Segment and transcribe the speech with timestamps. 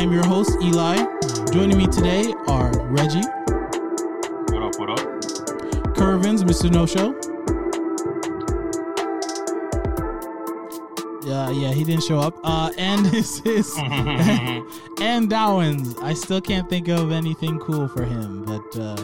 [0.00, 0.96] I am your host, Eli.
[1.52, 3.20] Joining me today are Reggie,
[4.48, 4.98] What up, what up?
[5.94, 6.70] Curvins, Mr.
[6.72, 7.12] No Show.
[11.22, 12.34] Yeah, yeah, he didn't show up.
[12.42, 13.76] Uh, and his, his
[15.02, 15.94] and Dowens.
[16.00, 18.96] I still can't think of anything cool for him, but uh,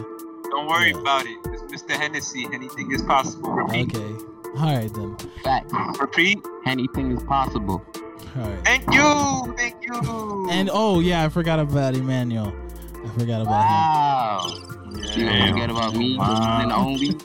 [0.49, 0.99] Don't worry Yeah.
[1.01, 1.37] about it.
[1.45, 1.91] It's Mr.
[1.95, 2.47] Hennessy.
[2.51, 3.51] Anything is possible.
[3.51, 3.95] Repeat.
[3.95, 4.15] okay.
[4.57, 5.15] All right then.
[5.43, 5.71] Fact.
[5.99, 6.43] Repeat.
[6.65, 7.85] Anything is possible.
[8.35, 8.65] All right.
[8.65, 9.53] Thank you.
[9.57, 10.47] Thank you.
[10.51, 12.53] And oh yeah, I forgot about Emmanuel.
[13.05, 13.69] I forgot about him.
[13.69, 14.41] Wow.
[15.15, 15.39] You Damn.
[15.39, 16.61] don't forget about me, Wow.
[16.61, 17.15] and only.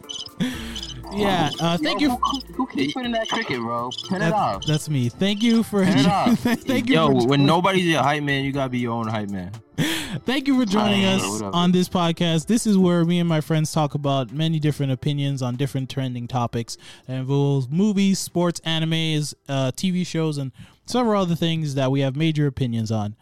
[1.16, 1.22] him.
[1.26, 1.50] Yeah.
[1.60, 2.16] Uh, thank Yo, you.
[2.16, 3.90] Who, who keeps putting that cricket, bro?
[4.08, 4.64] Turn it off.
[4.66, 5.08] that's me.
[5.08, 5.84] Thank you for.
[5.84, 6.38] Turn it off.
[6.40, 6.94] thank you.
[6.94, 9.52] Yo, for when joining- nobody's your hype man, you gotta be your own hype man.
[10.24, 12.46] Thank you for joining Hi, us what on this podcast.
[12.46, 16.26] This is where me and my friends talk about many different opinions on different trending
[16.26, 20.52] topics that involves movies, sports, animes, uh, TV shows, and
[20.86, 23.14] several other things that we have major opinions on.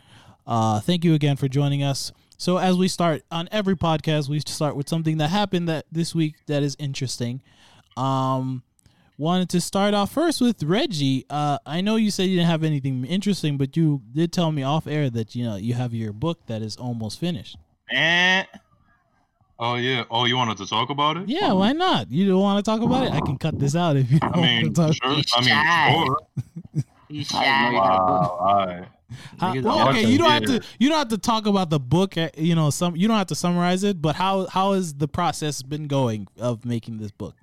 [0.46, 2.12] Uh, thank you again for joining us.
[2.36, 6.14] So as we start on every podcast, we start with something that happened that this
[6.14, 7.42] week that is interesting.
[7.96, 8.62] Um,
[9.18, 11.24] wanted to start off first with Reggie.
[11.30, 14.62] Uh, I know you said you didn't have anything interesting, but you did tell me
[14.62, 17.56] off air that you know you have your book that is almost finished.
[17.90, 18.46] And
[19.58, 21.28] oh yeah, oh you wanted to talk about it?
[21.28, 22.10] Yeah, why not?
[22.10, 23.12] You don't want to talk about it?
[23.12, 24.94] I can cut this out if you don't I mean, want to talk.
[24.94, 25.22] sure.
[25.36, 26.82] I mean, sure.
[27.08, 27.66] He's shy.
[27.70, 28.04] You got.
[28.04, 28.88] Wow, all right.
[29.38, 30.60] How- well, okay, you don't have to.
[30.80, 32.16] You don't have to talk about the book.
[32.18, 34.02] uh, You know, some you don't have to summarize it.
[34.02, 37.36] But how how has the process been going of making this book?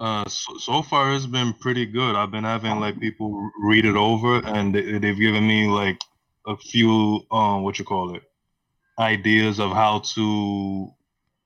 [0.00, 2.14] Uh, so, so far it's been pretty good.
[2.16, 6.00] I've been having like people read it over, and they, they've given me like
[6.46, 8.22] a few um what you call it
[8.98, 10.88] ideas of how to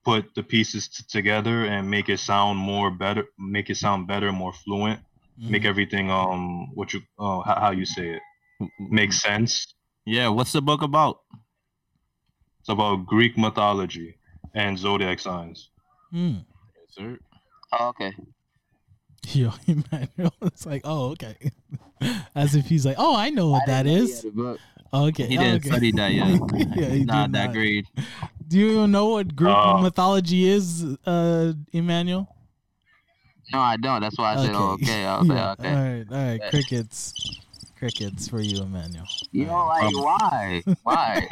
[0.05, 4.33] put the pieces t- together and make it sound more better, make it sound better,
[4.33, 5.01] more fluent,
[5.41, 5.51] Mm-hmm.
[5.51, 8.22] make everything um what you uh, how, how you say it
[8.78, 9.75] make sense.
[10.06, 11.21] Yeah, what's the book about?
[12.61, 14.16] It's about Greek mythology
[14.55, 15.71] and zodiac signs.
[16.12, 16.45] Mm.
[16.77, 17.19] Yes, sir.
[17.79, 18.15] Oh, okay.
[19.29, 21.35] Yo, Emmanuel, it's like, oh, okay,
[22.35, 24.23] as if he's like, oh, I know what I that didn't know he is.
[24.23, 24.61] had a book.
[24.93, 25.69] Okay, He didn't okay.
[25.71, 26.41] study that yet.
[26.77, 27.53] yeah, he not that not.
[27.55, 27.87] grade.
[28.47, 29.79] Do you even know what Greek Oh.
[29.81, 32.29] mythology is, uh, Emmanuel?
[33.53, 34.01] No, I don't.
[34.03, 35.05] That's why I said, oh, okay.
[35.05, 35.69] I was Yeah, like, okay.
[35.69, 36.41] All right, all right.
[36.43, 36.51] Yeah.
[36.51, 37.13] Crickets,
[37.79, 39.07] crickets for you, Emmanuel.
[39.33, 40.63] You know, like, why?
[40.83, 41.29] Why?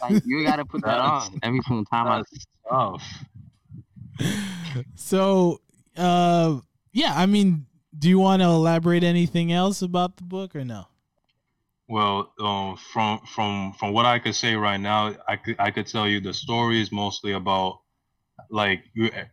[0.00, 3.02] like, you got to put that on every single time I That's tough.
[4.94, 5.60] So,
[5.96, 6.60] uh,
[6.92, 7.66] yeah, I mean,
[7.98, 10.86] do you want to elaborate anything else about the book or no?
[11.88, 15.86] Well, um, from from from what I could say right now, I could I could
[15.86, 17.80] tell you the story is mostly about
[18.50, 18.84] like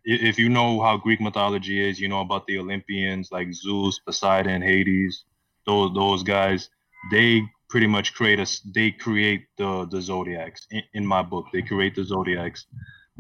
[0.04, 4.62] if you know how Greek mythology is, you know about the Olympians like Zeus, Poseidon,
[4.62, 5.24] Hades,
[5.66, 6.70] those those guys.
[7.12, 8.60] They pretty much create us.
[8.60, 11.46] They create the the zodiacs in, in my book.
[11.54, 12.66] They create the zodiacs,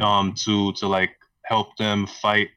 [0.02, 1.12] um, to to like
[1.49, 2.49] help them fight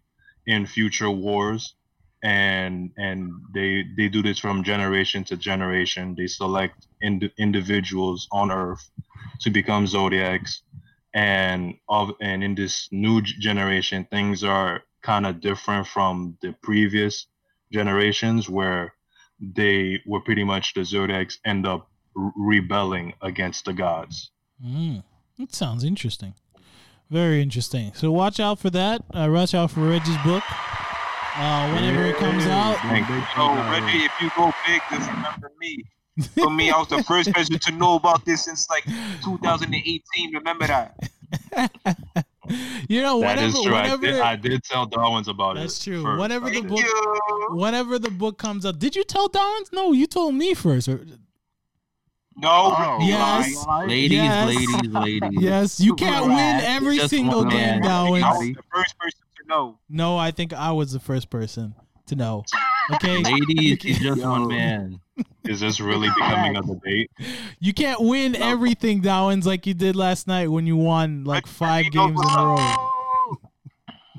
[0.47, 1.75] in future wars.
[2.23, 6.15] And and they they do this from generation to generation.
[6.17, 8.85] They select ind- individuals on earth
[9.41, 10.63] to become zodiacs.
[11.15, 17.27] And of and in this new generation things are kind of different from the previous
[17.73, 18.95] generations where
[19.41, 24.31] they were pretty much the zodiacs end up rebelling against the gods.
[24.65, 25.03] Mm,
[25.39, 26.35] that sounds interesting.
[27.13, 27.93] Very interesting.
[27.95, 29.03] So watch out for that.
[29.13, 30.43] Uh, watch out for Reggie's book.
[31.37, 32.79] Uh, whenever it comes out.
[32.79, 33.23] Thank you.
[33.37, 35.85] So, Reggie, if you go big, just remember me.
[36.39, 38.85] For me, I was the first person to know about this since like
[39.25, 40.33] 2018.
[40.33, 40.97] Remember that?
[42.89, 45.85] you know, that whenever, is true I did, I did tell darwin's about it that's
[45.85, 46.03] true.
[46.03, 46.19] first.
[46.19, 47.49] Whenever the book, you.
[47.51, 49.69] whenever the book comes up, did you tell Downs?
[49.71, 50.89] No, you told me first.
[52.37, 53.67] Or- No, Oh, Yes.
[53.67, 53.89] lying.
[53.89, 54.47] Ladies, Yes.
[54.47, 55.31] ladies, ladies.
[55.43, 57.87] Yes, you can't win every Just single game, man.
[57.87, 59.79] I was the first person to know.
[59.89, 61.75] No, I think I was the first person
[62.07, 62.45] to know.
[62.95, 64.31] Okay, Ladies, he's just Yo.
[64.31, 65.01] one man.
[65.45, 67.11] Is this really becoming a debate?
[67.61, 71.91] you can't win everything, Downs, like you did last night when you won like five
[71.93, 72.89] games in a row.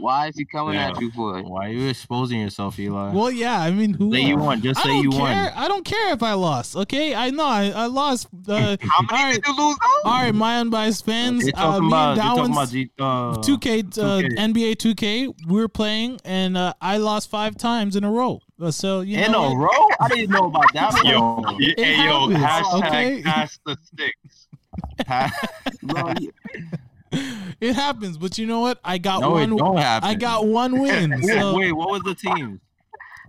[0.04, 0.14] What?
[0.14, 0.90] Why is he coming Yeah.
[0.92, 1.38] at you for?
[1.40, 1.46] it?
[1.46, 3.12] Why are you exposing yourself, Eli?
[3.12, 4.12] Well, yeah, I mean, who?
[4.14, 4.62] say you won.
[4.62, 5.20] Just I say don't you care.
[5.20, 5.36] won.
[5.56, 6.76] I don't care if I lost.
[6.76, 8.28] Okay, I know I, I lost.
[8.48, 10.10] Uh, How many right, did you lose though?
[10.10, 11.44] all right, my unbiased fans.
[11.46, 13.48] You're Uh, talking me about, and you're talking about Downs.
[13.48, 15.34] Uh, 2K, uh, NBA 2K.
[15.48, 18.40] We were playing, and uh, I lost five times in a row.
[18.62, 19.88] Uh, So you in know, a row?
[20.00, 21.02] I didn't know about that.
[21.06, 23.22] Yo, y- It hey, yo, hashtag okay?
[23.24, 24.48] pass the sticks.
[25.84, 26.32] Bro, you-
[27.62, 28.18] it happens.
[28.18, 28.80] But you know what?
[28.84, 29.56] I got no, it one.
[29.58, 30.10] don't happen.
[30.10, 31.12] I got one win.
[31.22, 32.60] Wait, So wait, what was the team?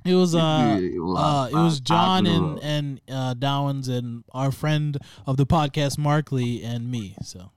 [0.07, 2.63] It was uh uh it was John and up.
[2.63, 7.17] and uh Downs and our friend of the podcast Markley and me.
[7.23, 7.51] So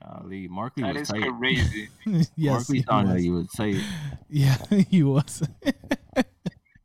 [0.00, 1.28] Golly, Markley That was is tight.
[1.38, 1.88] crazy.
[2.04, 3.22] yes, Markley he sounded like was.
[3.24, 3.76] he was tight.
[4.30, 4.56] Yeah,
[4.88, 5.42] he was.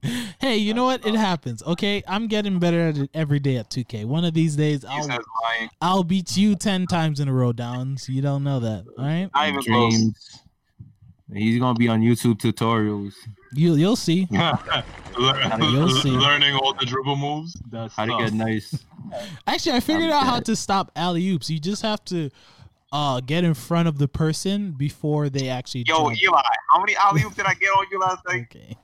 [0.40, 1.06] hey, you know what?
[1.06, 1.62] It happens.
[1.64, 4.06] Okay, I'm getting better at it every day at 2K.
[4.06, 5.08] One of these days, I'll.
[5.82, 8.10] I'll beat you ten times in a row, Downs.
[8.10, 9.30] You don't know that, all right?
[9.34, 10.40] Not even close.
[11.34, 13.14] He's gonna be on YouTube tutorials.
[13.54, 14.28] You you'll see.
[15.18, 16.12] You'll see.
[16.12, 17.56] Learning all the dribble moves.
[17.70, 18.86] That's How to get nice.
[19.46, 21.50] Actually, I figured out how to stop alley oops.
[21.50, 22.30] You just have to
[22.92, 25.86] uh get in front of the person before they actually.
[25.88, 26.22] Yo, jump.
[26.22, 26.42] Eli,
[26.74, 28.42] how many alley oops did I get on you last night?
[28.52, 28.78] Okay.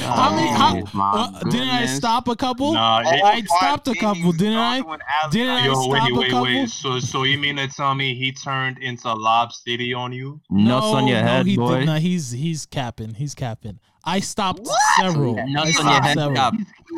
[0.00, 0.48] How many?
[0.48, 2.72] How, Oh, uh, didn't I stop a couple?
[2.72, 4.80] Nah, All it- I stopped a couple, didn't I?
[4.80, 5.30] gone to an alley.
[5.32, 6.42] Didn't I Yo, stop wait, a wait, couple?
[6.44, 6.68] wait.
[6.70, 10.40] So, so you mean to tell me he turned into Lob City on you?
[10.50, 11.78] Nuts on your no, head, he boy.
[11.80, 12.00] Did not.
[12.00, 13.14] He's he's capping.
[13.14, 13.78] He's capping.
[14.04, 14.66] I stopped
[14.98, 15.38] several.
[15.38, 16.14] I Nuts on your head.
[16.18, 16.34] several.
[16.36, 16.54] Stop.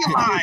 [0.09, 0.43] Eli,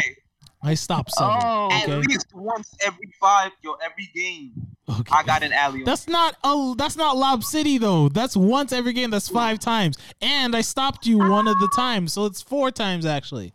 [0.63, 1.39] I stopped several.
[1.43, 1.91] Oh, okay?
[1.91, 4.53] at least once every five, yo, every game,
[4.89, 5.13] Okay.
[5.15, 5.83] I got an alley.
[5.83, 8.09] That's not a, that's not Lob City though.
[8.09, 9.11] That's once every game.
[9.11, 9.97] That's five times.
[10.21, 13.53] And I stopped you one of the times, so it's four times actually.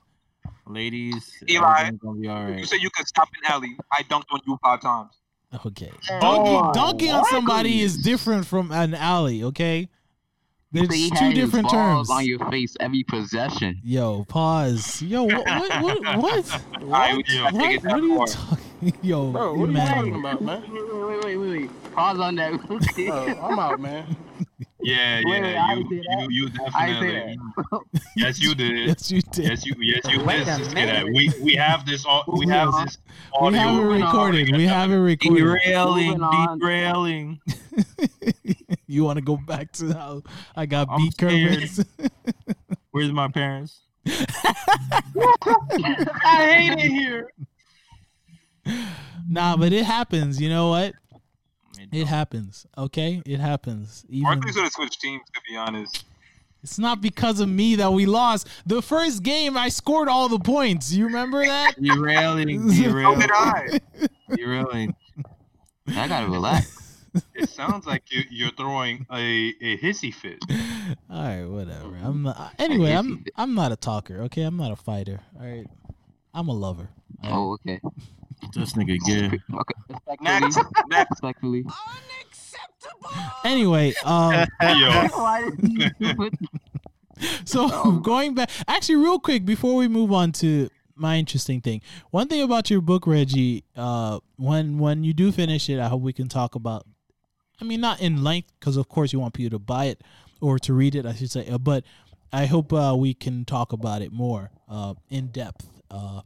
[0.66, 2.66] Ladies, Eli, everything's gonna be all You right.
[2.66, 3.76] said you could stop an alley.
[3.92, 5.12] I dunked on you five times.
[5.64, 5.90] Okay.
[6.10, 9.42] Oh, Dunking, dunking on somebody is different from an alley.
[9.44, 9.88] Okay.
[10.70, 12.10] There's So two different terms.
[12.10, 13.80] on your face every possession.
[13.82, 15.00] Yo, pause.
[15.00, 15.46] Yo, what?
[15.46, 15.82] What?
[15.82, 16.18] What?
[16.18, 16.50] What?
[16.52, 18.26] I, What, I take it what are that you far.
[18.26, 18.64] talking?
[19.02, 19.94] Yo, Bro, what are you man.
[19.94, 20.62] talking about, man?
[20.70, 21.92] Wait, wait, wait, wait, wait.
[21.94, 22.52] Pause on that.
[22.68, 24.14] Bro, I'm out, man.
[24.80, 25.66] Yeah, Wait, wait, yeah.
[25.68, 26.26] I You, did that.
[26.30, 27.38] you, you I did definitely.
[28.14, 28.86] Yes, you did.
[28.88, 29.44] Yes, you did.
[29.46, 29.74] Yes, you.
[29.80, 30.48] Yes, you Wait did.
[30.48, 31.06] a Sis, get that.
[31.06, 31.14] minute.
[31.14, 32.04] We we have this.
[32.06, 32.98] au- We have this
[33.40, 33.90] we have it audio.
[34.06, 34.54] recorded.
[34.56, 35.40] We have it recorded.
[35.42, 36.58] Derailing, Moving on.
[36.60, 37.40] derailing.
[38.88, 40.22] You want to go back to how
[40.56, 41.50] I got I'm beat, scared.
[41.60, 41.84] Curtis?
[42.90, 43.82] Where's my parents?
[45.14, 47.30] I hate it here.
[49.28, 50.40] nah, but it happens.
[50.40, 50.94] You know what?
[51.92, 52.66] It happens.
[52.76, 54.04] Okay, it happens.
[54.08, 56.04] Even Barkley should have switched teams, to be honest.
[56.62, 58.48] it's not because of me that we lost.
[58.66, 60.92] The first game, I scored all the points.
[60.92, 61.74] You remember that?
[61.80, 63.80] Derailing, So derailing, did I.
[64.34, 64.94] derailing.
[65.88, 66.87] I gotta relax.
[67.34, 70.38] It sounds like you, you're throwing a, a hissy fit.
[71.10, 71.96] All right, whatever.
[72.02, 72.92] I'm not, anyway.
[72.92, 74.22] I'm I'm not a talker.
[74.22, 75.20] Okay, I'm not a fighter.
[75.38, 75.66] All right,
[76.34, 76.88] I'm a lover.
[77.22, 77.36] all right?
[77.36, 77.80] Oh, okay.
[78.54, 79.26] This nigga gay.
[79.52, 79.74] Okay.
[80.20, 80.56] Next,
[81.10, 81.64] Respectfully.
[81.64, 82.54] next.
[82.54, 83.24] Respectfully.
[83.44, 84.32] Anyway, um,
[84.62, 85.50] Yo, Why
[87.44, 92.28] so going back, actually, real quick before we move on to my interesting thing, one
[92.28, 96.12] thing about your book, Reggie, uh, when when you do finish it, I hope we
[96.12, 96.86] can talk about.
[97.60, 100.02] I mean, not in length, because of course you want people to buy it
[100.40, 101.48] or to read it, I should say.
[101.48, 101.84] uh, But
[102.32, 105.66] I hope uh, we can talk about it more uh, in depth.
[105.90, 106.20] Uh,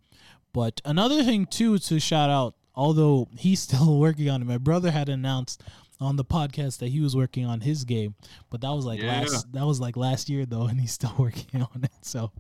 [0.53, 4.91] but another thing too to shout out, although he's still working on it, my brother
[4.91, 5.62] had announced
[6.01, 8.17] on the podcast that he was working on his game,
[8.51, 9.21] but that was like Yeah.
[9.21, 11.93] last that was like last year though, and he's still working on it.
[12.03, 12.33] So,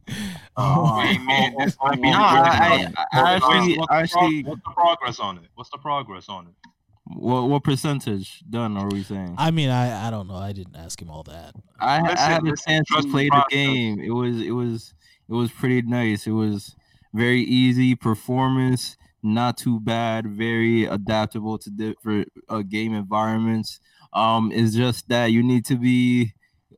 [0.56, 4.70] Oh, Hey, man, this might be No, I, good I, I actually, actually, what's the
[4.74, 5.44] progress on it?
[5.54, 6.54] What's the progress on it?
[7.04, 9.36] What, what percentage done are we saying?
[9.36, 10.36] I mean, I I don't know.
[10.36, 11.54] I didn't ask him all that.
[11.80, 13.98] I, I Listen, had a chance to play the game.
[14.00, 14.94] It was it was
[15.28, 16.26] it was pretty nice.
[16.26, 16.76] It was
[17.14, 23.80] very easy performance, not too bad, very adaptable to different uh, game environments.
[24.12, 26.34] Um, it's just that you need to be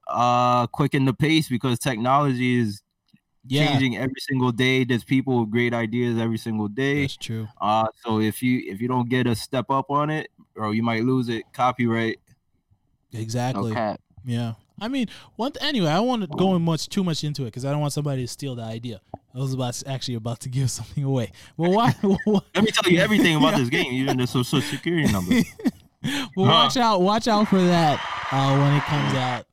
[0.07, 2.83] uh quick in the pace because technology is
[3.47, 4.85] Yeah, changing every single day.
[4.85, 7.03] There's people with great ideas every single day.
[7.03, 7.47] that's true.
[7.61, 10.83] Uh, so if you if you don't get a step up on it, or you
[10.83, 11.45] might lose it.
[11.53, 12.21] Copyright.
[13.13, 13.73] Exactly.
[13.73, 13.97] Okay.
[14.25, 14.55] Yeah.
[14.81, 15.89] I mean, one th- anyway.
[15.89, 18.29] I won't go in much too much into it because I don't want somebody to
[18.29, 19.01] steal the idea.
[19.35, 21.33] I was about actually about to give something away.
[21.57, 21.95] Well, why?
[22.03, 25.35] well, Let me tell you everything about this game, even the social security number.
[26.37, 27.03] watch out!
[27.03, 28.01] Watch out for that
[28.33, 29.47] uh, when it comes out.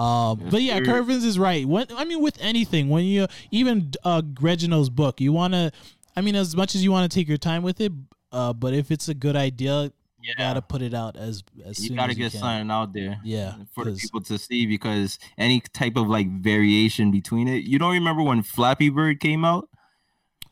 [0.00, 0.84] Um, but yeah, sir.
[0.84, 1.66] Curvins is right.
[1.66, 5.70] When I mean, with anything, when you even uh, Reginald's book, you want to.
[6.16, 7.92] I mean, as much as you want to take your time with it,
[8.32, 9.92] uh, but if it's a good idea,
[10.22, 12.40] you gotta put it out as soon as You soon gotta as you get can.
[12.40, 13.18] something out there.
[13.24, 17.64] Yeah, for the 'cause- people to see because any type of like variation between it.
[17.64, 19.68] You don't remember when Flappy Bird came out?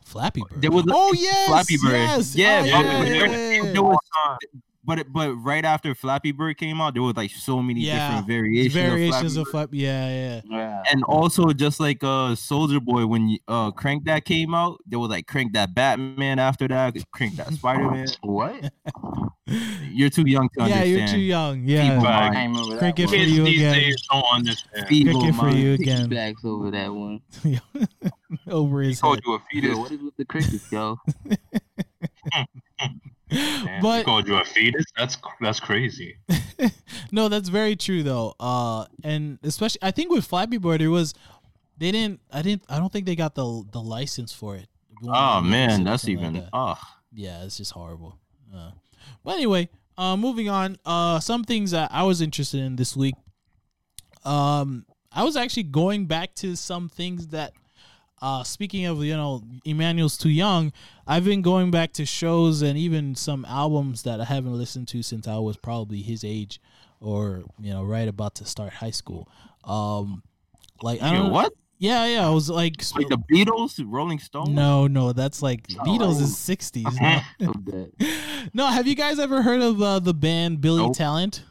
[0.05, 0.63] Flappy Bird.
[0.63, 1.93] There was oh yes, Flappy Bird.
[1.93, 2.35] Yes.
[2.35, 4.51] Yeah, oh, but yeah, there- yeah, yeah, there was but it,
[4.89, 8.27] but but right after Flappy Bird came out, there was like so many Yeah, different
[8.27, 8.75] variations.
[8.75, 9.85] variations of of Flappy Flap.
[9.85, 10.41] Yeah, yeah.
[10.59, 10.83] Yeah.
[10.91, 15.11] and also just like uh Soulja Boy when uh Crank That came out, there was
[15.11, 18.09] like Crank That Batman after that, Crank That Spider Man.
[18.23, 18.73] What?
[19.93, 20.91] You're too young to Yeah, understand.
[20.91, 21.65] Yeah, you're too young.
[21.65, 22.37] Yeah, People- Fact.
[22.37, 23.75] I remember that Cricket for you these again.
[23.75, 24.89] days don't understand.
[24.89, 26.09] Feeble cricket for you again.
[26.11, 27.21] Piggybacks over that one.
[28.47, 29.23] Over He his called head.
[29.27, 29.79] you a Yo, fetus.
[29.79, 30.99] what is with the crickets, yo?
[33.31, 34.85] Man, But- called you a fetus.
[34.97, 36.17] That's that's crazy.
[37.13, 38.35] no, that's very true though.
[38.41, 41.15] Uh, and especially I think with Flappy Bird, it was
[41.77, 42.21] they didn't.
[42.33, 42.65] I didn't.
[42.69, 44.69] I don't think they got the the license for it.
[45.07, 46.49] Oh man, that's Something like even that.
[46.53, 46.79] oh
[47.13, 48.19] yeah, it's just horrible.
[48.55, 48.71] Uh,
[49.25, 50.77] but anyway, uh, moving on.
[50.85, 53.15] Uh, some things that I was interested in this week.
[54.25, 57.53] Um, I was actually going back to some things that.
[58.21, 60.73] Uh, speaking of, you know, Emmanuel's too young.
[61.07, 65.03] I've been going back to shows and even some albums that I haven't listened to
[65.03, 66.61] since I was probably his age,
[67.01, 69.29] or you know, right about to start high school.
[69.65, 70.23] Um,
[70.83, 71.53] like I don't what?
[71.81, 72.27] Yeah, yeah.
[72.27, 74.49] I was like, Like the Beatles, Rolling Stones.
[74.49, 76.87] no, no, that's like Beatles is sixties.
[77.01, 77.21] no.
[78.55, 80.97] No, have you guys ever heard of uh, the band Billy Nope.
[80.97, 81.43] Talent?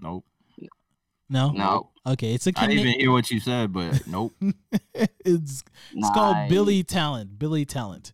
[0.00, 0.24] Nope.
[1.30, 1.50] No.
[1.50, 1.90] No.
[2.08, 4.34] Okay, it's a I didn't even hear what you said, but nope.
[4.94, 5.62] it's
[5.92, 7.38] it's called Billy Talent.
[7.38, 8.12] Billy Talent.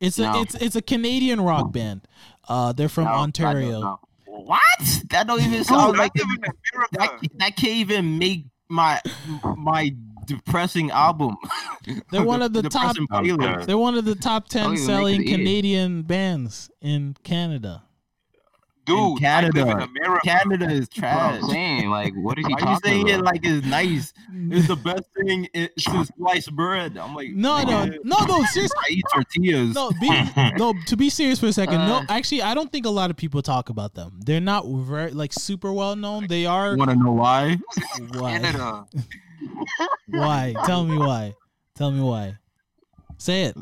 [0.00, 2.08] It's a it's it's a Canadian rock band.
[2.48, 4.00] Uh, they're from No, Ontario.
[4.26, 4.60] what?
[5.10, 6.52] That don't even sound Dude, like I live in
[6.92, 9.00] that, that can't even make my
[9.56, 9.94] my
[10.26, 11.36] depressing album.
[12.10, 13.06] They're one of the top- Depressing
[13.38, 13.66] playlist.
[13.66, 15.24] They're one of the top ten you make selling.
[15.24, 17.84] Canadian bands in Canada.
[18.86, 19.64] Dude, I Canada.
[19.64, 20.20] live in America.
[20.24, 21.50] Canada is That's what I'm trash.
[21.50, 21.90] saying.
[21.90, 24.12] Like, what is he Why you talking saying it like it's nice?
[24.32, 26.96] It's the best thing i- since sliced bread.
[26.96, 28.42] I'm like, No, no, no, no.
[28.44, 29.74] Seriously, I eat tortillas.
[29.74, 29.90] no.
[30.00, 30.08] Be,
[30.58, 30.72] no.
[30.86, 31.96] To be serious for a second, no.
[31.96, 32.04] Uh.
[32.08, 34.20] Actually, I don't think a lot of people talk about them.
[34.24, 36.26] They're not very like super well known.
[36.28, 36.76] They are.
[36.76, 37.58] Want to know why?
[38.14, 38.30] Why?
[38.38, 38.86] Canada.
[40.08, 40.54] Why?
[40.64, 41.34] Tell me why.
[41.76, 42.36] Tell me why.
[43.18, 43.56] Say it.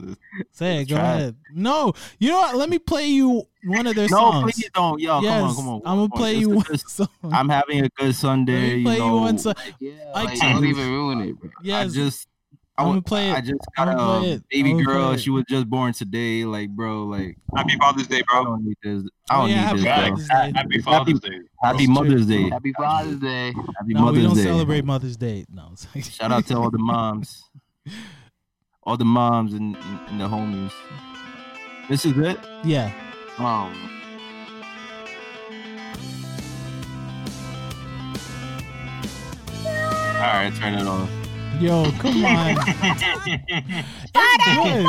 [0.53, 0.89] Say it.
[0.89, 1.37] Go Try ahead.
[1.53, 2.57] No, you know what?
[2.57, 4.35] Let me play you one of their No, songs.
[4.35, 5.01] No, please don't.
[5.01, 5.77] Yo, yes, come on, come on.
[5.85, 6.11] I'm gonna on.
[6.11, 7.09] play It's you one good- song.
[7.33, 8.53] I'm having a good Sunday.
[8.53, 9.55] Let me play you you one song.
[9.79, 11.51] Yeah, I like, can't- don't even ruin it, bro.
[11.63, 11.93] Yes.
[11.93, 12.27] I just,
[12.77, 13.35] I, I'm gonna play it.
[13.37, 15.17] I just I'm got gonna a baby girl.
[15.17, 16.45] She was just born today.
[16.45, 18.45] Like, bro, like, Happy Father's Day, I bro.
[18.47, 19.03] don't need this.
[19.31, 19.85] Oh, I don't yeah, need happy this.
[19.85, 20.09] Yeah, bro.
[20.09, 20.53] Father's Day.
[20.59, 21.39] happy Father's Day.
[21.63, 22.51] Happy That's Mother's Day.
[22.51, 23.47] Happy Father's Day.
[23.53, 24.43] Happy no, we don't Day.
[24.43, 25.47] celebrate Mother's Day.
[25.49, 25.73] No.
[26.03, 27.45] Shout out to all the moms,
[28.87, 29.77] all the moms and,
[30.09, 30.73] and the homies.
[31.89, 32.39] This is it.
[32.65, 32.93] yeah.
[33.39, 33.91] Um,
[40.17, 41.11] All right, turn it off.
[41.61, 42.57] Yo, come on.
[44.15, 44.87] it's good.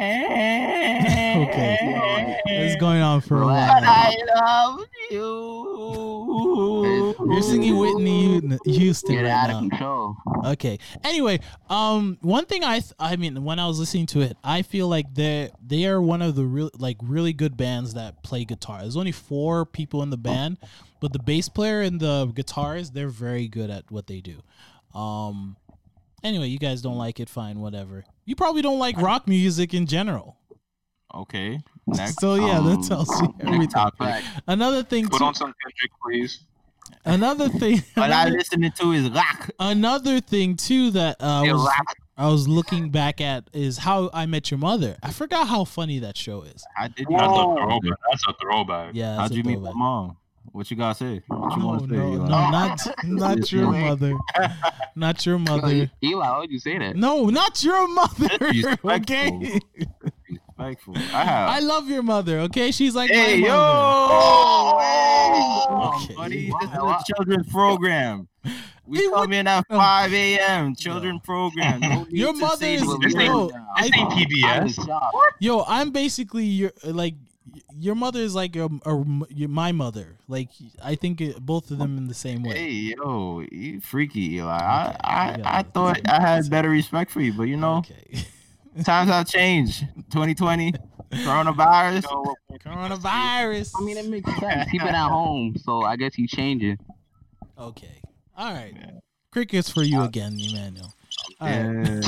[1.48, 2.40] okay.
[2.46, 3.82] It's going on for a while.
[4.34, 4.80] love
[5.10, 5.50] you.
[7.30, 9.58] You're singing Whitney Houston get right out now.
[9.58, 10.16] of control.
[10.46, 10.78] Okay.
[11.04, 14.62] Anyway, um, one thing I th- I mean, when I was listening to it, I
[14.62, 18.46] feel like they they are one of the real like really good bands that play
[18.46, 18.80] guitar.
[18.80, 20.56] There's only four people in the band,
[21.00, 24.40] but the bass player and the guitars they're very good at what they do.
[24.98, 25.56] Um,
[26.22, 28.04] anyway, you guys don't like it, fine, whatever.
[28.24, 30.36] You probably don't like rock music in general.
[31.14, 31.60] Okay.
[31.86, 32.20] Next.
[32.20, 33.68] So yeah, that Um, tells you everything.
[33.68, 34.00] topic.
[34.00, 34.24] Right.
[34.46, 36.40] Another thing, Put too, on some Kendrick, please.
[37.04, 39.50] another thing, What I another, listening to is rock.
[39.58, 41.68] another thing too that uh, was.
[42.16, 44.98] I was looking back at is how I Met Your Mother.
[45.02, 46.62] I forgot how funny that show is.
[46.78, 47.06] I did.
[47.08, 47.56] That's a Whoa.
[47.56, 47.98] throwback.
[48.10, 48.90] That's a throwback.
[48.94, 50.18] Yeah, How'd you a meet my mom?
[50.52, 51.22] What you gotta say?
[51.28, 51.96] What you No, want to say?
[51.96, 54.18] no, no, not not your mother,
[54.96, 55.90] not your mother.
[56.02, 56.96] Eli, why would you say that?
[56.96, 58.28] No, not your mother.
[58.52, 58.90] Disrespectful.
[58.90, 59.60] Okay,
[60.58, 60.96] Respectful.
[60.96, 61.48] I have.
[61.50, 62.40] I love your mother.
[62.40, 64.84] Okay, she's like hey my yo, mother.
[65.68, 66.14] Come on, Okay.
[66.14, 66.50] buddy.
[66.60, 68.28] This is a children's program.
[68.86, 70.74] We Hey, come what- in at um, 5 a.m.
[70.74, 71.80] Children program.
[71.80, 75.00] No Your to mother say is- this This yo, ain't, I- this ain't PBS.
[75.38, 77.14] Yo, I'm basically your like
[77.78, 79.04] your mother is like a, a,
[79.48, 80.16] my mother.
[80.28, 80.48] Like
[80.82, 82.54] I think it, both of them in the same way.
[82.56, 84.48] Hey yo, you freaky Eli.
[84.50, 87.56] I Okay, I, you I gotta- thought I had better respect for you, but you
[87.56, 88.24] know, Okay.
[88.84, 89.80] times have changed.
[90.10, 90.72] 2020,
[91.12, 92.04] coronavirus.
[92.64, 93.72] Coronavirus.
[93.78, 94.70] I mean, it makes sense.
[94.70, 96.78] He been at home, so I guess he's changing.
[97.58, 98.00] Okay.
[98.36, 98.74] All right.
[99.30, 100.92] Crickets for you uh, again, Emmanuel.
[101.40, 102.04] All right.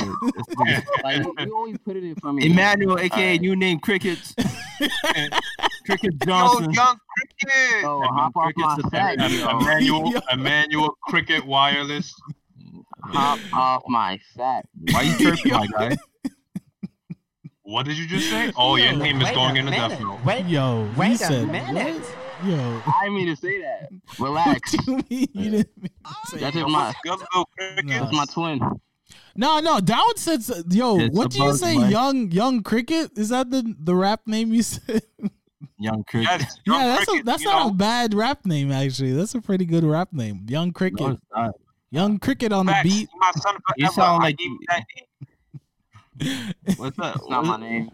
[0.67, 2.51] Yeah, Like you, you always put it in front of me.
[2.51, 3.41] Emmanuel, aka Alright.
[3.41, 4.35] new name Crickets.
[5.85, 6.71] Cricket Yo, Johnson.
[6.71, 7.83] young cricket.
[7.85, 9.57] Oh, hop off my Cricket's the sack, yo.
[9.59, 12.13] Emmanuel, Emmanuel Cricket Wireless.
[13.05, 14.65] Hop off my sack.
[14.91, 15.97] Why you chirping, my guy?
[17.63, 18.51] What did you just say?
[18.55, 19.89] Oh, your name is going a into minute.
[19.89, 20.19] death row.
[20.25, 21.73] Wait, Yo, he wait a said minute.
[21.95, 22.15] what?
[22.45, 23.89] Yo, I didn't mean to say that.
[24.19, 24.73] Relax.
[24.85, 26.67] what do you mean you didn't mean to say That's that?
[26.67, 27.87] my Good little cricket.
[27.87, 28.59] That's my twin.
[29.35, 31.75] No, no, Down said, s- yo, It's what do you bug, say?
[31.77, 31.91] Mike.
[31.91, 33.17] Young, young cricket?
[33.17, 35.01] Is that the the rap name you said?
[35.79, 36.23] Young Chris.
[36.25, 39.11] Yes, young yeah, that's a, cricket, that's you not know, a bad rap name actually.
[39.13, 40.45] That's a pretty good rap name.
[40.47, 41.55] Young No, cricket, it's not.
[41.89, 42.83] young cricket on the facts.
[42.89, 43.09] beat.
[43.17, 43.93] My son You forever.
[43.93, 44.85] sound I like gave you- that
[46.19, 46.53] name.
[46.77, 47.15] What's that?
[47.15, 47.89] It's not my name.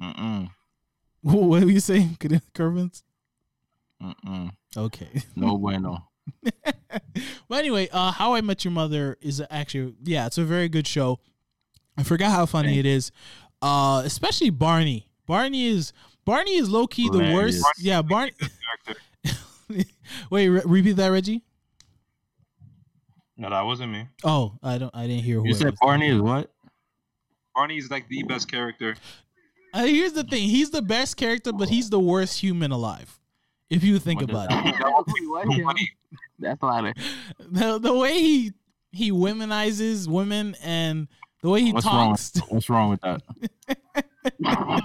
[0.00, 0.50] Mm-mm.
[1.22, 2.16] What were you saying,
[2.54, 3.02] Curvins?
[4.02, 4.52] Mm-mm.
[4.76, 5.22] Okay.
[5.36, 6.06] No bueno.
[7.48, 10.86] well, anyway, uh, How I Met Your Mother is actually yeah, it's a very good
[10.86, 11.18] show.
[11.96, 13.12] I forgot how funny it is,
[13.62, 15.08] uh, especially Barney.
[15.26, 15.92] Barney is
[16.24, 17.62] Barney is low key the Hilarious.
[17.62, 17.82] worst.
[17.82, 18.32] Yeah, Barney.
[20.30, 21.42] Wait, re- repeat that, Reggie.
[23.36, 24.08] No, that wasn't me.
[24.24, 24.94] Oh, I don't.
[24.94, 25.74] I didn't hear who You said.
[25.80, 26.50] Barney is what?
[27.54, 28.96] Barney is like the best character.
[29.72, 33.19] Uh, here's the thing: he's the best character, but he's the worst human alive.
[33.70, 35.46] If you think What does about it, What?
[35.46, 35.90] Funny.
[36.38, 36.92] That's louder.
[37.38, 38.52] the the way he
[38.92, 41.06] he womenizes women and
[41.42, 42.10] the way he What's wrong?
[42.10, 42.38] talks.
[42.48, 43.22] What's wrong with that?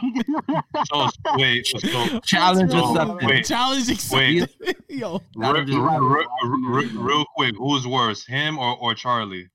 [0.87, 3.27] So wait, so Challenge So, accepted.
[3.27, 3.45] wait.
[3.45, 4.49] Challenge accepted.
[4.89, 6.61] Yo, re- Challenge re- accepted.
[6.63, 9.49] re- re- real quick, who's worse, him or, or Charlie?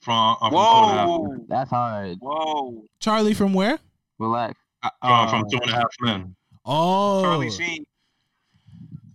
[0.00, 2.18] From uh, from, Two and a Half- Whoa, That's hard.
[2.20, 2.84] whoa.
[3.00, 3.78] Charlie from where?
[4.18, 4.58] Relax.
[4.82, 6.34] from, Uh, from Two and a Half Men.
[6.64, 7.84] Oh, Charlie Sheen.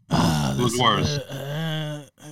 [0.10, 1.18] Ah, Who's worse?
[1.18, 2.28] uh, uh,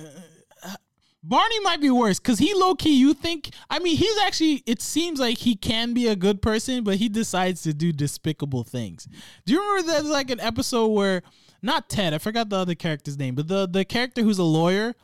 [0.62, 0.74] uh,
[1.22, 2.96] Barney might be worse because he low key.
[2.96, 3.50] You think?
[3.70, 4.62] I mean, he's actually.
[4.66, 8.62] It seems like he can be a good person, but he decides to do despicable
[8.64, 9.08] things.
[9.46, 11.22] Do you remember there's like an episode where
[11.62, 12.14] not Ted?
[12.14, 14.94] I forgot the other character's name, but the the character who's a lawyer.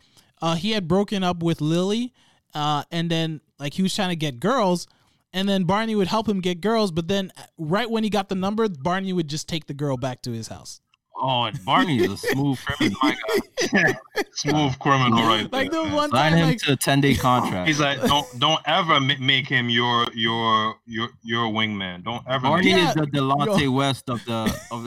[0.43, 2.15] Uh, he had broken up with Lily,
[2.55, 4.87] uh, and then like he was trying to get girls.
[5.33, 8.35] And then Barney would help him get girls, but then right when he got the
[8.35, 10.81] number, Barney would just take the girl back to his house.
[11.23, 12.99] Oh, and Barney a smooth criminal.
[13.03, 13.97] My God.
[14.35, 15.69] Smooth criminal, right there.
[15.69, 17.69] The one Sign time, him like to a ten day contract.
[17.69, 22.03] He's like, don't don't ever ma- make him your your your your wingman.
[22.05, 22.45] Don't ever.
[22.49, 22.89] Barney Make Yeah.
[22.89, 24.87] is the Delonte West of the of,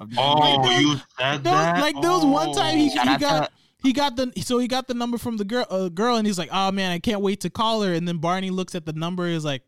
[0.00, 1.80] of the oh, Like, there you said there was- that.
[1.80, 3.12] like there was one time he, Oh.
[3.12, 3.50] He got to-
[3.82, 6.38] he got the so he got the number from the girl uh, girl and he's
[6.38, 8.92] like oh man I can't wait to call her and then Barney looks at the
[8.94, 9.62] number and is like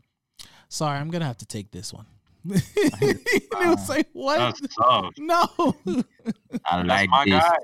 [0.68, 2.06] sorry I'm gonna have to take this one
[3.02, 5.12] and it was like what That's tough.
[5.18, 5.48] no
[6.64, 7.35] I That's like my this.
[7.35, 7.56] guy.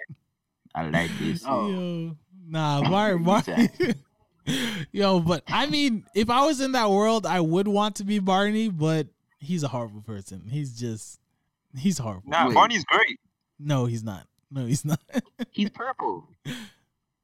[0.75, 1.45] I like this.
[1.47, 1.68] Oh.
[1.71, 2.16] yo
[2.49, 3.68] nah Bar Barney
[4.92, 8.18] yo but I mean if I was in that world I would want to be
[8.18, 9.07] Barney but
[9.38, 11.21] he's a horrible person he's just
[11.77, 12.55] he's horrible Nah, Wait.
[12.55, 13.18] Barney's great.
[13.59, 15.01] no he's not no he's not
[15.51, 16.29] He's purple.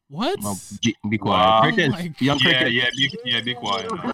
[0.08, 1.60] what Well, G- be Wow.
[1.60, 1.74] quiet.
[1.74, 2.72] Cricket, Oh my young Yeah, cricket.
[2.72, 3.40] yeah, be, yeah.
[3.42, 3.90] Be quiet.
[3.92, 4.12] now.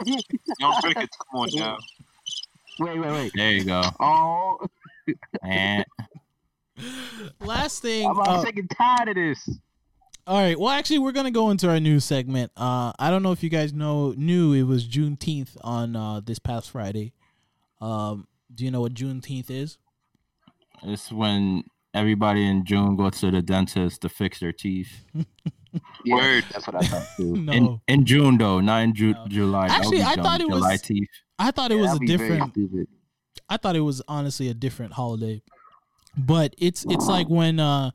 [0.58, 1.10] Young cricket.
[1.30, 1.78] Come on now.
[2.80, 3.32] Wait, wait, wait.
[3.34, 3.82] There you go.
[4.00, 4.58] Oh,
[5.42, 5.84] And
[7.40, 9.48] last thing I'm, uh, sick and tired of this.
[10.26, 10.58] All right.
[10.58, 12.50] Well, actually, we're gonna go into our news segment.
[12.56, 16.38] Uh, I don't know if you guys know knew it was Juneteenth on uh, this
[16.38, 17.12] past Friday.
[17.80, 19.78] Um, do you know what Juneteenth is?
[20.82, 25.04] it's when everybody in June goes to the dentist to fix their teeth.
[26.04, 26.44] Yeah, Word.
[26.52, 27.34] That's what I thought too.
[27.36, 29.26] No, In in June though, not in Ju- No.
[29.26, 29.66] July.
[29.66, 30.24] Actually, I dumb.
[30.24, 31.08] thought it was- July teeth.
[31.38, 32.54] I thought it Yeah, was a that'd different.
[33.48, 35.42] I thought it was honestly a different holiday,
[36.16, 37.90] but it's it's like when uh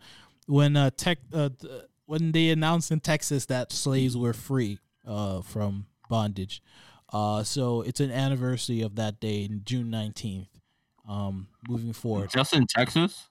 [0.47, 5.41] when uh tech uh th- when they announced in Texas that slaves were free uh
[5.41, 6.61] from bondage.
[7.11, 10.47] Uh, so it's an anniversary of that day, June nineteenth.
[11.07, 12.29] Um, moving forward.
[12.29, 13.28] Just in Texas.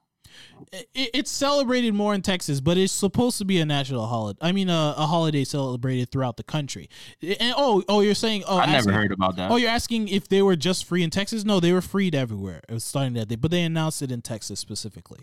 [0.73, 4.39] It, it's celebrated more in Texas, but it's supposed to be a national holiday.
[4.43, 6.89] I mean, a, a holiday celebrated throughout the country.
[7.23, 9.51] And oh, oh, you're saying oh, I never heard about that.
[9.51, 11.45] Oh, you're asking if they were just free in Texas?
[11.45, 12.61] No, they were freed everywhere.
[12.69, 15.21] It was starting that day, but they announced it in Texas specifically.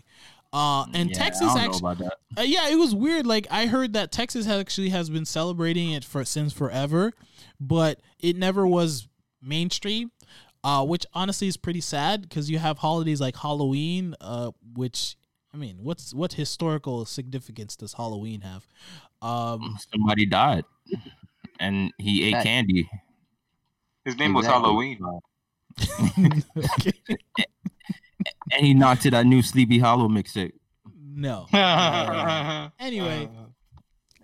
[0.52, 1.98] Uh, and Yeah, Texas I don't actually, know about
[2.34, 2.40] that.
[2.40, 3.26] uh, yeah, it was weird.
[3.26, 7.12] Like I heard that Texas actually has been celebrating it for since forever,
[7.60, 9.08] but it never was
[9.42, 10.10] mainstream.
[10.66, 15.16] Uh, which honestly is pretty sad because you have holidays like Halloween, uh, which
[15.54, 18.66] I mean, what's what historical significance does Halloween have?
[19.22, 20.64] Um, Somebody died,
[21.60, 22.90] and he ate That- candy.
[24.04, 24.98] His name was Halloween.
[28.52, 30.52] And he knocked to that new Sleepy Hollow mixtape.
[31.14, 31.46] no.
[32.80, 33.28] Anyway,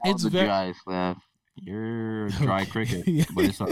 [0.02, 1.22] That It's was the very- driest laugh.
[1.56, 3.68] You're a dry cricket, but it's all-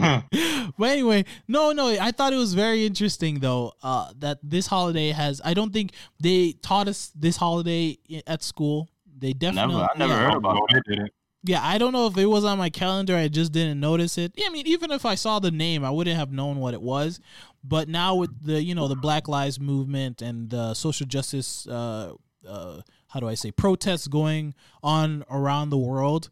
[0.78, 5.10] but anyway, no, no, I thought it was very interesting though uh, that this holiday
[5.10, 5.40] has.
[5.44, 8.88] I don't think they taught us this holiday at school.
[9.18, 9.88] They definitely never.
[9.94, 10.30] I never yeah.
[10.30, 10.62] heard about it.
[10.68, 10.82] that.
[10.86, 11.12] they didn't.
[11.44, 13.16] yeah, I don't know if it was on my calendar.
[13.16, 14.32] I just didn't notice it.
[14.44, 17.20] I mean, even if I saw the name, I wouldn't have known what it was.
[17.62, 22.14] But now with the you know the Black Lives Movement and the social justice, uh,
[22.48, 26.30] uh, how do I say, protests going on around the world,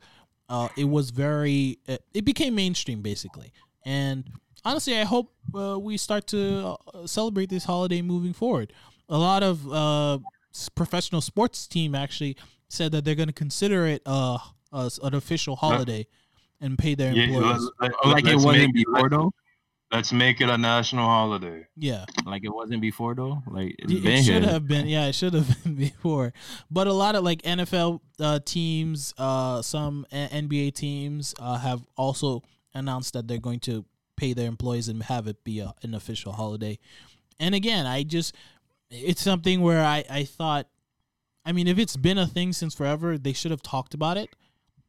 [0.48, 1.78] uh, it was very.
[1.86, 3.52] It, it became mainstream basically,
[3.84, 4.24] and
[4.64, 8.72] honestly, I hope uh, we start to uh, celebrate this holiday moving forward.
[9.08, 10.18] A lot of uh,
[10.74, 12.36] professional sports team actually
[12.68, 14.38] said that they're going to consider it uh,
[14.72, 16.06] as an official holiday
[16.60, 17.70] and pay their Yeah, employees.
[17.80, 19.32] let- let- like it let's wasn't before though.
[19.90, 21.66] Let's make it a national holiday.
[21.74, 23.42] yeah, Like it wasn't before though.
[23.46, 24.52] Like it's it, been should here.
[24.52, 24.86] have been.
[24.86, 26.34] Yeah, it should have been before.
[26.70, 32.42] But a lot of like NFL uh, teams, uh, some NBA teams uh, have also
[32.74, 36.32] announced that they're going to pay their employees and have it be a, an official
[36.32, 36.78] holiday.
[37.40, 38.34] And again, I just
[38.90, 40.66] it's something where I I thought,
[41.46, 44.28] I mean, if it's been a thing since forever, they should have talked about it,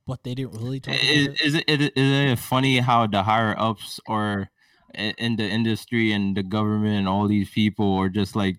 [0.06, 1.42] but they didn't really talk about Is, it.
[1.42, 4.59] is it is it funny how the higher ups or i-
[4.96, 8.58] in the industry and the government and all these people are just like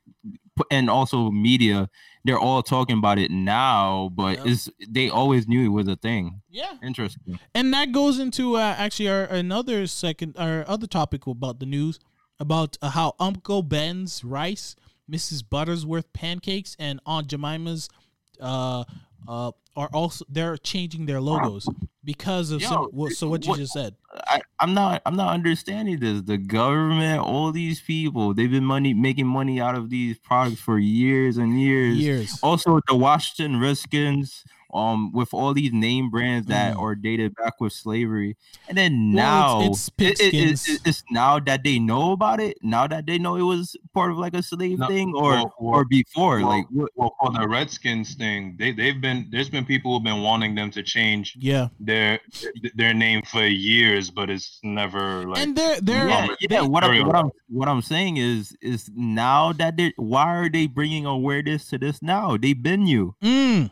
[0.70, 1.88] and also media
[2.24, 4.46] they're all talking about it now but Yep.
[4.46, 8.74] it's they always knew it was a thing Yeah, interesting and that goes into uh,
[8.76, 11.98] actually our another second our other topic about the news
[12.38, 14.74] about uh, how Uncle Ben's rice,
[15.10, 15.42] Mrs.
[15.42, 17.88] Buttersworth pancakes, and Aunt Jemima's
[18.40, 18.84] uh
[19.28, 21.68] uh are also they're changing their logos
[22.04, 23.94] because of Yo, some, well, so what you what- just said.
[24.26, 28.92] I, i'm not i'm not understanding this the government all these people they've been money
[28.92, 32.38] making money out of these products for years and years Years.
[32.42, 34.42] also the Washington Redskins,
[34.74, 36.80] um, with all these name brands that Mm.
[36.80, 38.36] are dated back with slavery,
[38.68, 42.40] and then Well, now it's- it's it- it- it- it's now that they know about
[42.40, 42.58] it.
[42.62, 45.54] Now that they know it was part of like a slave No, thing, or well,
[45.58, 46.90] well, or before, well, like what?
[46.96, 50.70] Well, for the Redskins thing, they they've been there's been people who've been wanting them
[50.72, 52.20] to change Yeah, their
[52.74, 56.60] their name for years, but it's never like and they're they're Yeah, yeah.
[56.62, 60.66] What I'm, what I'm what I'm saying is is now that they why are they
[60.66, 62.36] bringing awareness to this now?
[62.36, 63.14] They've been you.
[63.22, 63.70] mm,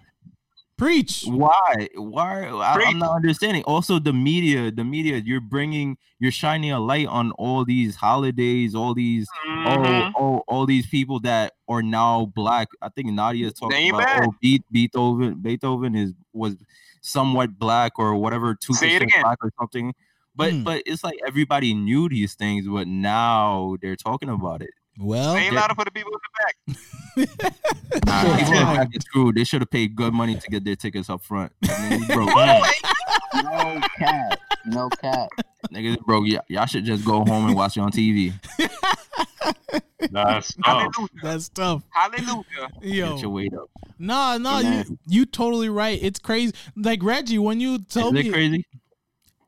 [0.79, 1.25] preach.
[1.27, 1.89] Why?
[1.97, 2.49] Why?
[2.49, 2.89] I, Preach.
[2.89, 3.63] I'm not understanding.
[3.65, 8.75] Also, the media, the media, you're bringing, you're shining a light on all these holidays,
[8.75, 9.67] all these, Mhm.
[9.67, 12.69] all, all, all these people that are now black.
[12.81, 14.23] I think Nadia is talking about bad.
[14.25, 15.35] oh, Be- Beethoven.
[15.43, 16.57] Beethoven is was
[17.03, 19.95] somewhat black or whatever, two Say percent black or something.
[20.35, 20.63] But Hmm.
[20.63, 24.71] but it's like everybody knew these things, but now they're talking about it.
[24.99, 26.55] Well, Say it louder for the people in the back.
[28.07, 28.63] Nah, Sure, people fine.
[28.65, 29.33] are back to screw.
[29.33, 31.53] They should have paid good money to get their tickets up front.
[31.69, 34.41] I mean, bro, No cap.
[34.67, 35.29] No cap.
[35.73, 36.25] Niggas broke.
[36.27, 38.33] Y- y'all should just go home and watch it on TV.
[40.11, 40.65] that's tough.
[40.65, 41.09] Hallelujah.
[41.23, 41.83] that's tough.
[41.91, 42.69] Hallelujah.
[42.83, 43.71] Yo, Get your weight up.
[43.99, 44.85] No, no, Yeah.
[44.89, 45.99] you you totally right.
[46.01, 46.53] It's crazy.
[46.77, 48.65] Like Reggie, when you Is told it me crazy?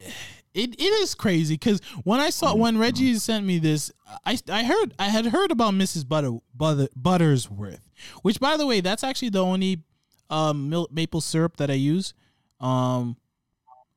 [0.52, 3.92] it, it is crazy because when I saw when Reggie sent me this,
[4.24, 6.06] I I heard I had heard about Mrs.
[6.08, 7.80] Butter, Butter Buttersworth,
[8.22, 9.82] which by the way, that's actually the only
[10.28, 12.14] um maple syrup that I use.
[12.60, 13.16] Um,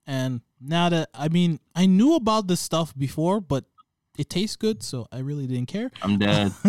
[0.06, 3.66] and now that I mean I knew about this stuff before, but
[4.18, 5.90] it tastes good, so I really didn't care.
[6.02, 6.52] I'm dead.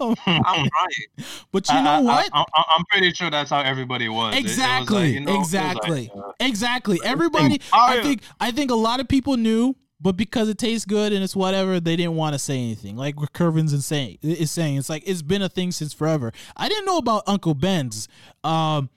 [0.00, 0.68] I'm crying.
[1.52, 2.30] but you I- know I, what?
[2.32, 4.34] I, I, am pretty sure that's how everybody was.
[4.34, 4.96] It- it was Exactly.
[4.96, 6.10] like, you know, it was like, exactly.
[6.14, 7.00] uh, exactly.
[7.04, 7.60] Everybody.
[7.72, 8.22] I think.
[8.40, 11.78] I think a lot of people knew, but because it tastes good and it's whatever,
[11.80, 12.96] they didn't want to say anything.
[12.96, 16.32] Like Curvin's is saying, is saying it's like it's been a thing since forever.
[16.56, 18.08] I didn't know about Uncle Ben's.
[18.42, 18.90] Um,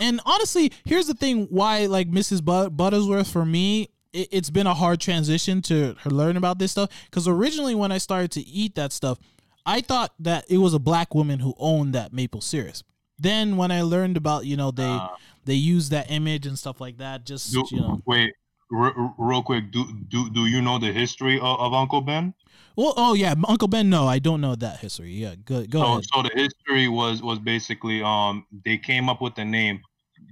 [0.00, 2.42] and honestly, here's the thing: why like Mrs.
[2.44, 3.88] But- Buttersworth for me.
[4.12, 7.98] It, it's been a hard transition to learn about this stuff because originally when I
[7.98, 9.18] started to eat that stuff,
[9.64, 12.76] I thought that it was a black woman who owned that maple syrup.
[13.18, 15.08] Then when I learned about you know they uh,
[15.44, 17.24] they use that image and stuff like that.
[17.24, 18.34] Just do, you know, wait,
[18.72, 19.70] r- real quick.
[19.70, 22.34] Do do do you know the history of, of Uncle Ben?
[22.76, 23.90] well, oh yeah, Uncle Ben.
[23.90, 25.12] No, I don't know that history.
[25.12, 26.04] Yeah, go go so, ahead.
[26.12, 29.80] so the history was was basically um they came up with the name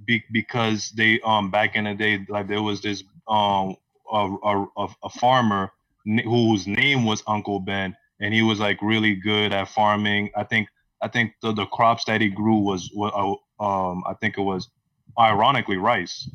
[0.05, 3.75] be, because they um back in the day like there was this um
[4.11, 5.71] a a, a, a farmer
[6.05, 10.29] whose name was Uncle Ben and he was like really good at farming.
[10.35, 10.69] I think
[11.01, 14.41] I think the, the crops that he grew was wa- uh, um I think it
[14.41, 14.69] was
[15.19, 16.29] ironically rice,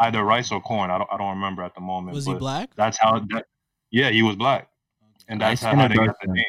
[0.00, 0.90] either rice or corn.
[0.90, 2.14] I don't I don't remember at the moment.
[2.14, 2.74] Was he but black?
[2.76, 3.46] That's how that.
[3.90, 4.68] Yeah, he was black,
[5.28, 6.44] and that's how, how they got the name.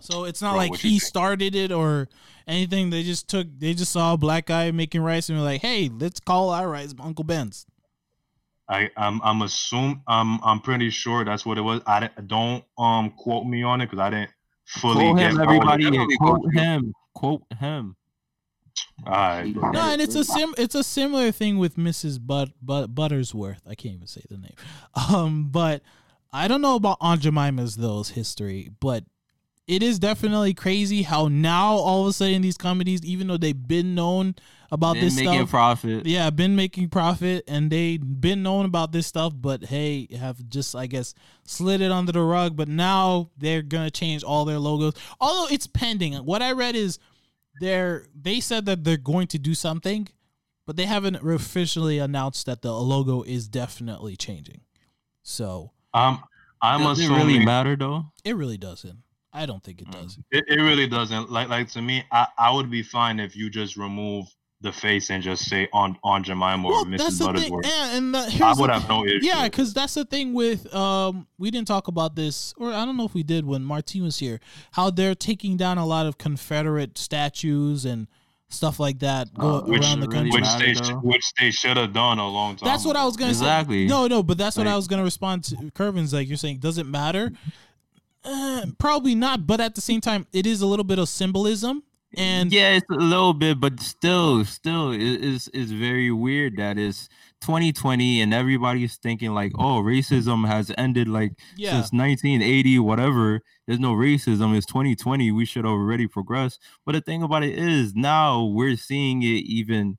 [0.00, 2.08] So it's not Bro, like he started it or
[2.48, 2.90] anything.
[2.90, 3.46] They just took.
[3.58, 6.68] They just saw a black guy making rice and were like, "Hey, let's call our
[6.68, 7.66] rice Uncle Ben's."
[8.72, 11.82] I I'm I'm assume I'm I'm pretty sure that's what it was.
[11.86, 14.30] I don't um quote me on it because I didn't
[14.66, 15.86] fully Quote him, all everybody.
[15.86, 16.18] it.
[16.18, 16.60] Quote quote you.
[16.60, 16.92] him.
[17.14, 17.96] Quote him.
[19.06, 19.70] All right, bro.
[19.72, 22.18] No, and it's a sim it's a similar thing with Mrs.
[22.24, 23.60] But but Buttersworth.
[23.68, 24.54] I can't even say the name.
[25.14, 25.82] Um, but
[26.32, 29.04] I don't know about Aunt Jemima's those history, but
[29.66, 33.68] it is definitely crazy how now all of a sudden these companies, even though they've
[33.68, 34.34] been known
[34.70, 36.06] about Been this making stuff, profit.
[36.06, 40.74] yeah, been making profit and they've been known about this stuff, but hey, have just
[40.74, 42.56] I guess slid it under the rug.
[42.56, 44.94] But now they're gonna change all their logos.
[45.20, 46.14] Although it's pending.
[46.14, 46.98] What I read is
[47.60, 50.08] they're they said that they're going to do something,
[50.66, 54.62] but they haven't officially announced that the logo is definitely changing.
[55.22, 56.18] So I'm
[56.62, 58.06] I'm Does it really matter though?
[58.24, 59.01] it really doesn't.
[59.32, 60.18] I don't think it does.
[60.30, 61.30] It, it really doesn't.
[61.30, 64.26] Like like to me, I, I would be fine if you just remove
[64.60, 66.98] the face and just say on Aunt Jemima or Well, Mrs.
[66.98, 67.60] that's the thing.
[67.64, 69.18] Yeah, and the, I would the, have no issue.
[69.26, 72.96] Yeah, because that's the thing with um, we didn't talk about this, or I don't
[72.96, 74.38] know if we did when Martin was here.
[74.72, 78.06] How they're taking down a lot of Confederate statues and
[78.50, 80.30] stuff like that go Uh, which around the country.
[80.30, 82.68] which they which they should have done a long time.
[82.68, 83.88] That's what I was gonna Exactly.
[83.88, 83.90] say.
[83.90, 85.70] No, no, but that's what I was gonna respond to.
[85.74, 87.32] Curvin's like you're saying, does it matter?
[88.24, 91.82] Uh, probably not, but at the same time, it is a little bit of symbolism.
[92.14, 96.76] And yeah, it's a little bit, but still, still, it is is very weird that
[96.76, 97.08] it's
[97.40, 103.40] 2020 and everybody's thinking like, oh, racism has ended like yeah, since 1980, whatever.
[103.66, 104.54] There's no racism.
[104.54, 105.32] It's 2020.
[105.32, 106.58] We should already progress.
[106.84, 109.96] But the thing about it is, now we're seeing it even.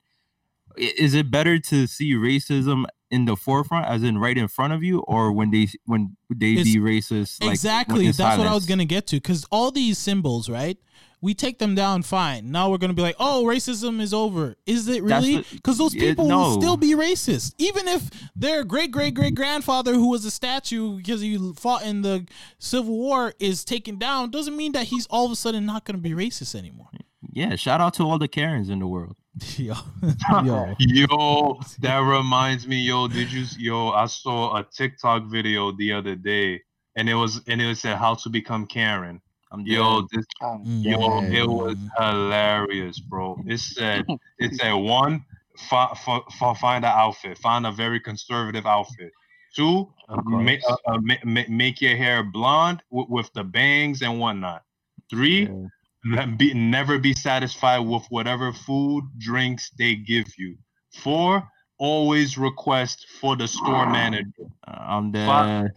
[0.78, 4.82] Is it better to see racism in the forefront, as in right in front of
[4.84, 7.41] you, or when they when they It's- be racist?
[7.43, 8.06] Like, exactly.
[8.12, 9.17] That's what I was gonna get to.
[9.17, 10.78] Because all these symbols, right?
[11.21, 12.52] We take them down fine.
[12.52, 14.58] Now we're gonna be like, oh, racism is over.
[14.65, 15.45] Is it really?
[15.54, 19.93] Because those it- people will still be racist, even if their great great great grandfather,
[19.93, 22.26] who was a statue because he fought in the
[22.60, 24.32] Civil War, is taken down.
[24.32, 26.89] Doesn't mean that he's all of a sudden not gonna be racist anymore.
[27.32, 29.15] Yeah, shout out to all the Karens in the world.
[29.58, 29.74] yo,
[30.43, 30.76] yo.
[30.78, 36.15] Yo, that reminds me, yo, did you yo, I saw a TikTok video the other
[36.15, 36.62] day
[36.96, 39.22] and it was and it said how to become Karen.
[39.52, 40.10] I'm Yo, dead.
[40.12, 40.84] this Mm.
[40.84, 43.39] yo, it was hilarious, bro.
[43.48, 44.06] It said
[44.39, 45.26] it said one,
[45.69, 49.12] fi- fi- fi- find an outfit, find a very conservative outfit.
[49.56, 49.91] Two,
[50.26, 54.63] make, uh, uh, ma- ma- make your hair blonde with, with the bangs and whatnot.
[55.10, 55.67] Three, Yeah.
[56.06, 60.58] Let be, never be satisfied with whatever food, drinks they give you.
[60.94, 64.30] Four, always request for the store manager.
[64.68, 65.28] Uh, I'm dead.
[65.28, 65.72] Five.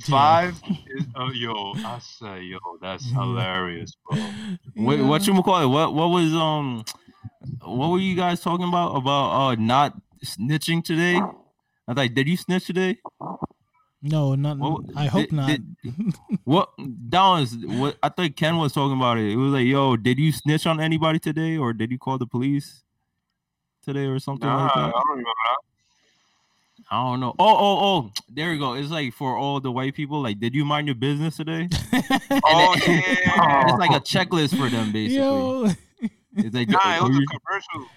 [0.00, 4.16] Five is uh, yo, I say yo, that's hilarious, bro.
[4.74, 5.04] What Yeah.
[5.04, 5.66] what you call it?
[5.66, 6.84] What what was um
[7.62, 11.18] what were you guys talking about about uh not snitching today?
[11.18, 12.98] I was like, did you snitch today?
[14.06, 14.58] No, not.
[14.58, 15.48] What, I hope did- not.
[15.48, 15.76] did-
[16.44, 19.32] what that was what I think Ken was talking about it.
[19.32, 22.26] It was like, yo, did you snitch on anybody today, or did you call the
[22.26, 22.82] police
[23.82, 24.92] today, or something Nah, like I that?
[24.92, 25.30] don't remember.
[26.90, 27.34] I don't know.
[27.38, 28.74] Oh, oh, oh, there you go.
[28.74, 31.68] It's like for all the white people, like, did you mind your business today?
[32.46, 32.86] Oh it-
[33.26, 33.68] yeah.
[33.68, 35.16] it's like a checklist for them, basically.
[35.24, 35.68] Yo.
[36.36, 37.90] It's like, Nah, it oh, was a commercial.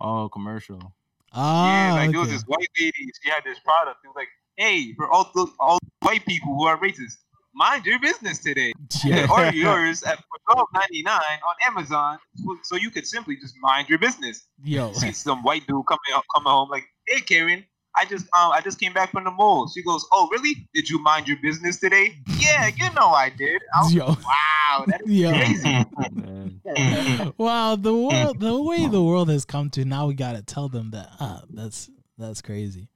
[0.00, 0.92] oh, commercial.
[1.34, 2.36] Ah, yeah, like there was okay.
[2.36, 3.10] this white lady.
[3.22, 3.98] She had this product.
[4.04, 7.16] It was like, hey, for all the all white people who are racist,
[7.54, 8.72] mind your business today.
[9.04, 9.26] Yeah.
[9.32, 10.18] Order yours at
[10.50, 14.42] twelve ninety nine on Amazon, so- so you could simply just mind your business.
[14.62, 14.92] Yo.
[14.92, 17.64] See some white dude coming out, coming home like, hey Karen,
[17.96, 19.68] I just um I just came back from the mall.
[19.74, 20.68] She goes, oh really?
[20.74, 22.16] Did you mind your business today?
[22.40, 23.60] Yeah, you know I did.
[23.74, 24.06] I was, Yo.
[24.06, 25.32] wow, that is Yo.
[25.34, 25.84] crazy.
[27.38, 30.90] Wow, the world, the way the world has come to now, we gotta tell them
[30.90, 31.08] that.
[31.20, 32.88] Ah, that's that's crazy.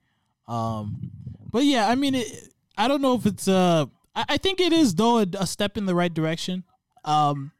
[0.47, 1.11] Um,
[1.53, 2.27] but yeah, I mean, it,
[2.77, 5.77] I don't know if it's uh, I, I think it is though a, a step
[5.77, 6.65] in the right direction.
[7.05, 7.51] Um,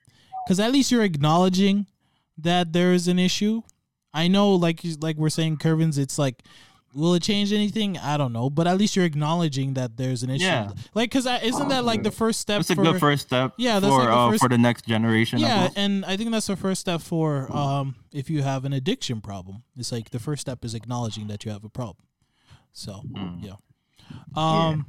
[0.43, 1.85] because at least you're acknowledging
[2.37, 3.61] that there is an issue.
[4.13, 6.43] I know, like like we're saying, Curvins, it's like.
[6.95, 7.97] Will it change anything?
[7.97, 10.45] I don't know, but at least you're acknowledging that there's an issue.
[10.45, 10.69] Yeah.
[10.93, 12.59] Like, cause I, isn't that like the first step?
[12.59, 13.53] That's a for, good first step.
[13.57, 15.39] Yeah, that's for like the uh, first- for the next generation.
[15.39, 15.73] Yeah, guess.
[15.75, 19.63] and I think that's the first step for um if you have an addiction problem.
[19.75, 22.05] It's like the first step is acknowledging that you have a problem.
[22.73, 23.43] So Mm.
[23.43, 23.55] yeah.
[24.35, 24.85] Um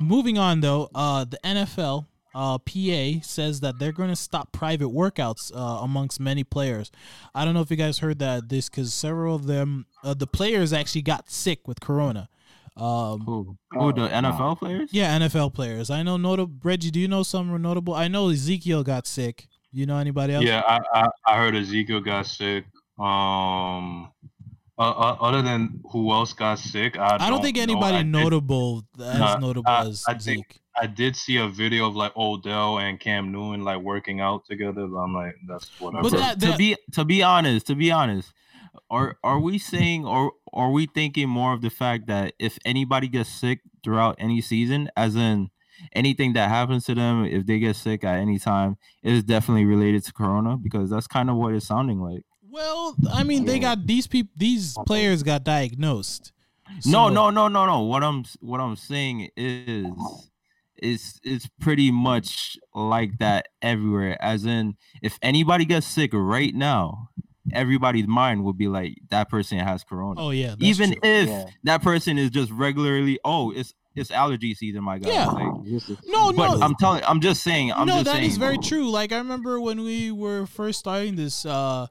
[0.00, 4.88] moving on though, uh the NFL uh PA says that they're going to stop private
[4.88, 6.90] workouts uh, amongst many players.
[7.34, 10.26] I don't know if you guys heard that this cuz several of them uh, the
[10.26, 12.28] players actually got sick with corona.
[12.76, 13.56] Um Who?
[13.72, 13.92] Who?
[13.92, 14.90] The NFL players?
[14.92, 15.90] yeah, NFL players.
[15.90, 17.94] I know notable Reggie, do you know some notable?
[17.94, 19.46] I know Ezekiel got sick.
[19.74, 20.44] You know anybody else?
[20.44, 22.64] Yeah, I, I I heard Ezekiel got sick.
[22.98, 24.12] Um,
[24.82, 27.62] uh, uh, other than who else got sick, I, I don't think know.
[27.62, 30.58] anybody I did- notable as Nah, notable I- as I think- Zeke.
[30.74, 34.86] I did see a video of like Odell and Cam Newton like working out together.
[34.86, 36.02] But I'm like, that's whatever.
[36.04, 38.32] But to, that- to be to be honest, to be honest,
[38.90, 43.06] are are we saying or are we thinking more of the fact that if anybody
[43.08, 45.50] gets sick throughout any season, as in
[45.92, 49.66] anything that happens to them, if they get sick at any time, it is definitely
[49.66, 50.56] related to corona?
[50.56, 52.22] Because that's kind of what it's sounding like.
[52.52, 54.30] Well, I mean, they got these people.
[54.36, 56.32] These players got diagnosed.
[56.86, 57.80] no, So- no, no, no, no.
[57.80, 59.86] What I'm what I'm saying is
[60.76, 64.22] it's it's pretty much like that everywhere.
[64.22, 67.08] As in, if anybody gets sick right now,
[67.52, 70.20] everybody's mind will be like that person has corona.
[70.20, 71.00] Oh yeah, Even true.
[71.02, 71.44] if Yeah.
[71.64, 75.10] that person is just regularly, oh, it's it's allergy season, my guy.
[75.10, 75.26] Yeah.
[75.26, 75.52] Like,
[76.06, 76.62] no, but no.
[76.62, 78.30] I'm telling, I'm just saying, I'm no, just that saying.
[78.30, 78.90] is very true.
[78.90, 81.86] Like I remember when we were first starting this uh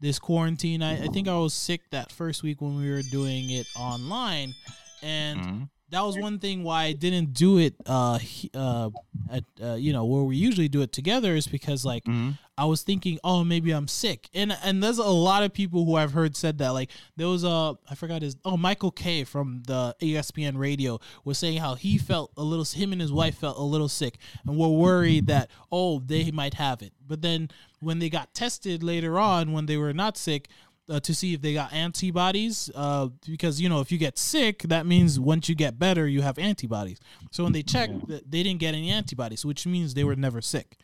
[0.00, 0.82] this quarantine.
[0.82, 4.54] I, I think I was sick that first week when we were doing it online,
[5.02, 5.68] and Mhm.
[5.90, 8.18] that was one thing why I didn't do it uh
[8.54, 8.90] uh
[9.30, 12.38] at uh, you know where we usually do it together is because like Mhm.
[12.58, 15.96] I was thinking, oh, maybe I'm sick, and and there's a lot of people who
[15.96, 16.70] I've heard said that.
[16.70, 21.36] Like there was a, I forgot his, oh, Michael Kay from the ESPN radio was
[21.36, 24.16] saying how he felt a little, him and his wife felt a little sick,
[24.46, 26.94] and were worried that oh, they might have it.
[27.06, 30.48] But then when they got tested later on, when they were not sick.
[30.88, 34.62] Uh, to see if they got antibodies, uh, because you know if you get sick,
[34.62, 37.00] that means once you get better, you have antibodies.
[37.32, 40.40] So when they checked, th- they didn't get any antibodies, which means they were never
[40.40, 40.76] sick.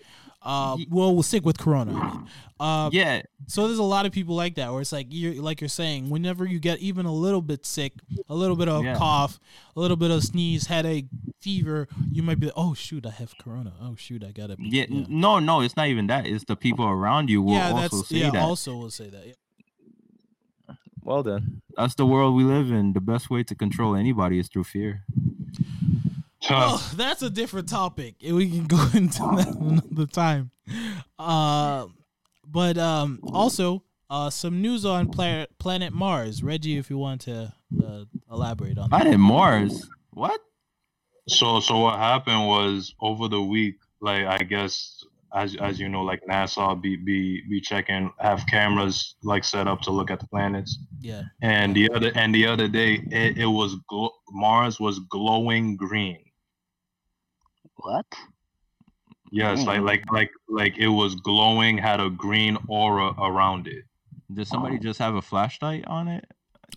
[0.44, 1.92] Uh, well, was sick with corona.
[1.92, 2.26] I mean.
[2.58, 5.60] Uh, Yeah, so there's a lot of people like that, where it's like you're like
[5.60, 7.92] you're saying, whenever you get even a little bit sick,
[8.28, 8.96] a little bit of Yeah.
[8.96, 9.38] cough,
[9.76, 11.06] a little bit of sneeze, headache,
[11.40, 13.72] fever, you might be, like, oh shoot, I have corona.
[13.80, 14.56] Oh shoot, I gotta.
[14.58, 16.26] yeah, yeah, no, no, it's not even that.
[16.26, 18.30] It's the people around you will yeah also that's say yeah.
[18.30, 18.42] that.
[18.42, 19.26] Also, will say that.
[19.26, 19.32] Yeah.
[21.04, 22.92] Well then, that's the world we live in.
[22.92, 25.04] The best way to control anybody is through fear.
[26.54, 28.16] Oh, that's a different topic.
[28.24, 30.50] and We can go into that another time.
[31.18, 31.86] Uh,
[32.46, 36.42] but um, also uh, some news on planet Planet Mars.
[36.42, 37.52] Reggie, if you want to
[37.84, 39.02] uh, elaborate on that.
[39.02, 39.88] Planet Mars.
[40.10, 40.40] What?
[41.28, 46.02] So so what happened was over the week, like I guess as as you know,
[46.02, 50.26] like NASA be be be checking, have cameras like set up to look at the
[50.26, 50.78] planets.
[51.00, 51.22] Yeah.
[51.40, 56.22] And the other and the other day, it, it was gl- Mars was glowing green.
[57.82, 58.06] What?
[59.30, 59.86] Yes, like Mm.
[59.86, 63.84] like like like it was glowing, had a green aura around it.
[64.32, 66.24] Did somebody just have a flashlight on it?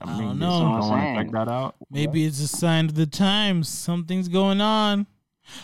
[0.01, 0.51] I don't know.
[0.51, 1.75] someone That's what I'm wanna check that out.
[1.89, 3.69] Maybe it's a sign of the times.
[3.69, 5.07] Something's going on.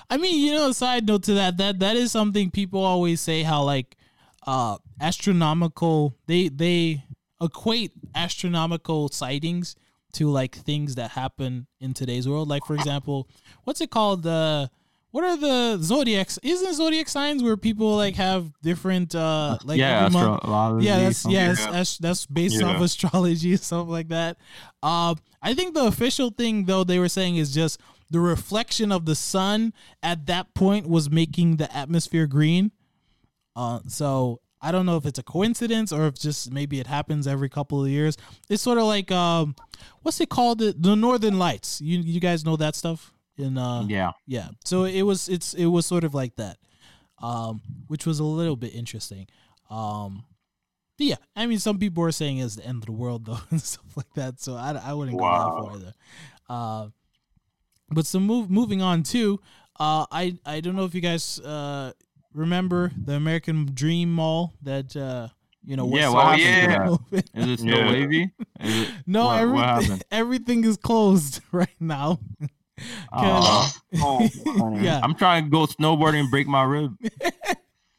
[0.09, 3.43] I mean, you know, side note to that, that that is something people always say
[3.43, 3.97] how like
[4.45, 7.03] uh astronomical they they
[7.41, 9.75] equate astronomical sightings
[10.13, 12.47] to like things that happen in today's world.
[12.47, 13.27] Like for example,
[13.63, 14.23] what's it called?
[14.23, 14.69] The
[15.11, 16.39] what are the zodiacs?
[16.41, 20.85] Isn't zodiac signs where people like have different uh like yeah, every month- astrology.
[20.87, 21.71] yeah, that's yes, Yeah.
[21.71, 24.37] that's that's based off astrology and stuff like that.
[24.81, 29.05] Um, I think the official thing though they were saying is just the reflection of
[29.05, 32.71] the sun at that point was making the atmosphere green.
[33.55, 37.25] Uh, so I don't know if it's a coincidence or if just maybe it happens
[37.27, 38.15] every couple of years.
[38.49, 39.55] It's sort of like um,
[40.03, 40.59] what's it called?
[40.59, 41.81] The, the Northern Lights.
[41.81, 44.11] You you guys know that stuff in uh Yeah.
[44.27, 46.57] yeah so it was it's it was sort of like that
[47.21, 49.27] um which was a little bit interesting
[49.69, 50.23] um
[50.97, 53.39] but yeah i mean some people are saying it's the end of the world though
[53.49, 55.45] and stuff like that so i, I wouldn't go Wow.
[55.55, 55.93] that far either
[56.49, 56.87] uh
[57.89, 59.39] but some move moving on too
[59.79, 61.91] uh i i don't know if you guys uh
[62.33, 65.27] remember the american dream mall that uh
[65.63, 67.23] you know Yeah, was what supposed happened to to open.
[67.35, 67.89] Is it still Yeah.
[67.91, 68.31] wavy?
[68.61, 70.03] Is it, no what, what everything happened?
[70.11, 72.19] everything is closed right now
[73.11, 73.73] Aw.
[73.97, 74.29] Oh,
[74.81, 76.95] yeah I'm trying to go snowboarding and break my rib.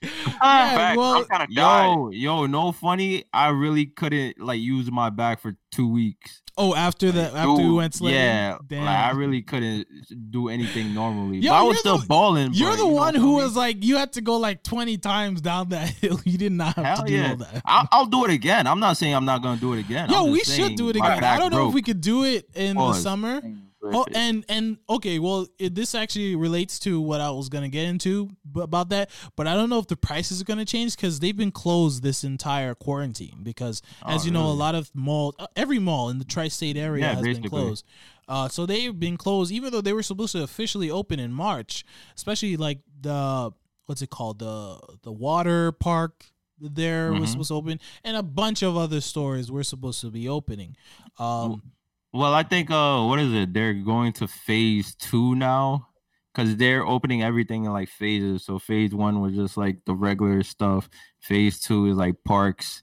[0.02, 1.50] Yeah, Fact, well- I'm kind of.
[1.50, 3.24] Yo, yo, no funny.
[3.32, 6.42] I really couldn't like use my back for two weeks.
[6.58, 8.18] Oh, after the after we dude, went sledding.
[8.18, 8.84] Yeah, Damn.
[8.84, 9.86] like I really couldn't
[10.30, 11.38] do anything normally.
[11.38, 12.52] Yo, but I was still the- balling.
[12.52, 15.40] You're but, the you one who was like, you had to go like 20 times
[15.40, 16.20] down that hill.
[16.24, 17.30] You did not have Hell to do yeah.
[17.30, 17.62] all that.
[17.64, 18.66] I'll, I'll do it again.
[18.66, 20.10] I'm not saying I'm not gonna do it again.
[20.10, 21.22] Yo, we should do it again.
[21.22, 23.02] I don't know if we could do it in the Pause.
[23.02, 23.40] summer.
[23.84, 27.86] Oh, and and okay, well, it, this actually relates to what I was gonna get
[27.86, 31.18] into b- about that, but I don't know if the prices are gonna change because
[31.20, 33.40] they've been closed this entire quarantine.
[33.42, 36.76] Because as Oh, you know, a lot of mall, uh, every mall in the tri-state
[36.76, 37.84] area Yeah, has been closed.
[38.28, 41.84] Uh, so they've been closed, even though they were supposed to officially open in March.
[42.14, 43.50] Especially like the
[43.86, 46.26] what's it called the the water park
[46.60, 47.32] there was Mhm.
[47.32, 50.76] supposed to open, and a bunch of other stores were supposed to be opening.
[51.18, 51.72] Um,
[52.12, 53.54] Well, I think uh, what is it?
[53.54, 55.88] They're going to phase two now,
[56.32, 58.44] because they're opening everything in like phases.
[58.44, 60.88] So phase one was just like the regular stuff.
[61.20, 62.82] Phase two is like parks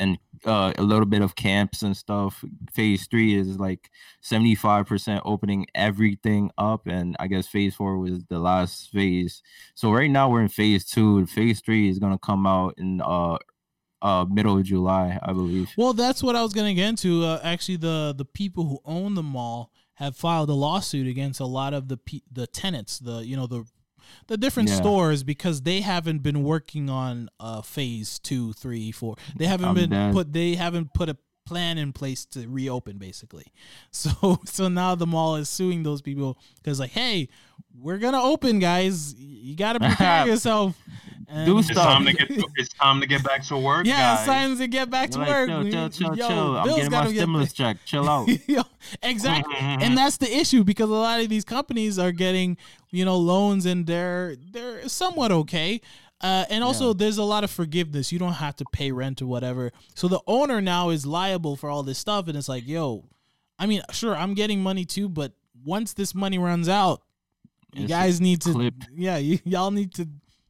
[0.00, 2.44] and uh, a little bit of camps and stuff.
[2.72, 3.90] Phase three is like
[4.20, 9.42] seventy five percent opening everything up, and I guess phase four was the last phase.
[9.74, 11.26] So right now we're in phase two.
[11.26, 13.38] Phase three is gonna come out in uh
[14.02, 15.70] uh middle of July, I believe.
[15.76, 17.24] Well, that's what I was going to get into.
[17.24, 21.46] Uh, actually, the the people who own the mall have filed a lawsuit against a
[21.46, 23.64] lot of the pe- the tenants, the you know the
[24.28, 24.76] the different Yeah.
[24.76, 29.16] stores because they haven't been working on uh phase two, three, four.
[29.36, 30.32] They haven't I'm been put.
[30.32, 31.16] They haven't put a
[31.46, 33.46] plan in place to reopen basically.
[33.90, 37.28] So so now the mall is suing those people because like, hey,
[37.78, 39.14] we're gonna open, guys.
[39.18, 40.76] You got to prepare yourself.
[41.28, 42.28] And- Do It's time to get.
[42.56, 45.28] It's time to get back to work, yeah, it's time to get back to Like,
[45.28, 45.48] work.
[45.48, 46.56] chill, chill, chill, Yo, chill.
[46.56, 47.76] I'm Bill's getting my gotta get- stimulus check.
[47.84, 48.28] Chill out.
[48.48, 48.62] Yo,
[49.02, 49.54] exactly.
[49.54, 49.82] Mhm.
[49.82, 52.56] And that's the issue because a lot of these companies are getting,
[52.92, 55.80] you know, loans and they're they're somewhat okay.
[56.20, 56.94] Uh, and also, Yeah.
[56.96, 58.10] there's a lot of forgiveness.
[58.12, 59.70] You don't have to pay rent or whatever.
[59.94, 62.26] So the owner now is liable for all this stuff.
[62.28, 63.04] And it's like, yo,
[63.58, 65.32] I mean, sure, I'm getting money too, but
[65.64, 67.02] once this money runs out,
[67.74, 70.08] you It's guys need to, yeah, you, y'all need to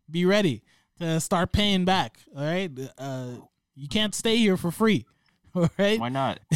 [0.08, 0.62] be ready
[1.00, 2.18] to start paying back.
[2.36, 3.30] All right, uh,
[3.74, 5.04] you can't stay here for free.
[5.54, 6.38] All right, Why not?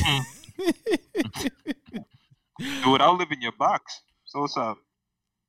[2.58, 4.02] Dude, I'll live in your box.
[4.26, 4.78] So what's up?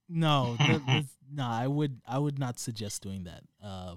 [0.09, 3.43] No, that, that's, no, I would I would not suggest doing that.
[3.63, 3.95] Uh,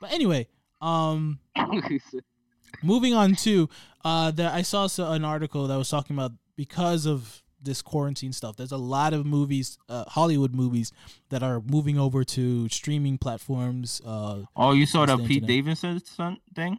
[0.00, 0.46] but anyway,
[0.80, 1.40] um,
[2.82, 3.68] moving on to
[4.04, 8.32] uh, that I saw so- an article that was talking about because of this quarantine
[8.32, 8.56] stuff.
[8.56, 10.92] There's a lot of movies, uh, Hollywood movies,
[11.30, 14.00] that are moving over to streaming platforms.
[14.06, 15.48] Uh, Oh, you saw the Pete internet.
[15.48, 16.78] Davidson son- thing?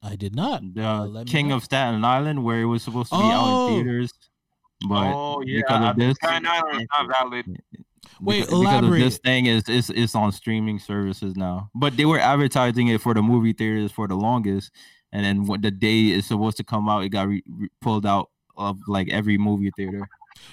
[0.00, 0.62] I did not.
[0.74, 3.68] The Uh, King of Staten Island, where it was supposed to be out Oh.
[3.68, 4.12] in theaters.
[4.88, 7.62] But oh yeah, because of this, Staten Island is not valid.
[8.20, 9.00] Wait, because, because elaborate.
[9.00, 11.70] this thing is it's, it's on streaming services now.
[11.74, 14.72] But they were advertising it for the movie theaters for the longest,
[15.12, 18.06] and then what the day is supposed to come out, it got re- re- pulled
[18.06, 20.08] out of like every movie theater.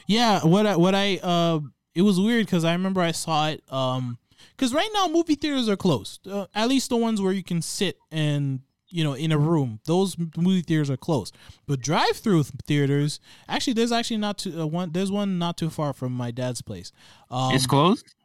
[0.08, 1.60] Yeah, what I, what I uh,
[1.93, 3.64] it was weird because I remember I saw it.
[3.72, 4.18] Um,
[4.56, 6.28] because right now movie theaters are closed.
[6.28, 8.62] Uh, at least the ones where you can sit and
[8.96, 9.80] you know in a room.
[9.86, 11.36] Those movie theaters are closed.
[11.68, 13.20] But drive-through theaters,
[13.50, 14.91] actually, there's actually not too uh, one.
[14.91, 16.91] There's one not too far from my dad's place.
[17.30, 18.16] Um, it's closed.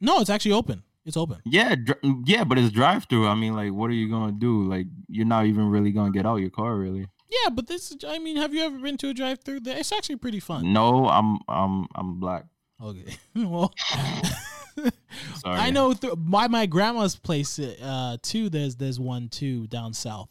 [0.00, 0.84] no, it's actually open.
[1.04, 1.38] It's open.
[1.44, 3.26] Yeah, dr- yeah, but it's drive through.
[3.26, 4.62] I mean, like, what are you gonna do?
[4.68, 7.06] Like, you're not even really gonna get out your car, really.
[7.28, 7.92] Yeah, but this.
[8.06, 9.60] I mean, have you ever been to a drive-through?
[9.66, 10.72] It's actually pretty fun.
[10.72, 12.44] No, I'm I'm I'm black.
[12.80, 13.16] Okay.
[13.34, 13.72] well.
[14.76, 15.58] Sorry.
[15.58, 16.14] I know th-
[16.48, 18.48] my grandma's place uh too.
[18.48, 20.28] There's there's one too down south.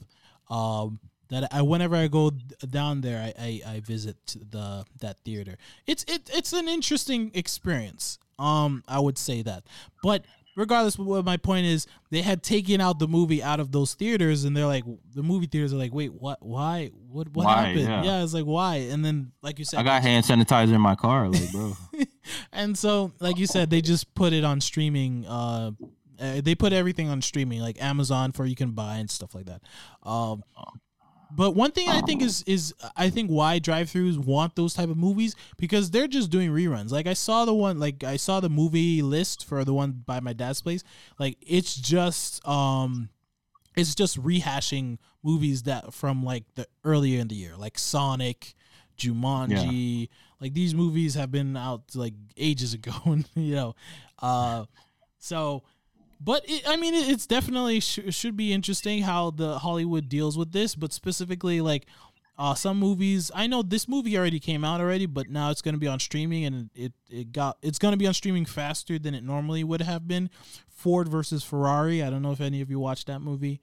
[0.49, 2.31] Um, that I whenever I go
[2.69, 4.17] down there, I, I I visit
[4.51, 5.57] the that theater.
[5.85, 8.19] It's it it's an interesting experience.
[8.37, 9.65] Um, I would say that,
[10.01, 10.23] but
[10.59, 13.93] regardless, of what my point is, they had taken out the movie out of those
[13.93, 14.83] theaters, and they're like,
[15.13, 16.37] the movie theaters are like, wait, what?
[16.41, 16.91] Why?
[17.09, 17.29] What?
[17.29, 17.65] What Why?
[17.67, 17.87] happened?
[17.87, 18.03] Yeah.
[18.03, 18.23] Yeah.
[18.23, 18.75] it's like why?
[18.75, 21.75] And then, like you said, I got hand sanitizer in my car, like, bro.
[22.51, 25.71] and so like you said they just put it on streaming uh
[26.19, 29.45] uh, they put everything on streaming like amazon for you can buy and stuff like
[29.45, 29.61] that
[30.03, 30.43] um
[31.35, 34.97] but one thing i think is is i think why drive-throughs want those type of
[34.97, 36.91] movies because they're just doing reruns.
[36.91, 40.19] Like i saw the one like i saw the movie list for the one by
[40.19, 40.83] my dad's place.
[41.19, 43.09] Like it's just um
[43.75, 48.55] it's just rehashing movies that from like the earlier in the year like sonic
[48.97, 50.09] jumanji.
[50.41, 53.75] Like these movies have been out like ages ago and you know.
[54.19, 54.65] Uh
[55.19, 55.63] so
[56.19, 60.51] but it, i mean it's definitely sh- should be interesting how the hollywood deals with
[60.51, 61.85] this but specifically like
[62.37, 65.73] uh some movies i know this movie already came out already but now it's going
[65.73, 68.97] to be on streaming and it it got it's going to be on streaming faster
[68.99, 70.29] than it normally would have been
[70.69, 73.61] ford versus ferrari i don't know if any of you watched that movie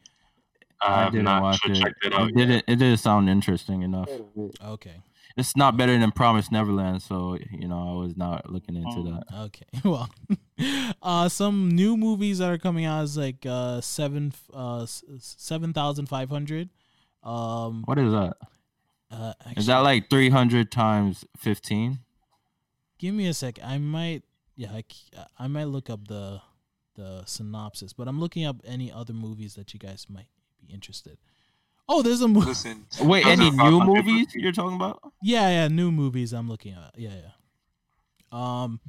[0.83, 1.75] I I didn't watch it.
[1.75, 2.29] checked it out.
[2.29, 2.65] It didn't.
[2.69, 4.11] It didn't sound interesting enough.
[4.63, 4.97] okay
[5.37, 9.03] It's not better than Promise Neverland, so you know I was not looking into Oh.
[9.13, 9.25] that.
[9.47, 9.67] Okay.
[9.85, 10.09] Well,
[11.03, 14.87] uh, some new movies that are coming out is like uh seven uh
[15.21, 16.71] seven thousand five hundred.
[17.23, 18.37] Um, What is that?
[19.11, 21.99] uh, Is that like three hundred times fifteen?
[22.99, 23.59] give me a sec.
[23.63, 24.23] I might,
[24.57, 24.85] yeah, I,
[25.39, 26.41] I might look up the
[26.95, 30.29] the synopsis, but I'm looking up any other movies that you guys might
[30.59, 31.19] be interested.
[31.89, 32.47] Oh, there's a movie.
[32.47, 32.85] Listen.
[33.01, 35.01] Wait, any new 500 movies you're talking about?
[35.23, 36.93] Yeah, yeah, new movies I'm looking at.
[36.99, 37.31] Yeah, yeah.
[38.33, 38.81] Um,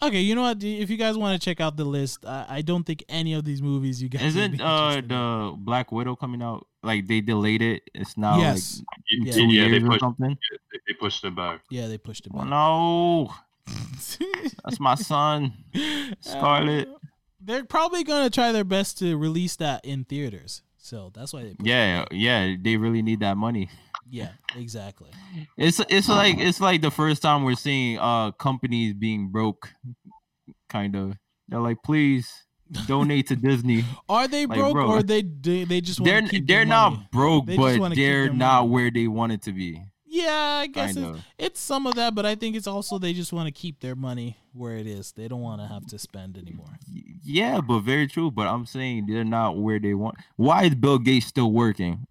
[0.00, 0.62] Okay, you know what?
[0.62, 3.44] If you guys want to check out the list, I, I don't think any of
[3.44, 6.68] these movies you guys Isn't be uh the Black Widow coming out?
[6.84, 7.82] Like they delayed it.
[7.94, 8.78] It's now Yes.
[8.78, 9.32] like Yeah.
[9.32, 10.38] two Yeah, they years or pushed, something.
[10.70, 11.62] they they pushed it back.
[11.70, 12.46] yeah, they pushed it back.
[12.46, 13.34] no,
[14.64, 15.52] that's my son,
[16.20, 16.86] Scarlet.
[16.88, 16.98] Uh,
[17.40, 20.62] they're probably gonna try their best to release that in theaters.
[20.88, 21.54] So that's why they.
[21.62, 23.68] Yeah, It yeah, they really need that money.
[24.08, 25.10] yeah, exactly.
[25.58, 29.68] It's it's like it's like the first time we're seeing uh companies being broke,
[30.68, 31.12] kind of.
[31.48, 32.26] They're like, please
[32.86, 33.84] donate to Disney.
[34.08, 36.90] Are they Like, broke bro, or they they, just want They're keep they're their not
[36.92, 37.08] money?
[37.12, 38.72] broke, They but they're not money.
[38.72, 39.82] where they want it to be.
[40.10, 43.12] Yeah, I guess Kind it's, it's some of that, but I think it's also they
[43.12, 45.12] just want to keep their money where it is.
[45.12, 46.78] They don't want to have to spend anymore.
[47.22, 48.30] Yeah, but very true.
[48.30, 50.16] But I'm saying they're not where they want.
[50.36, 52.06] Why is Bill Gates still working?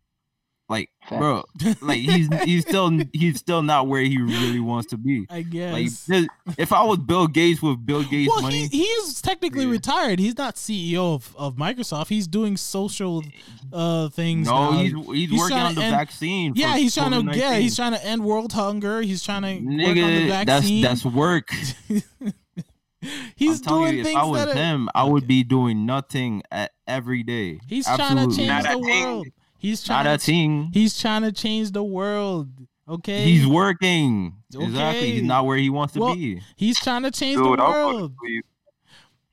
[0.69, 1.45] Like, bro,
[1.81, 5.25] like he's he's still he's still not where he really wants to be.
[5.29, 6.03] I guess.
[6.05, 9.63] this- if I was Bill Gates with Bill Gates well, money, he, he is technically
[9.63, 9.71] Yeah.
[9.71, 10.19] retired.
[10.19, 12.09] He's not CEO of, of Microsoft.
[12.09, 13.23] He's doing social
[13.71, 14.47] uh things.
[14.47, 14.77] no, now.
[14.79, 16.51] he's he's, he's working on the end- vaccine.
[16.57, 19.01] yeah, he's trying to yeah, he's trying to end world hunger.
[19.01, 20.81] He's trying to work on the Nigga, that's vaccine.
[20.81, 21.49] that's work.
[23.35, 25.27] he's I'm telling doing you, if things I was that are, him, I would Okay.
[25.27, 27.59] be doing nothing at every day.
[27.67, 29.03] he's trying to change Not the a thing.
[29.05, 29.27] world.
[29.57, 30.69] He's Not trying a to thing.
[30.73, 32.49] he's trying to change the world.
[32.89, 34.33] Okay, He's working.
[34.53, 34.77] Exactly.
[34.99, 35.11] Okay.
[35.13, 36.41] He's not where he wants to Well, be.
[36.55, 38.13] He's trying to change Dude, the I'll put it world.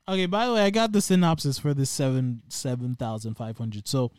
[0.07, 3.87] Okay, by the way, I got the synopsis for this seven seven thousand five hundred.
[3.87, 4.11] So,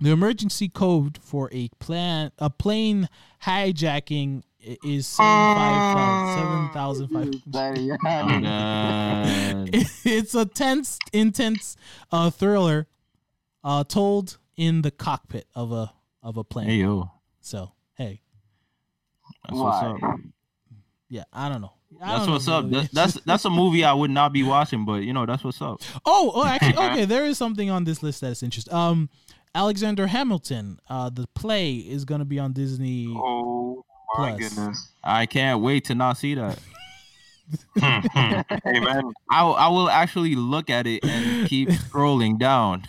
[0.00, 3.08] the emergency code for a plan a plane
[3.42, 4.42] hijacking
[4.84, 5.26] is seven
[6.72, 7.98] thousand five hundred.
[8.06, 9.66] I'm.
[10.04, 11.76] It's a tense, intense
[12.12, 12.86] uh, thriller,
[13.64, 15.92] uh, told in the cockpit of a
[16.22, 16.66] of a plane.
[16.68, 18.20] Hey yo, So, hey,
[19.44, 19.96] that's what's up.
[21.08, 21.72] yeah, I don't know.
[22.02, 22.64] I That's don't know what's up.
[22.64, 22.82] really.
[22.82, 25.62] That, that's that's a movie I would not be watching, but you know that's what's
[25.62, 25.80] up.
[26.04, 27.04] Oh, oh, actually, okay.
[27.04, 28.74] There is something on this list that's interesting.
[28.74, 29.08] Um,
[29.54, 33.06] Alexander Hamilton, uh, the play is gonna be on Disney.
[33.16, 33.84] Oh
[34.18, 34.40] my Plus.
[34.54, 34.88] goodness.
[35.02, 36.58] I can't wait to not see that.
[37.80, 42.82] Hey man, I I will actually look at it and keep scrolling down.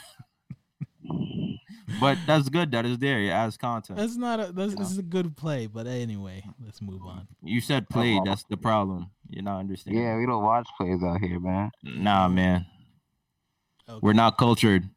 [2.01, 3.97] But that's good that is it's there as content.
[3.97, 4.51] That's not a.
[4.51, 7.27] That's, this is a good play, but anyway, let's move on.
[7.41, 9.09] You said play, that's the problem.
[9.29, 10.03] You're not understanding.
[10.03, 11.71] Yeah, we don't watch plays out here, man.
[11.83, 12.65] Nah, man.
[13.89, 13.99] Okay.
[14.01, 14.89] We're not cultured.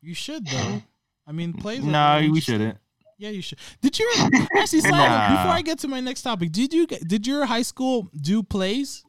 [0.00, 0.82] You should though.
[1.26, 1.82] I mean, plays.
[1.84, 2.78] no, Nah, we shouldn't.
[3.18, 3.58] Yeah, you should.
[3.82, 4.08] Did you
[4.56, 4.80] actually?
[4.80, 5.28] Side note, Nah.
[5.36, 9.04] Before I get to my next topic, did you did your high school do plays?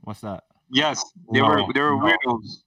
[0.00, 0.44] What's that?
[0.72, 2.16] yes, they No, were they were no.
[2.26, 2.62] weirdos.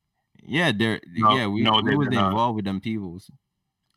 [0.50, 2.30] Yeah, they're No, yeah, we, no, we they was did not.
[2.32, 3.30] involved with them peoples.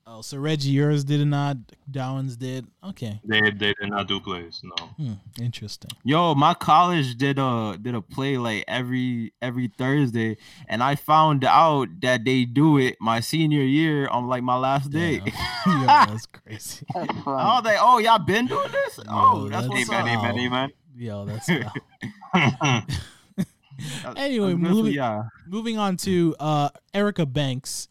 [0.05, 1.57] Oh, so Reggie, yours did not.
[1.89, 2.67] Downs did.
[2.85, 4.61] Okay, they they did not do plays.
[4.65, 4.87] No.
[4.99, 5.93] hmm, interesting.
[6.05, 10.39] Yo, my college did a did a play like every every Thursday,
[10.69, 14.91] and I found out that they do it my senior year on like my last
[14.91, 15.19] day.
[15.67, 15.81] Damn.
[15.83, 16.85] yeah, that's crazy.
[16.93, 18.99] That's I was like, oh, y'all been doing this?
[19.09, 20.25] Oh, that's that's- what's Amen, up.
[20.25, 20.71] amen, amen.
[20.97, 21.25] Yo.
[21.25, 21.49] That's-
[24.17, 25.25] Anyway, good for moving- y'all.
[25.47, 27.89] moving on to uh Erica Banks.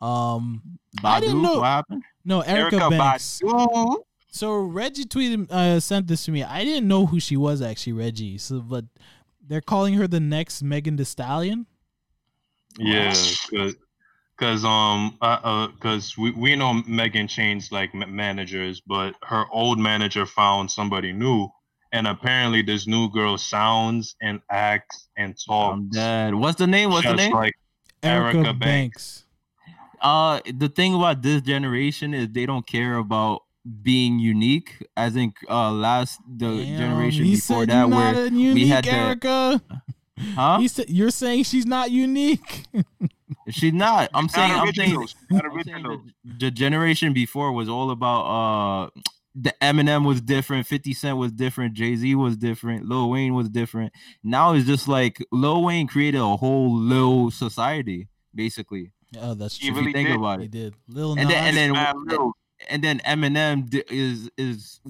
[0.00, 2.02] Um, I didn't know- what happened?
[2.24, 3.40] no, Erica, Erica Banks.
[3.44, 3.96] Badu.
[4.32, 6.44] So Reggie tweeted, uh, sent this to me.
[6.44, 8.38] I didn't know who she was actually, Reggie.
[8.38, 8.84] So, but
[9.46, 11.66] they're calling her the next Megan Thee Stallion.
[12.78, 13.12] yeah,
[13.50, 13.74] cause,
[14.36, 19.78] cause um, uh, uh, cause we we know Megan changed like managers, but her old
[19.80, 21.48] manager found somebody new,
[21.92, 26.34] and apparently this new girl sounds and acts and talks I'm dead.
[26.34, 26.90] What's the name?
[26.90, 27.32] What's the just name?
[27.32, 27.54] like
[28.02, 29.24] Erica, Erica Banks.
[30.00, 33.42] Uh, the thing about this generation is they don't care about
[33.82, 34.76] being unique.
[34.96, 38.68] As in, uh, last the Damn, generation he before said that, you're where a unique
[38.68, 39.62] had the- Erica.
[40.34, 40.58] huh?
[40.58, 42.64] He said you're saying she's not unique.
[43.48, 44.10] She's not.
[44.14, 44.50] I'm saying.
[44.52, 44.92] I'm saying.
[44.96, 45.08] original.
[45.30, 49.00] I'm saying the, the generation before was all about uh
[49.34, 53.92] the Eminem was different, 50 Cent was different, Jay-Z was different, Lil Wayne was different.
[54.24, 58.92] Now it's just like Lil Wayne created a whole little society, basically.
[59.20, 59.70] oh, that's true.
[59.70, 60.16] If you really think did.
[60.16, 60.50] about He it.
[60.50, 60.74] did.
[60.88, 62.32] Lil And then, and then Lil.
[62.68, 64.80] and then Eminem is is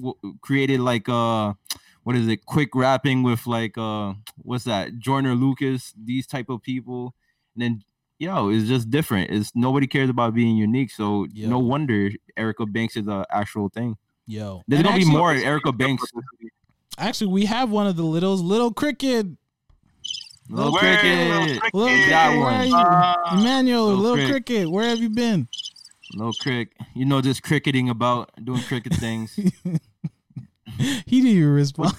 [0.41, 1.53] created like uh
[2.03, 6.61] what is it quick rapping with like uh what's that Joyner Lucas these type of
[6.61, 7.13] people
[7.55, 7.83] and then
[8.19, 11.47] yo it's just different it's nobody cares about being unique so Yo.
[11.47, 13.95] no wonder Erica Banks is a actual thing
[14.27, 16.03] Yo, there's And gonna actually, be more Erica Banks
[16.97, 19.27] Actually, we have one of the littles, Little Cricket.
[20.49, 22.53] Little Where- Cricket Little Yeah, Cricket, that where one.
[22.53, 22.73] are you?
[22.75, 23.39] Ah.
[23.39, 24.29] Emmanuel, Little Little Crick.
[24.45, 25.47] Cricket, where have you been?
[26.13, 29.33] Little Crick you know just cricketing about doing cricket things
[30.77, 31.93] he didn't even respond.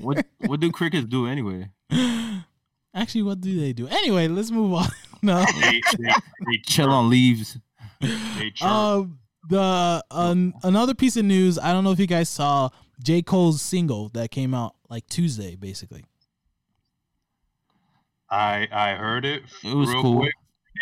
[0.00, 1.68] what what do crickets do anyway?
[2.94, 3.88] Actually, what do they do?
[3.88, 4.88] Anyway, let's move on.
[5.22, 5.44] no.
[5.60, 6.08] They, they,
[6.46, 7.58] they Chill on leaves.
[8.00, 8.68] They chirp.
[8.70, 9.18] Um,
[9.48, 11.58] the um, another piece of news.
[11.58, 12.70] I don't know if you guys saw
[13.02, 16.04] J Cole's single that came out like Tuesday, basically.
[18.30, 20.18] I I heard it, It was real cool.
[20.20, 20.32] quick,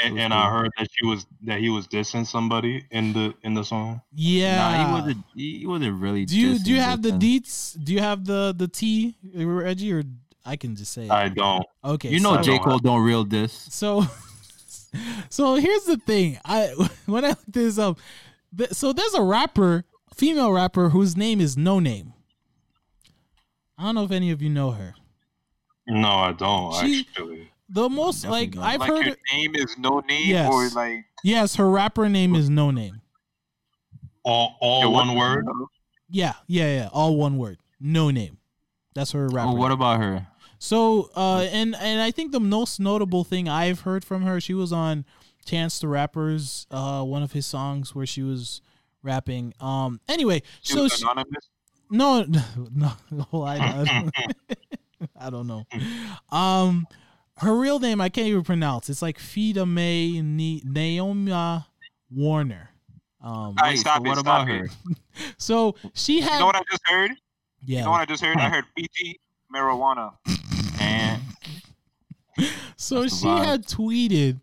[0.01, 3.13] It and, was and I heard that she was that he was dissing somebody in
[3.13, 4.01] the in the song.
[4.15, 4.57] Yeah.
[4.57, 5.25] Nah, he wasn't.
[5.35, 6.25] He wasn't really.
[6.25, 7.21] do you do you dissing have the them.
[7.21, 7.85] deets?
[7.85, 10.03] Do you have the the T, Reggie, or
[10.45, 11.11] I can just say it.
[11.11, 11.65] I don't.
[11.85, 12.09] okay.
[12.11, 13.53] You know, so, J Cole don't real diss.
[13.71, 14.05] So,
[15.29, 16.39] so here's the thing.
[16.45, 16.69] I
[17.07, 17.99] when I looked this up,
[18.57, 19.85] th- so there's a rapper,
[20.15, 22.13] female rapper whose name is Noname.
[23.79, 24.95] I don't know if any of you know her.
[25.87, 27.49] No, I don't She- actually.
[27.69, 28.63] The most like don't.
[28.65, 29.07] I've like heard.
[29.07, 30.53] your name is no name Yes.
[30.53, 33.01] or like Yes, her rapper name is Noname.
[34.25, 35.47] All all Yeah, one word.
[36.11, 36.89] Yeah, yeah, yeah.
[36.93, 37.59] All one word.
[37.83, 38.37] Noname.
[38.95, 39.51] That's her rapper.
[39.51, 39.79] Oh, what name.
[39.79, 40.27] about her?
[40.59, 44.53] So, uh, and and I think the most notable thing I've heard from her, she
[44.55, 45.05] was on
[45.45, 48.61] Chance the Rapper's uh one of his songs where she was
[49.03, 49.55] rapping.
[49.61, 50.01] Um.
[50.09, 51.49] Anyway, she so was she, anonymous.
[51.91, 52.25] no,
[52.73, 52.93] no,
[53.31, 54.15] well, I, I, don't,
[55.19, 55.65] I don't know.
[56.31, 56.87] Um,
[57.39, 58.89] her real name I can't even pronounce.
[58.89, 61.33] It's like Fida May Ni- Naomi
[62.11, 62.71] Warner.
[63.21, 63.31] Um.
[63.31, 64.61] All right, Wait, stop so it, what stop about it.
[64.61, 64.69] her?
[65.39, 66.27] So she had.
[66.27, 66.39] You had.
[66.41, 67.11] know what I just heard?
[67.65, 67.79] yeah.
[67.79, 68.37] You know what I just heard?
[68.39, 69.19] I heard PG
[69.55, 70.13] marijuana.
[70.81, 71.21] And
[72.77, 73.45] So she vibe.
[73.45, 74.41] had tweeted.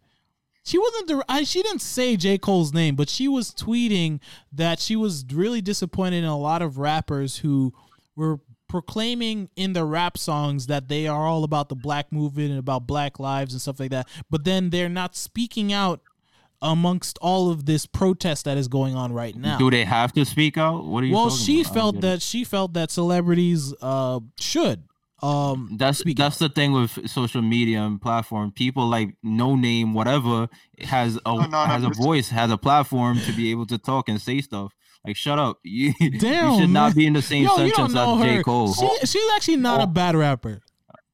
[0.70, 1.26] She wasn't the.
[1.28, 4.20] I, she didn't say J Cole's name, but she was tweeting
[4.51, 7.74] that she was really disappointed in a lot of rappers who
[8.15, 12.59] were proclaiming in their rap songs that they are all about the black movement and
[12.59, 14.07] about black lives and stuff like that.
[14.30, 16.01] But then they're not speaking out
[16.61, 19.57] amongst all of this protest that is going on right now.
[19.57, 20.86] do they have to speak out?
[20.86, 21.15] What are you?
[21.15, 21.74] well, she about?
[21.74, 24.84] Felt that she felt that celebrities uh should
[25.22, 28.51] um That's speak that's the thing with social media and platform.
[28.51, 30.49] People like no name, whatever,
[30.80, 34.09] has a no, no, has a voice, has a platform to be able to talk
[34.09, 34.74] and say stuff.
[35.05, 35.59] Like, shut up.
[35.63, 36.74] You, you Damn, should man.
[36.74, 38.43] not be in the same Yo, sentence know as J.
[38.43, 38.74] Cole.
[38.74, 40.59] She, she's actually not a bad rapper.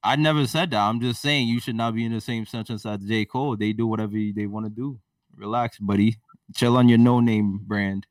[0.03, 0.79] I never said that.
[0.79, 3.25] I'm just saying you should not be in the same sentence as J.
[3.25, 3.55] Cole.
[3.57, 4.99] They do whatever they want to do.
[5.35, 6.17] Relax, buddy.
[6.55, 8.05] Chill on your no name brand.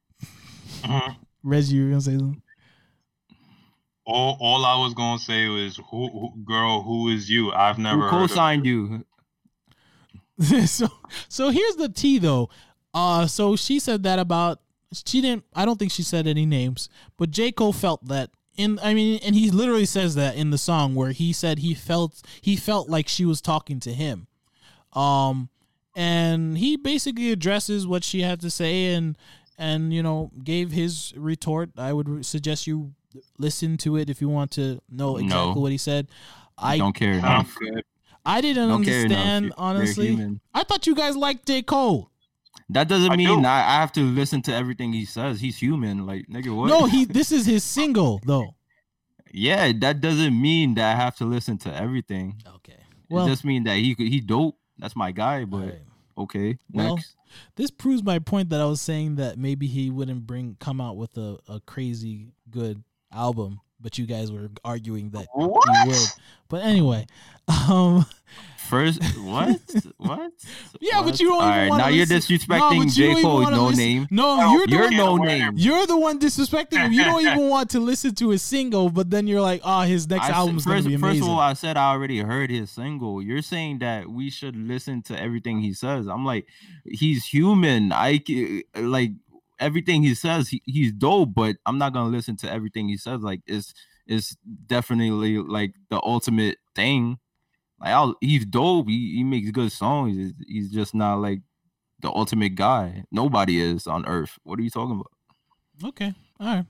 [0.82, 1.16] Mhm.
[1.42, 2.42] Reggie, you were gonna say something?
[4.06, 7.52] All all I was gonna say was, who, who girl, who is you?
[7.52, 9.04] I've never Who heard of co-signed you?
[10.66, 10.88] so
[11.28, 12.50] so here's the tea though.
[12.92, 14.60] Uh so she said that about
[14.92, 17.52] she didn't I don't think she said any names, but J.
[17.52, 21.12] Cole felt that in I mean and he literally says that in the song where
[21.12, 24.26] he said he felt he felt like she was talking to him.
[24.92, 25.48] Um
[25.96, 29.16] and he basically addresses what she had to say and
[29.56, 31.70] and you know gave his retort.
[31.78, 32.92] I would suggest you
[33.38, 35.60] listen to it if you want to know exactly No.
[35.60, 36.08] what he said.
[36.58, 37.82] I don't care Sounds enough.
[38.26, 40.38] I didn't Don't understand You're- you're honestly.
[40.54, 41.62] I thought you guys liked J.
[41.62, 42.10] Cole.
[42.70, 43.46] That doesn't I mean do.
[43.46, 45.40] I, I have to listen to everything he says.
[45.40, 46.06] He's human.
[46.06, 46.68] Like nigga, what?
[46.68, 48.54] No, he this is his single though.
[49.32, 52.40] Yeah, that doesn't mean that I have to listen to everything.
[52.56, 52.76] Okay.
[53.10, 54.56] Well, Well, it just mean that he he dope.
[54.78, 55.44] That's my guy.
[55.44, 55.82] But alright.
[56.16, 57.16] okay, Well, next.
[57.56, 60.96] this proves my point that I was saying that maybe he wouldn't bring come out
[60.96, 62.82] with a, a crazy good
[63.14, 65.98] album, but you guys were arguing that he would.
[66.48, 67.06] But anyway,
[67.68, 68.04] um
[68.68, 69.60] First, what?
[69.98, 70.32] what?
[70.80, 71.04] yeah, What?
[71.10, 73.20] but you don't All even right, want now you're disrespecting J.
[73.20, 73.42] Cole.
[73.50, 74.08] No name.
[74.10, 75.26] No, you're You're no whatever.
[75.50, 75.52] name.
[75.56, 76.90] you're the one disrespecting him.
[76.90, 80.08] You don't even want to listen to his single, but then you're like, oh, his
[80.08, 82.48] next I said- album's gonna first, be first of all, I said I already heard
[82.48, 83.20] his single.
[83.20, 86.06] You're saying that we should listen to everything he says.
[86.08, 86.46] I'm like,
[86.86, 87.92] he's human.
[87.92, 89.12] I c- like
[89.58, 90.48] everything he says.
[90.48, 93.20] He, he's dope, but I'm not gonna listen to everything he says.
[93.20, 93.74] Like, it's
[94.06, 94.36] it's
[94.66, 97.18] definitely like the ultimate thing.
[97.80, 98.88] Like, I'll, he's dope.
[98.88, 100.16] He, he makes good songs.
[100.16, 101.40] He's, he's just not like
[102.00, 103.04] the ultimate guy.
[103.10, 104.38] Nobody is on earth.
[104.44, 105.88] What are you talking about?
[105.88, 106.14] Okay.
[106.38, 106.66] All right.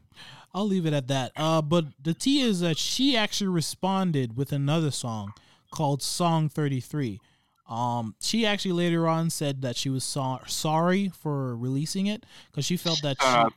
[0.54, 1.32] I'll leave it at that.
[1.36, 5.32] Uh, but the T is that she actually responded with another song
[5.72, 7.20] called Song 33.
[7.68, 12.64] Um, she actually later on said that she was so- sorry for releasing it because
[12.66, 13.52] she felt that Shut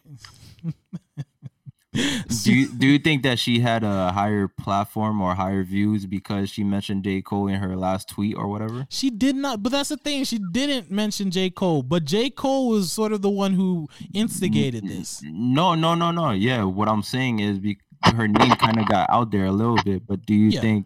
[0.64, 1.24] she.
[2.44, 6.50] do you, do you think that she had a higher platform or higher views because
[6.50, 7.22] she mentioned J.
[7.22, 8.86] Cole in her last tweet or whatever?
[8.90, 10.24] She did not, but that's the thing.
[10.24, 11.50] She didn't mention J.
[11.50, 12.30] Cole, but J.
[12.30, 15.22] Cole was sort of the one who instigated this.
[15.24, 16.32] No, no, no, no.
[16.32, 19.82] Yeah, what I'm saying is be- her name kind of got out there a little
[19.84, 20.62] bit, but do you Yeah.
[20.62, 20.86] think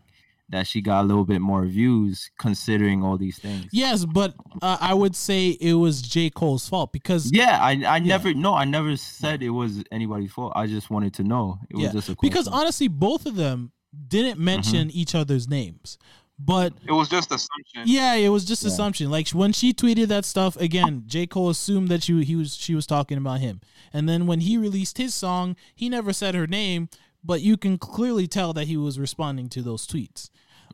[0.52, 3.68] that she got a little bit more views considering all these things.
[3.72, 6.30] Yes, but uh, I would say it was J.
[6.30, 10.54] Cole's fault because Yeah, I I never no, I never said it was anybody's fault.
[10.56, 11.58] I just wanted to know.
[11.70, 13.72] It was just a because honestly, both of them
[14.08, 14.98] didn't mention Mm-hmm.
[15.00, 15.98] each other's names.
[16.44, 17.84] But It was just assumption.
[17.86, 18.70] yeah, it was just Yeah.
[18.70, 19.12] assumption.
[19.12, 21.28] Like when she tweeted that stuff again, J.
[21.28, 23.62] Cole assumed that she he was she was talking about him.
[23.94, 26.90] And then when he released his song, he never said her name,
[27.24, 30.30] but you can clearly tell that he was responding to those tweets.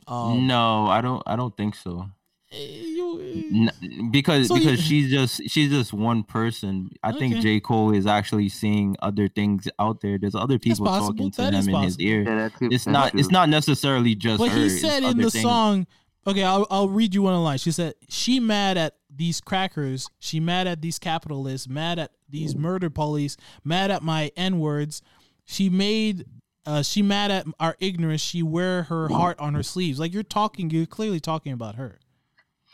[0.07, 2.09] Um, no, I don't I don't think so.
[2.51, 2.95] eh, you-
[3.53, 6.89] N- because So you- because she's just she's just one person.
[7.03, 7.41] I think Okay.
[7.41, 10.17] J Cole is actually seeing other things out there.
[10.17, 12.23] There's other people talking to That him is in his ear.
[12.23, 14.59] Yeah, that could- It's that's not it's not necessarily just But her.
[14.59, 15.43] he it's said in the things.
[15.43, 15.87] song,
[16.25, 17.57] okay, I'll, I'll read you one line.
[17.57, 20.07] She said, She mad at these crackers.
[20.19, 23.35] She mad at these capitalists, mad at these murder police,
[23.65, 25.01] mad at my N words.
[25.45, 26.25] She made,
[26.67, 28.21] uh, she mad at our ignorance.
[28.21, 29.99] She wear her heart on her sleeves.
[29.99, 31.99] Like you're talking, you're clearly talking about her.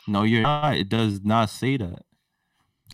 [0.08, 0.76] No, you're not.
[0.76, 2.02] It does not say that.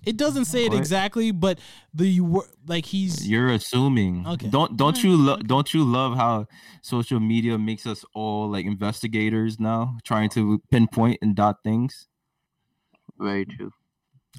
[0.04, 1.58] It doesn't say it exactly, but
[1.92, 4.26] the wor- like he's You're assuming.
[4.26, 4.48] Okay.
[4.48, 6.46] Don't don't Alright, you lo- don't you love how
[6.82, 12.08] social media makes us all like investigators now, trying to pinpoint and dot things?
[13.18, 13.72] Very true.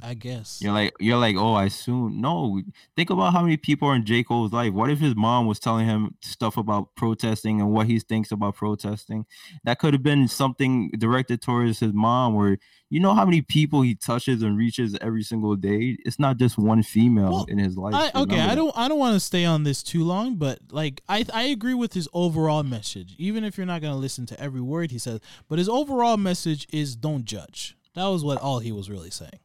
[0.04, 0.60] I guess.
[0.62, 2.22] You're like you're like, oh, I assume.
[2.22, 2.62] No,
[2.96, 4.24] think about how many people are in J.
[4.24, 4.74] Cole's life.
[4.74, 8.56] What if his mom was telling him stuff about protesting and what he thinks about
[8.56, 9.26] protesting?
[9.64, 12.58] That could have been something directed towards his mom, where
[12.90, 15.98] you know how many people he touches and reaches every single day.
[16.06, 17.94] It's not just one female Well, in his life.
[17.94, 20.60] I, okay, Remember I don't I don't want to stay on this too long, but
[20.72, 24.40] like I I agree with his overall message, even if you're not gonna listen to
[24.40, 25.20] every word he says.
[25.48, 27.76] But his overall message is don't judge.
[27.94, 29.40] That was what all he was really saying.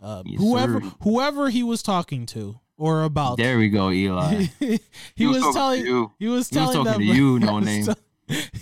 [0.00, 0.90] Uh, Yes, whoever sir.
[1.02, 4.44] whoever he was talking to or about, There we go, Eli.
[4.58, 4.80] he,
[5.14, 6.12] He was was, telling you.
[6.18, 7.86] he was telling He was talking that to you, no name.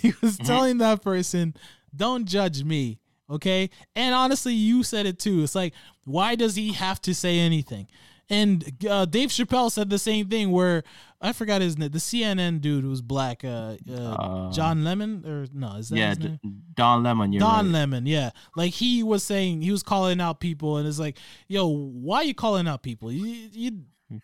[0.01, 0.43] he was Mm-hmm.
[0.45, 1.53] telling that person,
[1.95, 3.69] don't judge me, okay?
[3.95, 5.43] And honestly, you said it too.
[5.43, 5.73] It's like,
[6.03, 7.87] why does he have to say anything?
[8.29, 10.51] And uh, Dave Chappelle said the same thing.
[10.51, 10.83] Where
[11.21, 15.25] I forgot his name, the CNN dude who was black, uh, uh, Uh, John Lemon,
[15.25, 16.39] or no, is that yeah, his D-
[16.75, 17.33] Don Lemon.
[17.33, 17.73] You're Don right.
[17.73, 18.29] Lemon, yeah.
[18.55, 21.17] Like he was saying, he was calling out people, and it's like,
[21.47, 23.11] yo, why are you calling out people?
[23.11, 23.81] You, you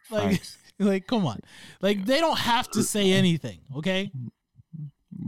[0.10, 0.42] like,
[0.80, 1.42] like, come on,
[1.82, 4.10] like they don't have to say anything, okay?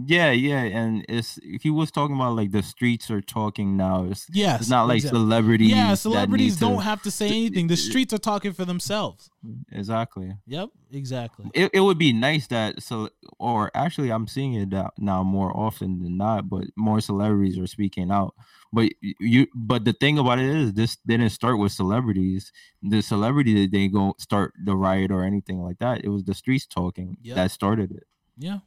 [0.05, 4.03] Yeah, yeah, and it's he was talking about like the streets are talking now.
[4.05, 5.19] It's, Yes, it's not like exactly.
[5.19, 5.69] celebrities.
[5.69, 7.67] Yeah, celebrities to- don't have to say anything.
[7.67, 9.29] The streets are talking for themselves.
[9.71, 10.35] exactly.
[10.45, 11.45] Yep, exactly.
[11.53, 13.09] It, it would be nice that so
[13.39, 18.11] or actually I'm seeing it now more often than not, but more celebrities are speaking
[18.11, 18.33] out.
[18.73, 22.51] But you but the thing about it is this didn't start with celebrities.
[22.83, 26.03] The celebrity that they go start the riot or anything like that.
[26.03, 27.35] It was the streets talking Yep.
[27.37, 28.03] that started it.
[28.39, 28.59] Yeah,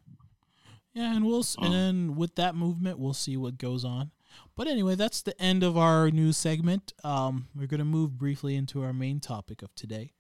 [0.95, 4.11] yeah, and we'll s and then with that movement, we'll see what goes on.
[4.57, 6.93] But anyway, that's the end of our news segment.
[7.03, 10.13] Um, we're gonna move briefly into our main topic of today.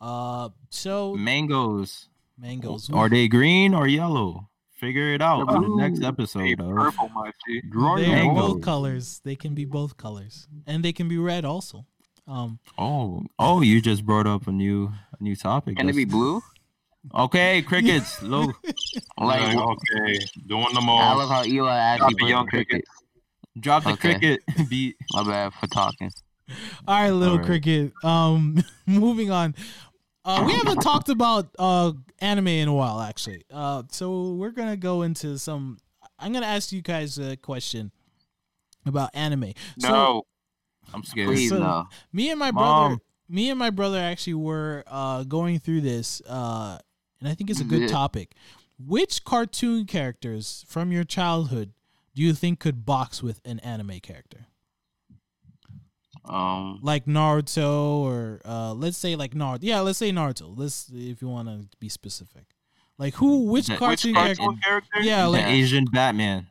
[0.00, 2.08] Uh, so Mangoes.
[2.38, 2.90] mangoes.
[2.90, 4.48] Are they green or yellow?
[4.70, 6.58] Figure it out on the next episode.
[6.58, 7.62] of purple, my G.
[7.72, 9.20] They're both colors.
[9.24, 11.86] They can be both colors, and they can be red also.
[12.26, 15.76] Um, Oh, oh, you just brought up a new a new topic.
[15.76, 16.42] Can it be blue?
[17.14, 18.22] Okay, crickets.
[18.22, 18.46] Low.
[19.18, 21.26] Like, Like, okay, doing them I love all.
[21.28, 22.84] how Eli actually Drop a put young cricket.
[23.60, 24.14] Drop the Okay.
[24.18, 24.96] cricket beat.
[25.12, 26.10] My bad for talking.
[26.86, 27.46] All right, little right.
[27.46, 27.92] cricket.
[28.04, 29.54] Um, moving on.
[30.24, 33.42] Uh, we haven't talked about uh anime in a while, actually.
[33.52, 35.78] Uh, so we're gonna go into some.
[36.18, 37.90] I'm gonna ask you guys a question
[38.86, 39.52] about anime.
[39.78, 40.22] So No.
[40.94, 41.28] I'm scared.
[41.28, 41.88] Please So- no.
[42.12, 43.00] me and my brother, Mom.
[43.28, 46.22] me and my brother actually were uh going through this.
[46.28, 46.78] Uh,
[47.22, 47.86] and I think it's a good Yeah.
[47.88, 48.34] topic.
[48.78, 51.72] Which cartoon characters from your childhood
[52.14, 54.46] do you think could box with an anime character?
[56.24, 59.58] Um, like Naruto or uh let's say like Naruto.
[59.62, 60.52] Yeah, let's say Naruto.
[60.56, 62.44] Let's if you want to be specific.
[62.98, 64.42] Like who which cartoon Which character?
[64.44, 65.00] cartoon character?
[65.00, 66.46] Yeah, The like Asian Batman.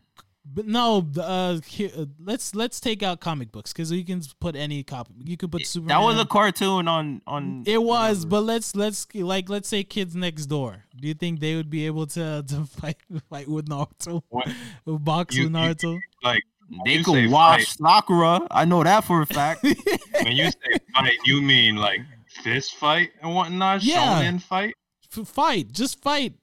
[0.54, 4.56] But no, uh, here, uh let's let's take out comic books cuz you can put
[4.56, 5.14] any copy.
[5.18, 5.98] You could put Superman.
[6.00, 7.64] That was a cartoon on on.
[7.66, 10.84] It was, but let's let's like let's say kids next door.
[11.00, 12.98] Do you think they would be able to to fight
[13.30, 14.24] fight with Naruto?
[14.30, 14.48] What?
[14.86, 16.00] Box You- with you- Naruto?
[16.24, 16.44] Like
[16.86, 17.68] they you could say watch fight.
[17.68, 18.48] Sakura.
[18.52, 19.64] I know that for a fact.
[20.24, 22.00] when you say fight, you mean like
[22.44, 23.84] fist fight and whatnot?
[23.84, 24.22] Yeah.
[24.24, 24.74] Shonen fight?
[25.18, 26.34] F- fight, just fight.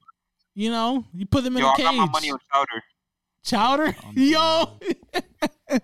[0.55, 1.85] You know, you put them in Yo, a I cage.
[1.85, 2.83] got my money on Chowder.
[3.43, 4.79] Chowder, yo.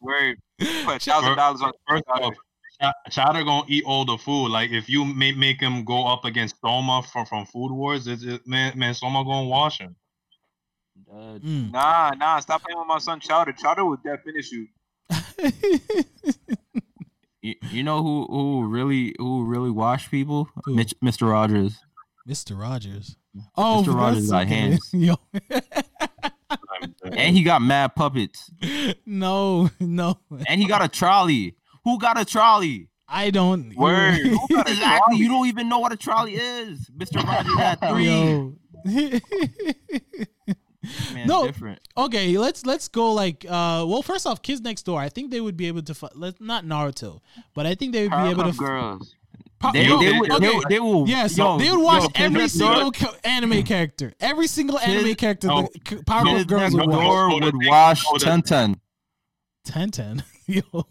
[0.00, 0.36] Where
[0.84, 2.24] put thousand dollars on First Chowder.
[2.24, 2.34] off,
[2.82, 4.48] Ch- Chowder gonna eat all the food.
[4.48, 8.22] Like if you make make him go up against Soma from from Food Wars, it's,
[8.24, 9.96] it, man, man, Soma gonna wash him.
[11.10, 11.70] Uh, Mm.
[11.72, 13.52] Nah, nah, stop playing with my son Chowder.
[13.52, 14.66] Chowder would dead finish you.
[17.42, 20.48] you, you know who who really who really wash people?
[20.64, 20.74] Who?
[20.74, 21.30] Mitch, Mr.
[21.30, 21.78] Rogers.
[22.28, 22.58] Mr.
[22.58, 23.16] Rogers.
[23.56, 23.94] Oh, Mr.
[23.94, 24.90] Rogers that's got hands.
[24.92, 25.16] Yo.
[27.04, 28.50] And he got mad puppets.
[29.06, 30.18] no, no.
[30.48, 31.56] And he got a trolley.
[31.84, 32.88] Who got a trolley?
[33.08, 33.74] I don't.
[33.76, 34.18] Word.
[34.50, 35.18] Exactly.
[35.18, 36.88] You don't even know what a trolley is.
[36.96, 37.22] Mr.
[37.22, 38.52] Rogers had three.
[41.14, 41.46] Man, No.
[41.46, 41.78] different.
[41.96, 45.00] okay, let's let's go like uh well first off Kids Next Door.
[45.00, 47.20] I think they would be able to fi- let not Naruto,
[47.54, 49.14] but I think they would be able to f- Girls.
[49.62, 50.46] Pa- They, yo, they, would, okay.
[50.46, 51.08] they, they will.
[51.08, 54.12] Yeah, yo, they would watch yo, every single ca- anime character.
[54.20, 55.62] Every single anime Kids- character no.
[55.62, 57.00] the c- Powerpuff Kids Girls would watch.
[57.00, 58.80] Door would thing- wash no, the- Ten Ten.
[59.64, 60.24] Ten ten.
[60.46, 60.62] Yo.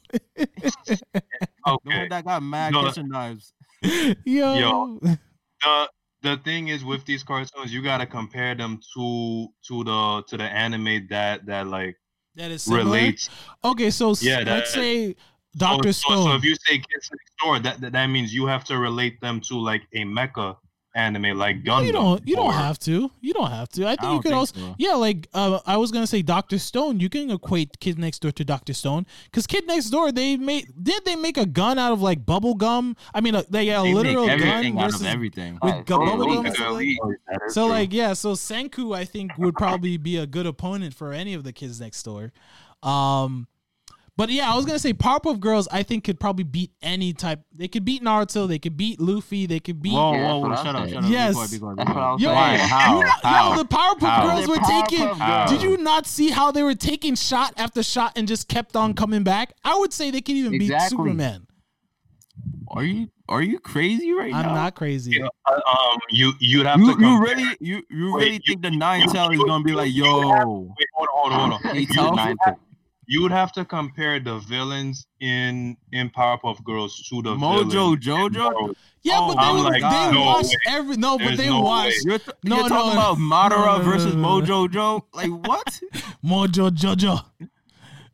[0.85, 1.21] The
[1.67, 1.99] Okay.
[1.99, 2.85] one that got mad No.
[2.87, 3.53] kitchen knives.
[3.83, 4.15] Yo.
[4.25, 4.99] Yo.
[5.01, 5.89] the
[6.23, 10.43] the thing is with these cartoons, you gotta compare them to to the to the
[10.43, 11.97] anime that that like
[12.35, 12.85] That is similar.
[12.85, 13.29] relates.
[13.63, 15.19] Okay, so s- Yeah, let's that- say So-
[15.57, 16.23] Doctor so, Stone.
[16.23, 19.19] So, if you say Kids Next Door, that, that that means you have to relate
[19.21, 20.57] them to like a mecha
[20.93, 21.85] anime like Gundam.
[21.85, 23.09] you don't you don't have to.
[23.21, 23.85] You don't have to.
[23.85, 24.75] I think you don't could think also so.
[24.77, 26.99] Yeah, like uh, I was gonna say Doctor Stone.
[26.99, 30.67] You can equate Kid Next Door to Doctor Stone because Kid Next Door they made
[30.81, 32.95] did they make a gun out of like bubble gum?
[33.13, 35.59] I mean, uh, they got a They literal make gun everything out versus of everything.
[35.61, 36.45] with Right, gu- so bubble gum.
[36.45, 37.71] and like- So true.
[37.71, 41.43] like yeah, so Senku I think would probably be a good opponent for any of
[41.45, 42.33] the kids next door.
[42.83, 43.47] Um
[44.21, 47.39] but yeah, I was gonna say Powerpuff Girls I think could probably beat any type
[47.51, 50.55] they could beat Naruto, they could beat Luffy, they could beat Whoa, Yeah, whoa, whoa!
[50.57, 51.09] Shut up, shut up.
[51.09, 51.33] Yes.
[51.33, 52.13] quiet, be quiet, be That's what I quiet.
[52.13, 52.33] was Yo.
[52.33, 52.57] Why?
[52.57, 52.97] How?
[52.99, 53.49] You know, How?
[53.51, 54.27] yo, the Powerpuff How?
[54.35, 55.07] Girls were They're taking.
[55.07, 58.75] Powerpuff Did you not see how they were taking shot after shot and just kept
[58.75, 59.53] on coming back?
[59.63, 61.47] I would say they could even beat Superman.
[62.67, 64.39] Are you are you crazy right now?
[64.39, 65.17] I'm not crazy.
[65.19, 68.33] Yeah, uh, um, you you'd have You, to you compare- really you you Wait, really
[68.35, 70.05] you- think the nine tail is gonna be like yo?
[70.77, 72.55] Wait, hold on, hold on, hold on.
[73.11, 73.29] Eight You, tail?
[73.29, 77.21] you, Nine have, you would have to compare the villains in in Powerpuff Girls to
[77.21, 78.75] the Mojo villains Jojo.
[79.03, 80.57] Yeah, Oh, but they, I'm like, they no watched way.
[80.67, 83.25] every no, but There's they no watched You're, th- No, you're no, talking about no,
[83.25, 84.41] Madara no, no, versus no, no.
[84.45, 85.05] Mojo Joe.
[85.13, 85.81] Like what?
[86.23, 87.25] Mojo Jojo.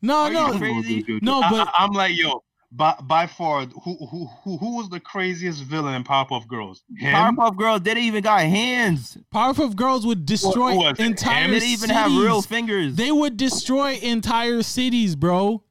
[0.01, 1.05] No, Are no, you crazy?
[1.21, 4.89] no, I, but I, am like, yo, by by far, who who who who was
[4.89, 6.83] the craziest villain in Powerpuff Girls?
[6.97, 7.13] Him.
[7.13, 9.17] Powerpuff Girl didn't even got hands.
[9.33, 11.05] Powerpuff Girls would destroy who was it?
[11.05, 11.51] entire Him?
[11.51, 11.95] They didn't even cities.
[11.95, 12.95] have real fingers.
[12.95, 15.63] They would destroy entire cities, bro.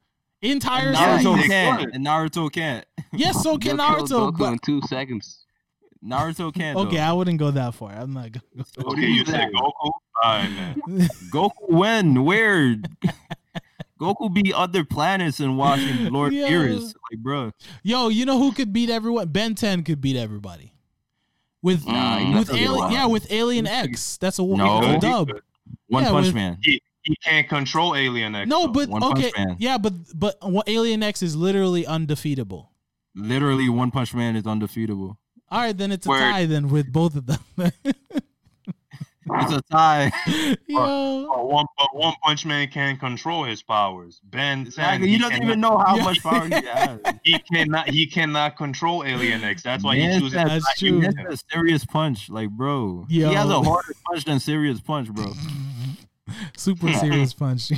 [0.43, 1.51] Entire and Naruto cities.
[1.51, 1.81] can't.
[1.81, 1.95] could.
[1.95, 2.85] And Naruto can't.
[3.13, 4.33] Yes, so can They'll kill Naruto.
[4.33, 5.45] Goku But in two seconds.
[6.05, 6.79] Naruto can't.
[6.79, 7.03] okay, though.
[7.03, 7.93] I wouldn't go that far.
[7.93, 8.33] I'm not.
[8.33, 8.91] Gonna go.
[8.93, 9.73] Okay, you said Goku.
[9.81, 9.93] All
[10.25, 10.75] right, man.
[11.33, 12.25] Goku when?
[12.25, 12.77] Where?
[14.01, 16.47] Goku beat other planets and watching Lord Yo.
[16.49, 16.95] Beerus.
[17.11, 17.53] Like, bro.
[17.83, 19.29] Yo, you know who could beat everyone?
[19.29, 20.73] Ben 10 could beat everybody.
[21.63, 22.35] With Nah, mm.
[22.39, 24.19] with doesn't alien, yeah, with Alien X.
[24.19, 24.97] That's a, No.
[24.97, 25.31] a dub.
[25.89, 26.59] One Yeah, Punch with- Man.
[26.63, 28.49] He, he can't control Alien X.
[28.49, 28.73] No, though.
[28.73, 32.73] but One okay, yeah, but but what- Alien X is literally undefeatable.
[33.15, 35.19] Literally, One Punch Man is undefeatable.
[35.49, 36.19] All right, then it's a Word.
[36.19, 37.39] tie then with both of them.
[39.29, 40.13] It's a tie.
[40.69, 44.21] Yo, But one, but one Punch Man can control his powers.
[44.25, 45.09] Ben 10, Exactly.
[45.09, 46.05] He doesn't cannot- even know how Yeah.
[46.05, 47.01] much power he has.
[47.25, 47.89] He cannot.
[47.91, 49.63] He cannot control Alien X.
[49.63, 50.33] That's why Man he chooses.
[50.35, 50.89] That's not true.
[50.89, 51.27] use That's him.
[51.27, 53.05] a serious punch, like bro.
[53.09, 53.29] Yo.
[53.29, 55.33] He has a harder punch than serious punch, bro.
[56.57, 57.73] super serious punch.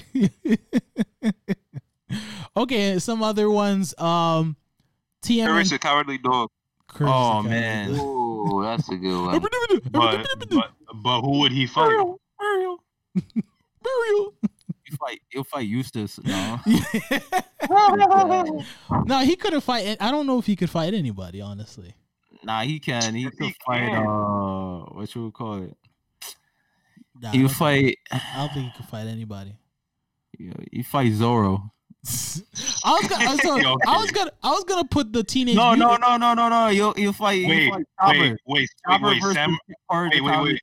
[2.57, 3.95] okay, some other ones.
[3.99, 4.57] Um,
[5.23, 5.47] TM.
[5.47, 6.51] Courage the cowardly dog.
[6.89, 7.91] Courage Oh, the man.
[7.99, 9.41] Ooh, that's a good one.
[9.91, 10.71] But, but
[11.03, 11.89] but who would he fight?
[11.89, 12.21] Muriel.
[13.85, 14.35] Muriel.
[14.85, 15.21] He'll fight.
[15.29, 16.19] He'll fight Eustace.
[16.25, 16.61] No.
[19.07, 19.97] no, he couldn't fight.
[20.01, 21.95] I don't know if he could fight anybody, honestly.
[22.43, 23.15] Nah, he can.
[23.15, 23.89] He He could fight.
[23.89, 24.07] can.
[24.07, 25.77] Uh, what you would call it?
[27.21, 27.99] Nah, He I would don't- fight.
[28.11, 29.57] I don't think he could fight anybody.
[30.73, 31.71] He fight Zoro.
[32.85, 33.85] I was gonna, so, Okay.
[33.87, 35.57] I was gonna, I was gonna put the teenage.
[35.57, 36.69] No, no, Mutant- no, no, no, no.
[36.69, 37.39] He'll he'll fight.
[37.41, 38.19] He'll Wait, fight wait, Chopper.
[38.21, 38.69] wait, wait,
[39.03, 39.21] wait.
[39.21, 39.59] versus Sam,
[39.91, 40.61] Chopper, the wait, wait, wait.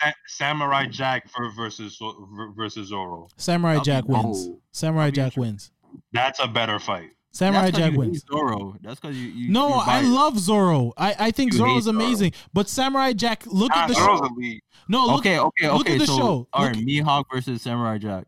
[0.00, 1.98] Sa- Samurai Jack versus
[2.56, 3.28] versus Zoro.
[3.36, 4.48] Samurai I'll Jack wins.
[4.50, 4.60] oh.
[4.72, 5.70] Samurai I'll Jack wins.
[6.12, 7.10] That's a better fight.
[7.34, 8.24] Samurai That's 'cause Jack wins.
[8.30, 8.76] Zoro.
[8.82, 9.50] That's because you, you.
[9.50, 10.92] No, I love Zoro.
[10.98, 11.96] I, I think You Zoro hate is Zoro.
[11.96, 12.32] amazing.
[12.52, 14.24] But Samurai Jack, look Nah, at the Zoro's show.
[14.26, 14.60] a lead.
[14.88, 15.98] No, look, Okay, okay, look at okay.
[15.98, 16.48] the so, show.
[16.52, 18.26] all Look Mihawk versus Samurai Jack.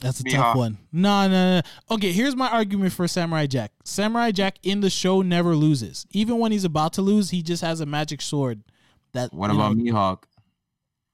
[0.00, 0.32] That's a Mihawk.
[0.32, 0.78] tough one.
[0.92, 1.62] No, no, no.
[1.94, 3.72] Okay, here's my argument for Samurai Jack.
[3.84, 6.06] Samurai Jack in the show never loses.
[6.10, 8.62] Even when he's about to lose, he just has a magic sword.
[9.12, 10.22] That What about know- Mihawk?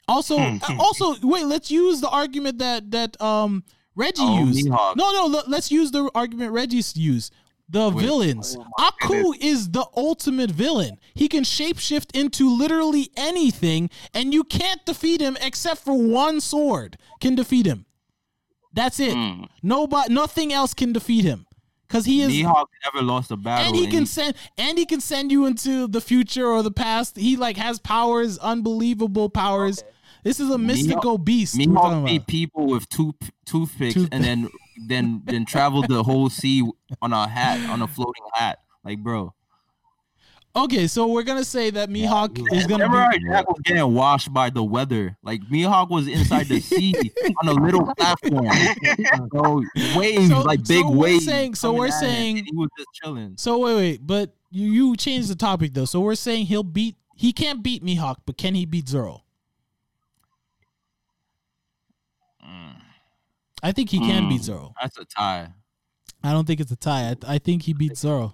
[0.09, 0.59] Also, Hmm.
[0.63, 1.47] uh, also, wait.
[1.47, 3.65] Let's use the argument that that um
[3.97, 4.67] Reggie Oh, used.
[4.67, 4.95] Mihawk.
[4.97, 5.27] No, no.
[5.27, 7.33] let- Let's use the argument Reggie used.
[7.69, 8.05] the Wait.
[8.05, 8.57] villains.
[8.57, 11.01] Oh my Aku is the ultimate villain.
[11.15, 16.97] He can shapeshift into literally anything, and you can't defeat him except for one sword
[17.21, 17.86] can defeat him.
[18.77, 19.15] That's it.
[19.15, 19.49] Mm.
[19.63, 21.47] Nobody, nothing else can defeat him
[21.89, 22.31] because he is.
[22.31, 23.67] Mihawk never lost a battle.
[23.67, 26.71] and he can he- send and he can send you into the future or the
[26.71, 27.17] past.
[27.17, 29.83] He like has powers, unbelievable powers.
[30.23, 31.57] This is a mystical beast.
[31.57, 32.07] we're Mihawk about.
[32.07, 33.15] beat people with two
[33.47, 34.49] toothpicks Tooth- and then
[34.89, 36.63] then then traveled the whole sea
[37.01, 38.59] on a hat on a floating hat.
[38.85, 39.33] Like, bro,
[40.57, 43.19] Okay, so we're gonna say that Mihawk is gonna be.
[43.29, 45.15] Jack was getting washed by the weather.
[45.23, 46.95] Like Mihawk was inside the sea
[47.43, 48.49] on a little platform.
[49.33, 49.63] So
[49.99, 51.25] waves, So- like big so we're waves.
[51.27, 53.35] saying- so we're saying- he was just chilling.
[53.37, 55.85] So wait, wait, but you you changed the topic though.
[55.85, 56.97] So we're saying he'll beat.
[57.17, 59.23] He can't beat Mihawk, but can he beat Zoro?
[63.63, 64.29] I think he can Mm.
[64.31, 64.73] beat Zoro.
[64.81, 65.49] That's a tie.
[66.23, 67.11] I don't think it's a tie.
[67.11, 68.33] I, I think he beats Zoro.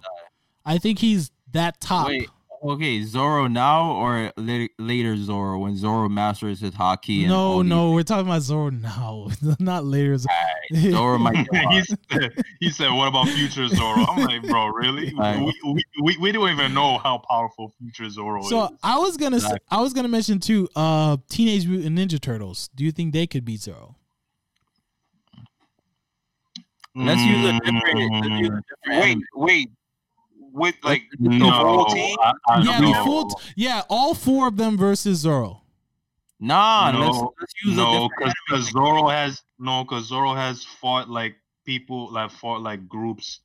[0.65, 2.07] I think he's that top.
[2.07, 2.29] Wait,
[2.63, 7.21] okay, Zoro now or later, later Zoro when Zoro masters his Haki?
[7.21, 9.29] And no, all these- no, we're talking about Zoro now,
[9.59, 10.17] not later.
[10.73, 11.35] Zoro might
[11.71, 15.13] he, said, he said, "What about Future Zoro?" I'm like, "Bro, really?
[15.17, 15.39] Right.
[15.39, 18.97] We, we, we, we don't even know how powerful Future Zoro So is." So I
[18.97, 19.67] was gonna say, Exactly.
[19.77, 20.67] I was gonna mention too.
[20.75, 22.69] Uh, Teenage Mutant Ninja Turtles.
[22.75, 23.95] Do you think they could beat Zoro?
[26.95, 27.83] Let's use a different.
[27.83, 29.69] Let's use a different Wait, wait.
[30.53, 32.15] With like the no, whole team?
[32.21, 33.03] I, I yeah, don't the know.
[33.03, 33.41] full.
[33.55, 35.61] yeah, all four of them versus Zoro.
[36.39, 38.63] Nah, No, let's let's use no, because anime.
[38.71, 41.35] Zoro has no, because Zoro has fought like
[41.65, 43.39] people, like fought like groups.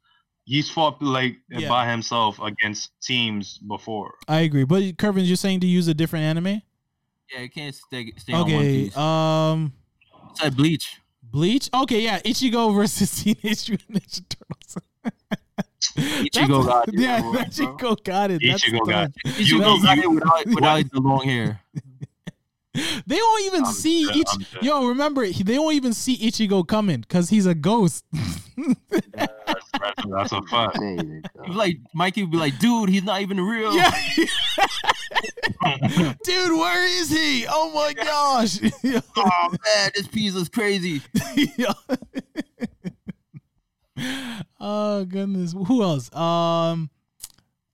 [0.44, 1.68] He's fought like Yeah.
[1.68, 4.14] by himself against teams before.
[4.28, 6.60] I agree, but Kevin, you're saying to use a different anime?
[7.32, 8.84] Yeah, you can't stay stay on one Okay.
[8.84, 8.96] piece.
[8.96, 9.72] Um,
[10.34, 11.00] Said Bleach.
[11.22, 11.70] Bleach.
[11.72, 14.76] Okay, yeah, Ichigo versus Teenage Mutant Ninja Turtles.
[15.96, 16.94] Ichigo got it.
[16.98, 17.32] yeah, bro.
[17.34, 18.42] Ichigo got it.
[18.44, 19.12] That's Ichigo got done.
[19.24, 21.60] You- Ichigo you- got it without without the long hair.
[23.06, 24.28] They won't even I'm see dead, each.
[24.32, 24.44] I'm.
[24.62, 28.04] Yo, remember they won't even see Ichigo coming because he's a ghost.
[29.14, 29.32] That's,
[29.72, 30.78] that's, that's a fact.
[30.78, 31.42] There you go.
[31.44, 33.74] He'd be like Mikey would be like, dude, he's not even real.
[33.74, 33.90] yeah,
[36.24, 37.46] dude, where is he?
[37.48, 38.58] Oh my gosh.
[39.16, 41.00] Oh man, this piece is crazy.
[44.60, 44.66] Yo.
[44.66, 45.52] oh goodness.
[45.52, 46.14] Who else?
[46.14, 46.90] Um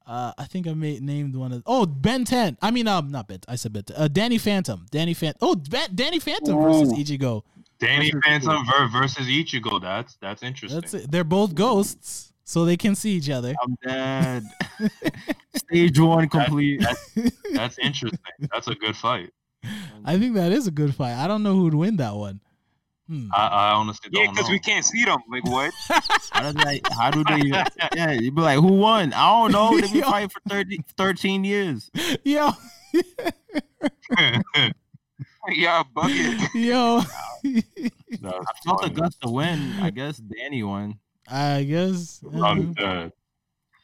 [0.07, 2.59] uh, I think I made named one of oh Ben Ten.
[2.61, 3.41] I mean um not Ben.
[3.49, 3.85] I said Ben.
[3.97, 4.87] Uh, Danny Phantom.
[4.91, 5.39] Danny Phantom.
[5.41, 6.97] Oh ben, Danny Phantom versus Ooh.
[6.97, 7.43] Ichigo.
[7.79, 9.81] Danny Phantom ver- versus Ichigo.
[9.81, 10.81] That's that's interesting.
[10.81, 11.11] That's it.
[11.11, 13.55] They're both ghosts, so they can see each other.
[13.63, 14.45] I'm dead.
[15.57, 16.85] Stage one complete.
[17.53, 18.19] That's interesting.
[18.53, 19.31] That's a good fight.
[20.05, 21.15] I think that is a good fight.
[21.15, 22.41] I don't know who'd win that one.
[23.09, 23.29] Hmm.
[23.35, 25.19] I, I honestly Yeah, don't because we can't see them.
[25.31, 25.73] Like what?
[26.33, 26.81] How does that?
[26.93, 27.53] How do they?
[27.95, 29.13] Yeah, you'd be like, who won?
[29.13, 29.79] I don't know.
[29.79, 31.91] They've been fighting for 30, 13 years.
[32.25, 32.51] Yo,
[35.51, 36.55] yeah, bucket.
[36.55, 37.01] yo.
[37.03, 37.67] That's
[38.25, 38.95] I felt the funny.
[38.95, 39.73] guts to win.
[39.81, 40.99] I guess Danny won.
[41.29, 42.23] I guess.
[42.35, 43.09] uh,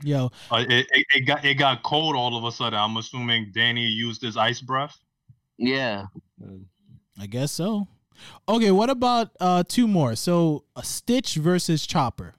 [0.03, 2.79] yo, Uh, it, it, it got it got cold all of a sudden.
[2.79, 4.97] I'm assuming Danny used his ice breath.
[5.59, 6.07] Yeah.
[7.21, 7.87] I guess so.
[8.49, 10.17] Okay, what about uh two more?
[10.17, 12.35] So a Stitch versus Chopper.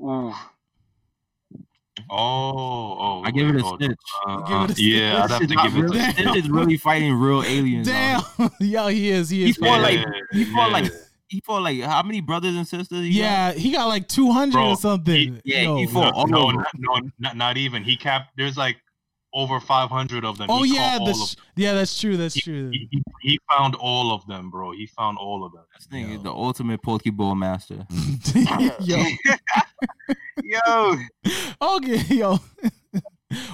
[0.00, 0.32] Ooh.
[2.10, 3.22] Oh, oh.
[3.24, 3.96] I give it a oh, stitch.
[4.26, 4.84] uh, it a stitch.
[4.84, 7.42] yeah, I'd have to Stitch is give it really, to Stitch is really fighting real
[7.42, 7.86] aliens.
[7.86, 8.22] Damn.
[8.38, 8.50] here.
[8.60, 9.30] Yo, he is.
[9.30, 9.44] He is.
[9.44, 9.56] He is.
[9.58, 10.72] fought fighting- like he fought yeah.
[10.72, 10.92] like
[11.28, 13.00] he fought like how many brothers and sisters?
[13.00, 13.18] he got?
[13.18, 15.14] yeah, he got like two hundred or something.
[15.14, 15.76] he- yeah, Yo.
[15.76, 17.84] he fought- no, all no, not, no, not, not even.
[17.84, 18.30] He capped.
[18.36, 18.76] There's like
[19.34, 20.48] over 500 of them.
[20.50, 21.44] Oh He yeah, caught all that's of them.
[21.56, 22.16] yeah, that's true.
[22.16, 22.70] That's true.
[22.70, 24.72] He, he, he found all of them, bro.
[24.72, 25.64] He found all of them.
[25.76, 26.16] This thing Yo.
[26.16, 27.86] is the ultimate Pokeball master.
[28.80, 29.04] yo,
[30.42, 30.96] Yo.
[31.76, 32.38] okay, yo.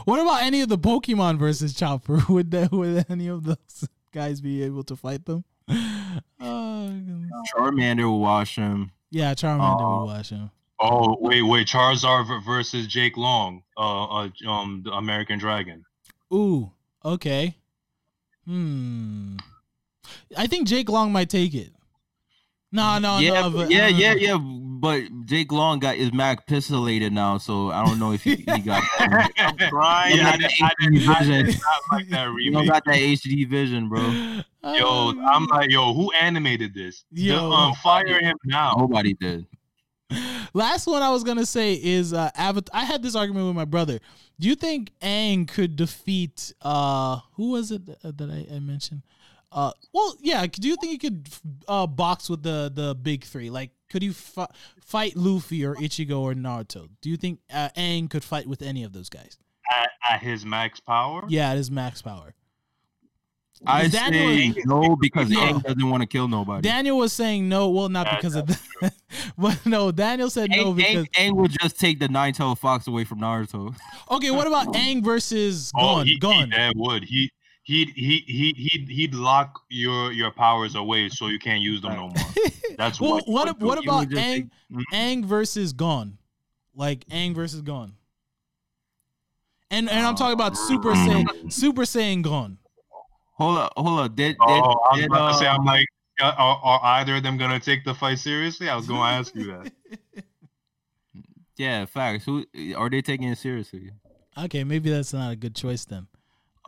[0.05, 2.20] what about any of the Pokemon versus Chopper?
[2.29, 5.45] Would that would any of those guys be able to fight them?
[6.41, 6.93] Oh.
[7.55, 8.91] Charmander will wash him.
[9.11, 9.85] yeah, Charmander Oh.
[9.85, 10.51] Uh, would watch him.
[10.81, 11.66] Oh wait, wait.
[11.66, 15.85] Charizard ver- versus Jake Long, uh, uh, um, the American Dragon.
[16.33, 16.70] Ooh,
[17.05, 17.57] okay.
[18.45, 19.37] Hmm.
[20.37, 21.72] I think Jake Long might take it.
[22.70, 23.51] No, no, yeah, no.
[23.51, 24.39] but- But, yeah, uh, yeah, yeah.
[24.81, 28.45] But Jake Long got his Mac pistollated now, so I don't know if he, he
[28.61, 28.85] got.
[28.99, 29.33] That.
[29.39, 30.16] I'm crying.
[30.18, 32.85] Yeah, I, got did, that I, did, I did not like that He don't got
[32.85, 34.01] that HD vision, bro.
[34.74, 37.05] Yo, I'm like, yo, who animated this?
[37.11, 37.35] Yo.
[37.35, 38.74] Yo, um, fire him now.
[38.76, 39.47] Nobody did.
[40.55, 42.80] Last one I was gonna say is uh Avatar.
[42.80, 43.99] I had this argument with my brother.
[44.40, 49.03] Do you think Aang could defeat uh who was it that that I, I mentioned?
[49.51, 50.44] Uh, well, yeah.
[50.46, 51.28] Do you think he could
[51.66, 54.51] uh box with the the big three like could he fi-
[54.82, 56.88] fight Luffy or Ichigo or Naruto?
[57.01, 59.38] Do you think uh, Aang could fight with any of those guys?
[59.70, 61.24] At, at his max power.
[61.28, 62.34] Yeah, it is max power.
[63.66, 65.52] I Daniel say was- no because Yeah.
[65.52, 66.62] Aang doesn't want to kill nobody.
[66.68, 67.68] Daniel was saying no.
[67.70, 68.92] Well, not because of that,
[69.38, 69.90] but no.
[69.90, 73.20] Daniel said no because Aang, Aang will just take the nine tailed fox away from
[73.20, 73.74] Naruto.
[74.11, 74.30] okay.
[74.30, 76.06] What about Aang versus Oh, Gon?
[76.06, 76.48] he, he Gon.
[76.50, 77.04] damn would.
[77.04, 77.30] He
[77.64, 81.94] he'd he he he'd he'd lock your your powers away so you can't use them
[81.96, 82.14] no more.
[82.78, 83.24] That's Well, what.
[83.24, 84.34] he what what about would just Aang?
[84.34, 84.82] take- Mm.
[84.92, 86.18] Aang versus Gon,
[86.74, 87.94] like Aang versus Gon.
[89.70, 92.59] And and I'm talking about Super Saiyan, Super Saiyan Gon.
[93.39, 94.16] Hold up, hold up.
[94.16, 95.86] Did, did, Oh, I was did, about to say, uh, I'm like,
[96.20, 98.68] uh, are, are either of them gonna take the fight seriously?
[98.68, 99.72] I was gonna ask you that.
[101.57, 102.24] yeah, facts.
[102.24, 102.45] Who
[102.76, 103.91] are they taking it seriously?
[104.36, 106.07] Okay, maybe that's not a good choice then.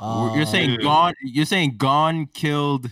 [0.00, 0.76] you're Uh, saying Yeah.
[0.82, 1.14] Gon.
[1.22, 2.88] You're saying Gon killed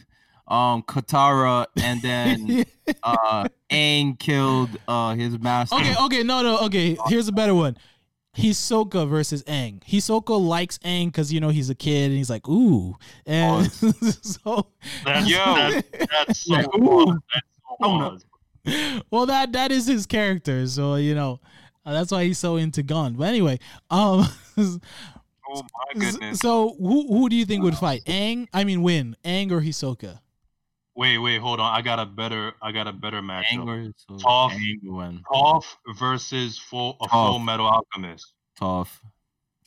[0.48, 2.64] um Katara, and then
[3.04, 5.76] uh Aang killed uh his master.
[5.76, 6.96] Okay, okay, no, no, okay.
[7.06, 7.76] Here's a better one.
[8.36, 9.82] Hisoka versus Aang.
[9.84, 12.94] Hisoka likes Aang because you know he's a kid and he's like, ooh,
[13.26, 14.68] and so
[15.04, 15.38] That's, Yo.
[15.56, 16.62] that's, that's so Yeah.
[16.66, 17.16] pause.
[17.34, 18.18] That's so Oh,
[19.10, 20.66] well that that is his character.
[20.66, 21.40] So you know
[21.86, 23.14] uh, that's why he's so into Gon.
[23.14, 23.58] But anyway,
[23.90, 24.26] um,
[25.50, 26.38] Oh my goodness.
[26.40, 28.04] so who who do you think would fight?
[28.04, 28.46] Aang?
[28.52, 30.20] I mean, win Aang or Hisoka?
[30.98, 31.72] Wait, wait, hold on.
[31.72, 32.54] I got a better.
[32.60, 33.62] I got a better matchup.
[33.66, 34.50] Aang so Toph.
[34.84, 35.22] Aang.
[35.32, 35.64] Toph
[35.96, 37.10] versus full a Toph.
[37.30, 38.34] full metal alchemist.
[38.60, 38.88] Toph.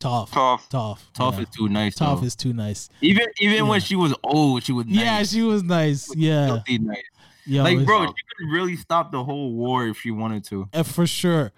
[0.02, 0.68] Tough, Tough.
[0.68, 1.42] tough, Toph yeah.
[1.44, 1.96] is too nice.
[1.96, 2.26] Tough though.
[2.26, 2.90] is too nice.
[3.02, 4.96] even even when she was old, she was nice.
[4.98, 6.14] Yeah, she was nice.
[6.16, 6.98] Yeah, nice.
[7.46, 10.68] Yo, like, it's- bro, she could really stop the whole war if she wanted to.
[10.84, 11.52] For sure.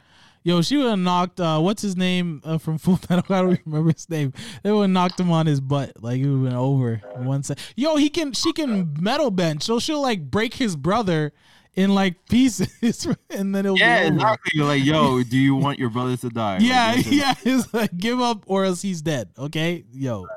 [0.44, 3.36] Yo, she would have knocked uh what's his name uh, from Full Metal?
[3.36, 4.34] I don't remember his name.
[4.62, 6.04] They would have knocked him on his butt.
[6.04, 7.58] Like it would have been over in one sec.
[7.76, 9.64] Yo, he can she can metal bench.
[9.64, 11.34] So she'll like break his brother
[11.76, 14.52] in like pieces and then it'll Yeah, exactly.
[14.54, 16.60] You're like, yo, do you want your brothers to die?
[16.60, 17.06] Yeah, it.
[17.12, 17.34] yeah.
[17.44, 19.30] It's like give up or else he's dead.
[19.38, 19.86] Okay?
[19.92, 20.28] Yo.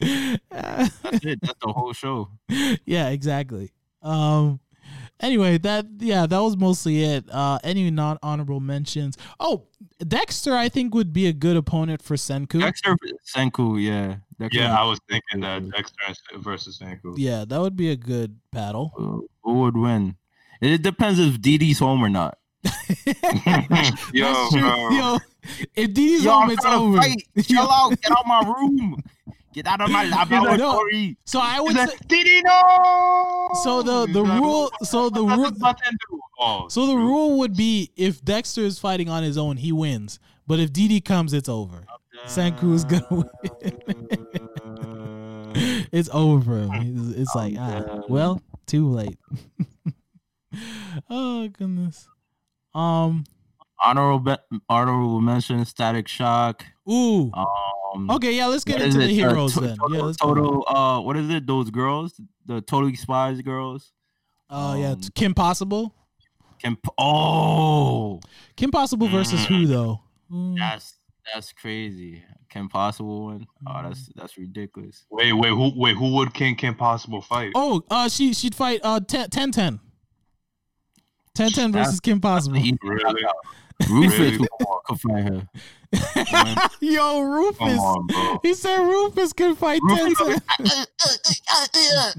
[0.00, 0.44] That's
[1.24, 1.38] it.
[1.40, 2.28] That's the whole show.
[2.84, 3.72] yeah, exactly.
[4.02, 4.58] Um
[5.22, 7.24] anyway, that yeah, that was mostly it.
[7.30, 9.16] Uh any non honorable mentions.
[9.40, 9.64] Oh,
[10.06, 12.60] Dexter I think would be a good opponent for Senku.
[12.60, 12.96] Dexter
[13.26, 14.16] Senku, yeah.
[14.38, 17.14] Dexter, Yeah, I was thinking that Dexter versus Senku.
[17.16, 18.92] Yeah, that would be a good battle.
[18.98, 20.16] Uh, who would win?
[20.60, 22.38] It depends if Dee Dee's home or not.
[22.64, 24.60] Yo, That's true.
[24.60, 24.90] bro.
[24.90, 25.18] Yo,
[25.74, 26.96] if Dee Dee's Yo, home, I'm it's trying over.
[26.98, 27.22] fight.
[27.42, 27.90] Chill out.
[28.00, 29.02] Get out my room.
[29.52, 31.16] Get out of my laboratory.
[31.24, 31.96] So I would He's say,
[32.42, 36.20] like, so the the rule so the rule does button do?
[36.68, 40.18] So the rule would be if Dexter is fighting on his own, he wins.
[40.46, 41.84] But if Dee Dee comes, it's over.
[42.26, 43.30] Senku's gonna win.
[45.92, 46.68] it's over.
[46.72, 49.18] It's, it's like ah, well, too late.
[51.10, 52.08] oh goodness.
[52.74, 53.24] Um.
[53.84, 54.36] Honorable
[54.68, 56.64] honorable mention: Static Shock.
[56.90, 57.30] Ooh.
[57.34, 58.34] Um, Okay.
[58.34, 58.46] Yeah.
[58.46, 59.22] Let's get into the it?
[59.22, 59.76] Uh, heroes to- then.
[59.76, 60.02] Total, Yeah.
[60.02, 61.46] Let's total uh, what is it?
[61.46, 63.92] Those girls, the Totally Spies girls.
[64.48, 64.92] Oh yeah.
[64.92, 65.94] um, Kim Possible.
[66.58, 68.20] Can oh,
[68.56, 70.00] Kim Possible versus who though?
[70.30, 70.56] Mm.
[70.56, 70.94] that's
[71.32, 72.22] that's crazy.
[72.48, 73.46] Can possible win?
[73.66, 75.06] Oh, that's that's ridiculous.
[75.10, 77.52] Wait, wait, who, wait, who would King Kim Possible fight?
[77.54, 79.80] Oh, uh, she she'd fight uh 10 10 10.
[81.34, 82.58] Tenten versus Kim Possible.
[82.82, 83.22] Really?
[83.88, 83.90] Knockout.
[83.90, 84.38] Rufus Really?
[84.38, 84.48] could,
[84.86, 86.68] could fight her.
[86.80, 87.78] Yo, Rufus.
[87.78, 88.38] on.
[88.42, 90.84] He said Rufus could fight 10 Rufus- uh,
[91.50, 91.66] uh,
[91.98, 92.12] uh,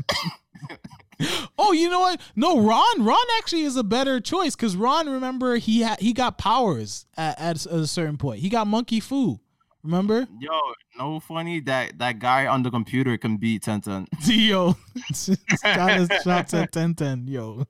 [1.58, 2.20] Oh, you know what?
[2.36, 3.04] No, Ron.
[3.06, 7.40] Ron actually is a better choice because Ron, remember, he had he got powers at,
[7.40, 8.40] at a certain point.
[8.42, 9.40] He got monkey foo.
[9.84, 10.28] Remember?
[10.40, 10.52] Yo,
[10.98, 14.08] no funny that that guy on the computer can beat Tenten.
[14.26, 14.76] Yo,
[15.64, 17.30] got his shots at Tenten.
[17.30, 17.66] Yo,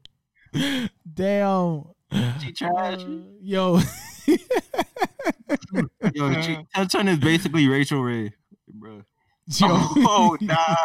[1.14, 1.84] damn.
[2.42, 3.02] She trash.
[3.04, 3.08] Uh,
[3.42, 3.80] yo,
[6.14, 8.34] Yo, she, Tenten is basically Rachael Ray,
[8.74, 9.02] bro.
[9.48, 10.76] yo, Oh, nah.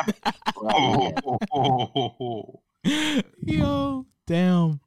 [0.57, 3.23] Oh, oh, oh, oh, oh.
[3.45, 4.81] yo, damn.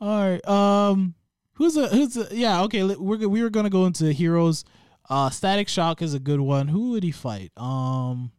[0.00, 0.46] All right.
[0.48, 1.14] Um,
[1.54, 2.62] who's a who's a yeah?
[2.62, 4.64] Okay, we're we were gonna go into heroes.
[5.08, 6.68] Uh, Static Shock is a good one.
[6.68, 7.52] Who would he fight?
[7.56, 8.32] Um,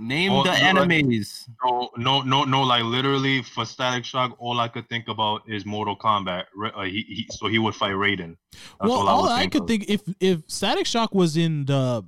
[0.00, 1.48] Name Oh, the enemies.
[1.64, 2.62] No, no, no, no.
[2.62, 6.44] Like literally, for Static Shock, all I could think about is Mortal Kombat.
[6.74, 8.36] Uh, he, he, so he would fight Raiden.
[8.52, 9.68] That's well, all would I, could of.
[9.68, 12.04] think if if Static Shock was in the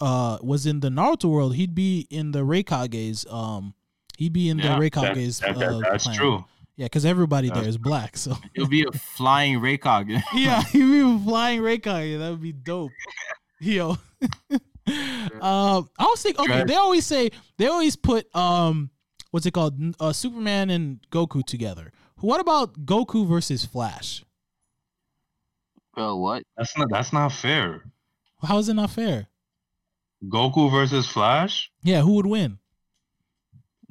[0.00, 3.26] uh was in the Naruto world, he'd be in the Raikage's.
[3.30, 3.74] Um,
[4.18, 5.38] he'd be in Yeah, the that- Raikage's.
[5.40, 6.16] that- that- uh, that's clan.
[6.16, 6.44] true.
[6.76, 8.16] Yeah, because everybody there That's is black.
[8.16, 10.22] So he'll be a flying Raikage.
[10.34, 12.18] yeah, he'd be a flying Reikage.
[12.18, 12.90] That would be dope.
[13.60, 13.98] Yo.
[15.40, 16.50] um, I was thinking.
[16.50, 18.90] Okay, they always say they always put um,
[19.30, 19.78] what's it called?
[19.98, 21.92] Uh, Superman and Goku together.
[22.16, 24.24] What about Goku versus Flash?
[25.94, 26.44] Bro, what?
[26.56, 27.84] That's not that's not fair.
[28.42, 29.28] How is it not fair?
[30.24, 31.70] Goku versus Flash.
[31.82, 32.58] Yeah, who would win?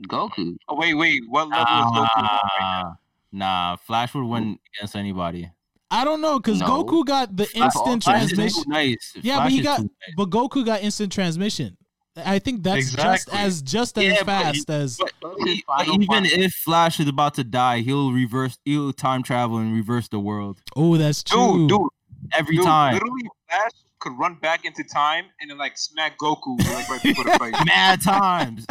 [0.07, 0.55] Goku.
[0.67, 1.21] Oh, wait, wait.
[1.27, 2.97] What level is Goku on right now?
[3.31, 5.49] Nah, nah, Flash would win against anybody.
[5.91, 6.84] I don't know because No.
[6.84, 8.64] Goku got the instant Flash transmission.
[8.68, 9.14] nice.
[9.22, 9.90] Yeah, Flash but he got, nice.
[10.18, 11.78] but Goku got instant transmission.
[12.16, 14.98] I think that's just as just as Yeah, but fast as.
[14.98, 16.34] But, Goku's e- but final even fight.
[16.34, 18.57] if Flash is about to die, he'll reverse.
[18.66, 21.68] He'll time travel and reverse the world Oh, that's true.
[21.68, 21.88] Dude, dude,
[22.34, 22.94] every dude, time.
[22.95, 27.24] literally, Flash could run back into time and then like smack Goku like right before
[27.26, 27.53] the fight.
[27.66, 28.66] Mad times.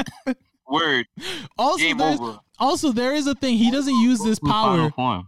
[0.69, 1.07] Word,
[1.59, 2.39] Also, game there's, over.
[2.59, 5.23] also there is a thing he doesn't use this Goku's final power.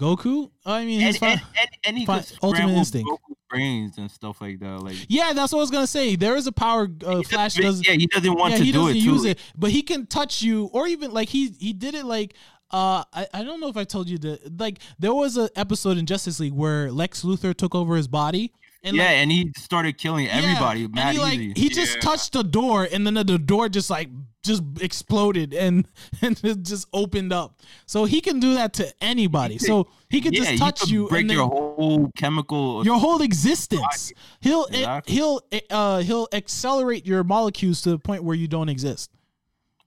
[0.00, 0.50] Goku.
[0.64, 2.06] I mean, his and, and, and, and he
[2.42, 3.10] Ultimate Instinct.
[3.50, 4.80] Brains and stuff like that.
[4.80, 6.14] Like yeah, that's what I was gonna say.
[6.16, 8.78] There is a power uh, Flash doesn't- Yeah, he doesn't want yeah, to he do
[8.78, 9.00] doesn't it.
[9.00, 9.28] use too.
[9.30, 12.34] it, but he can touch you, or even like he he did it like
[12.72, 15.98] uh I, I don't know if I told you that like there was an episode
[15.98, 18.52] in Justice League where Lex Luthor took over his body.
[18.84, 20.84] And yeah, like, and he started killing yeah, everybody.
[20.84, 21.60] and Mad he like easy.
[21.60, 22.00] he just Yeah.
[22.02, 24.08] touched the door, and then the, the door just like
[24.42, 25.86] just exploded and
[26.22, 27.60] and it just opened up.
[27.86, 29.58] So he can do that to anybody.
[29.58, 32.84] So he can yeah, just touch you break then your whole chemical.
[32.84, 34.12] your whole existence.
[34.40, 35.14] He'll Exactly.
[35.14, 35.40] he'll
[35.70, 39.10] uh he'll accelerate your molecules to the point where you don't exist.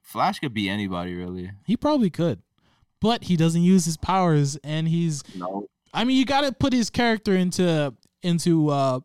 [0.02, 1.52] Flash could be anybody, really.
[1.66, 2.42] He probably could,
[3.02, 5.24] but he doesn't use his powers, and he's.
[5.36, 5.68] No.
[5.92, 9.00] I mean, you got to put his character into into uh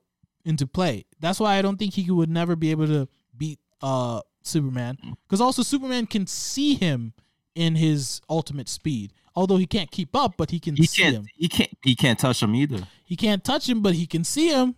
[0.45, 1.07] into play.
[1.21, 5.41] That's why I don't think he would never be able to beat uh Superman, because
[5.41, 7.13] also Superman can see him
[7.55, 9.13] in his ultimate speed.
[9.35, 11.27] Although he can't keep up, but he can He see him.
[11.37, 11.71] He can't.
[11.85, 12.89] He can't touch him either.
[13.05, 14.75] He can't touch him, but he can see him.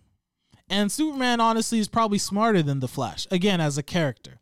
[0.69, 3.27] And Superman, honestly, is probably smarter than the Flash.
[3.31, 4.41] Again, as a character.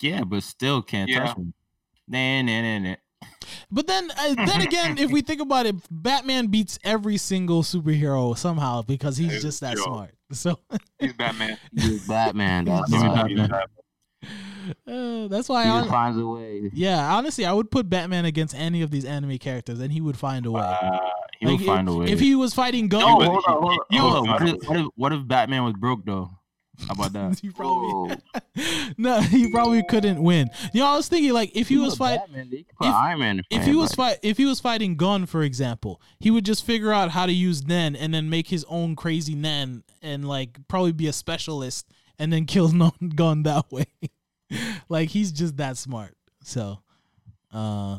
[0.00, 1.26] Yeah, but still can't Yeah.
[1.26, 1.54] touch him.
[2.08, 2.96] Nah, nah, nah, nah.
[3.70, 8.36] But then, uh, then again, if we think about it, Batman beats every single superhero
[8.36, 9.84] somehow because he's just that Yo.
[9.84, 10.14] smart.
[10.32, 10.58] So
[10.98, 11.58] He's Batman.
[11.76, 12.64] He's Batman.
[12.66, 13.14] That's Give me why.
[13.34, 13.50] Batman.
[14.86, 16.70] Uh, that's why, He I, finds a way.
[16.72, 20.16] yeah, honestly, I would put Batman against any of these anime characters, and he would
[20.16, 20.60] find a way.
[20.62, 20.98] Uh,
[21.40, 22.06] he Like, will find a way.
[22.06, 24.28] If he was fighting Gon, no, hold on, hold on, he hold on.
[24.28, 26.30] What if, what if what if Batman was broke though?
[26.88, 27.38] How about that?
[27.42, 28.16] he probably
[28.96, 30.48] no, he probably couldn't win.
[30.72, 32.32] You know, I was thinking like if he was fight, could
[32.78, 36.44] put if- if he was fight if he was fighting Gon, for example, he would
[36.44, 40.26] just figure out how to use Nen and then make his own crazy Nen and
[40.26, 41.86] like probably be a specialist
[42.18, 43.86] and then kill non Gon that way.
[44.88, 46.14] like he's just that smart.
[46.42, 46.78] So,
[47.52, 47.98] uh,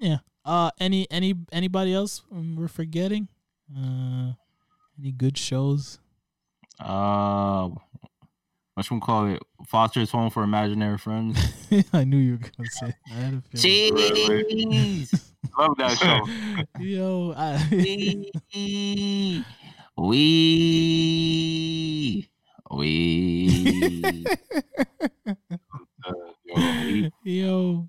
[0.00, 0.18] yeah.
[0.44, 3.28] Uh, any any anybody else we're forgetting?
[3.74, 4.32] Uh,
[4.98, 5.98] any good shows?
[6.78, 7.70] Uh,
[8.74, 9.42] what you call it?
[9.68, 11.38] Foster's Home for Imaginary Friends.
[11.92, 12.92] I knew you were gonna say.
[13.10, 14.44] I had a feeling.
[14.48, 15.32] Cheese.
[15.58, 16.82] Love that show.
[16.82, 17.58] Yo, I,
[19.96, 22.28] we
[22.76, 24.26] we we.
[26.44, 27.88] Yo, Yo,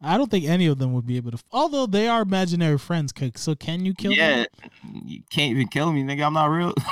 [0.00, 1.38] I don't think any of them would be able to.
[1.50, 4.18] Although they are imaginary friends, c- so can you kill them?
[4.18, 4.70] yeah, them?
[5.04, 6.26] you can't even kill me, nigga.
[6.26, 6.74] I'm not real.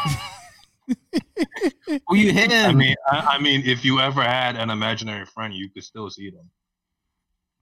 [2.09, 5.55] Who you hit I mean, I, I mean, if you ever had an imaginary friend,
[5.55, 6.51] you could still see them.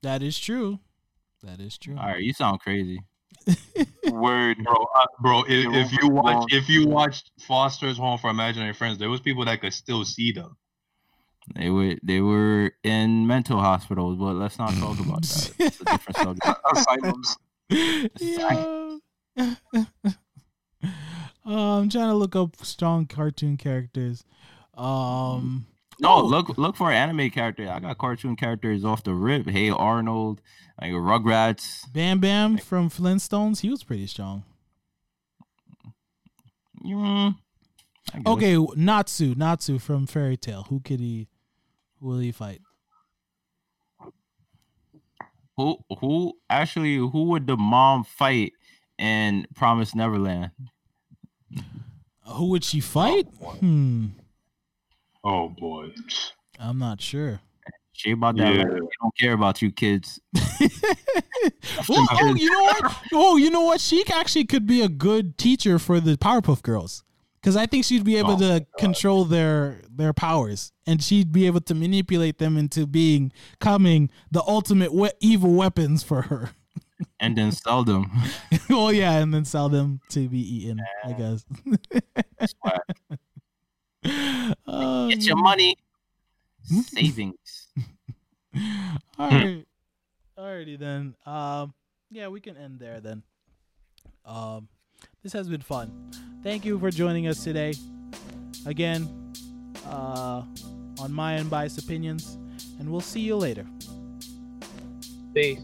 [0.01, 0.79] That is true.
[1.43, 1.95] That is true.
[1.97, 2.99] All right, you sound crazy.
[4.11, 4.57] Word.
[4.63, 8.73] Bro, uh, bro, if, You're if you watch, if you watched Foster's Home for Imaginary
[8.73, 10.57] Friends, there was people that could still see them.
[11.55, 15.53] They were they were in mental hospitals, but let's not talk about that.
[15.59, 16.59] It's a different subject.
[16.71, 17.37] Asylums.
[18.19, 18.99] Yo.
[19.37, 19.55] Uh,
[21.45, 24.23] I'm trying to look up strong cartoon characters.
[24.75, 25.65] Um,
[26.03, 26.25] No, Oh.
[26.25, 27.69] look look for an anime character.
[27.69, 29.47] I got cartoon characters off the rip.
[29.49, 30.41] Hey Arnold,
[30.81, 31.91] like Rugrats.
[31.93, 33.61] Bam Bam from Flintstones.
[33.61, 34.43] He was pretty strong.
[36.85, 37.35] Mm,
[38.27, 40.63] Okay, Natsu, Natsu from Fairy Tail.
[40.69, 41.29] Who could he?
[42.01, 42.59] Who will he fight?
[45.55, 48.53] Who who actually who would the mom fight
[48.97, 50.51] in Promise Neverland?
[52.25, 53.27] Who would she fight?
[53.59, 54.07] Hmm,
[55.23, 55.91] Oh boy.
[56.59, 57.39] I'm not sure.
[57.93, 58.53] She about that.
[58.55, 58.63] Yeah.
[58.63, 60.19] like, we don't care about you kids.
[60.37, 62.95] oh, oh, you know what?
[63.13, 63.79] Oh, you know what?
[63.79, 67.03] She actually could be a good teacher for the Powerpuff Girls
[67.39, 71.45] because I think she'd be able Oh, to control their their powers, and she'd be
[71.45, 76.51] able to manipulate them into being coming the ultimate we- evil weapons for her.
[77.19, 78.09] and then sell them.
[78.69, 80.81] well, yeah, and then sell them to be eaten.
[81.05, 81.45] I guess.
[84.03, 85.77] Get your money.
[86.63, 87.67] Savings.
[89.19, 89.65] All right.
[90.37, 91.15] Alrighty then.
[91.25, 91.73] Um
[92.13, 93.23] yeah, we can end there then.
[94.23, 94.67] Um,
[95.23, 96.11] this has been fun.
[96.43, 97.73] Thank you for joining us today.
[98.65, 99.33] Again,
[99.87, 100.43] uh,
[100.99, 102.37] on my unbiased opinions,
[102.79, 103.65] and we'll see you later.
[105.33, 105.59] Peace.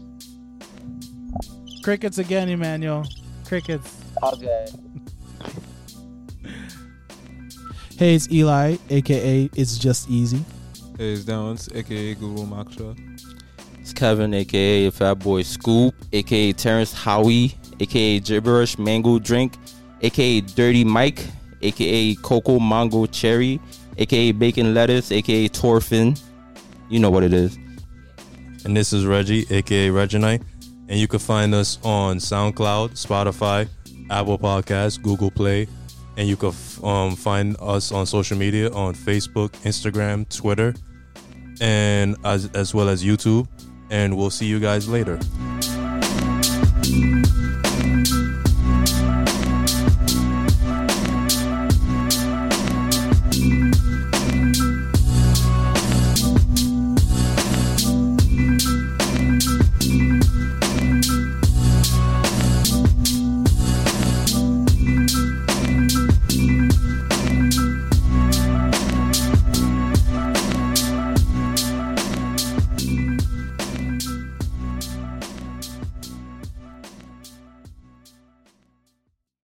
[1.84, 3.04] Crickets again, Emmanuel.
[3.46, 3.96] Crickets.
[4.22, 4.66] Okay.
[8.00, 10.42] Hey, it's Eli, aka It's Just Easy.
[10.96, 12.98] Hey, it's Downs, aka Google Moksha.
[13.78, 19.58] It's Kevin, aka Fat Boy Scoop, aka Terrence Howie, aka Gibberish Mango Drink,
[20.00, 21.26] aka Dirty Mike,
[21.60, 23.60] aka Cocoa Mango Cherry,
[23.98, 26.18] aka Bacon Lettuce, aka Torfin.
[26.88, 27.58] You know what it is.
[28.64, 30.42] And this is Reggie, aka Reginite.
[30.88, 33.68] And you can find us on SoundCloud, Spotify,
[34.08, 35.68] Apple Podcasts, Google Play.
[36.20, 36.52] And you can
[36.84, 40.74] um, find us on social media on Facebook, Instagram, Twitter,
[41.62, 43.48] and as, as well as YouTube.
[43.88, 45.18] And we'll see you guys later.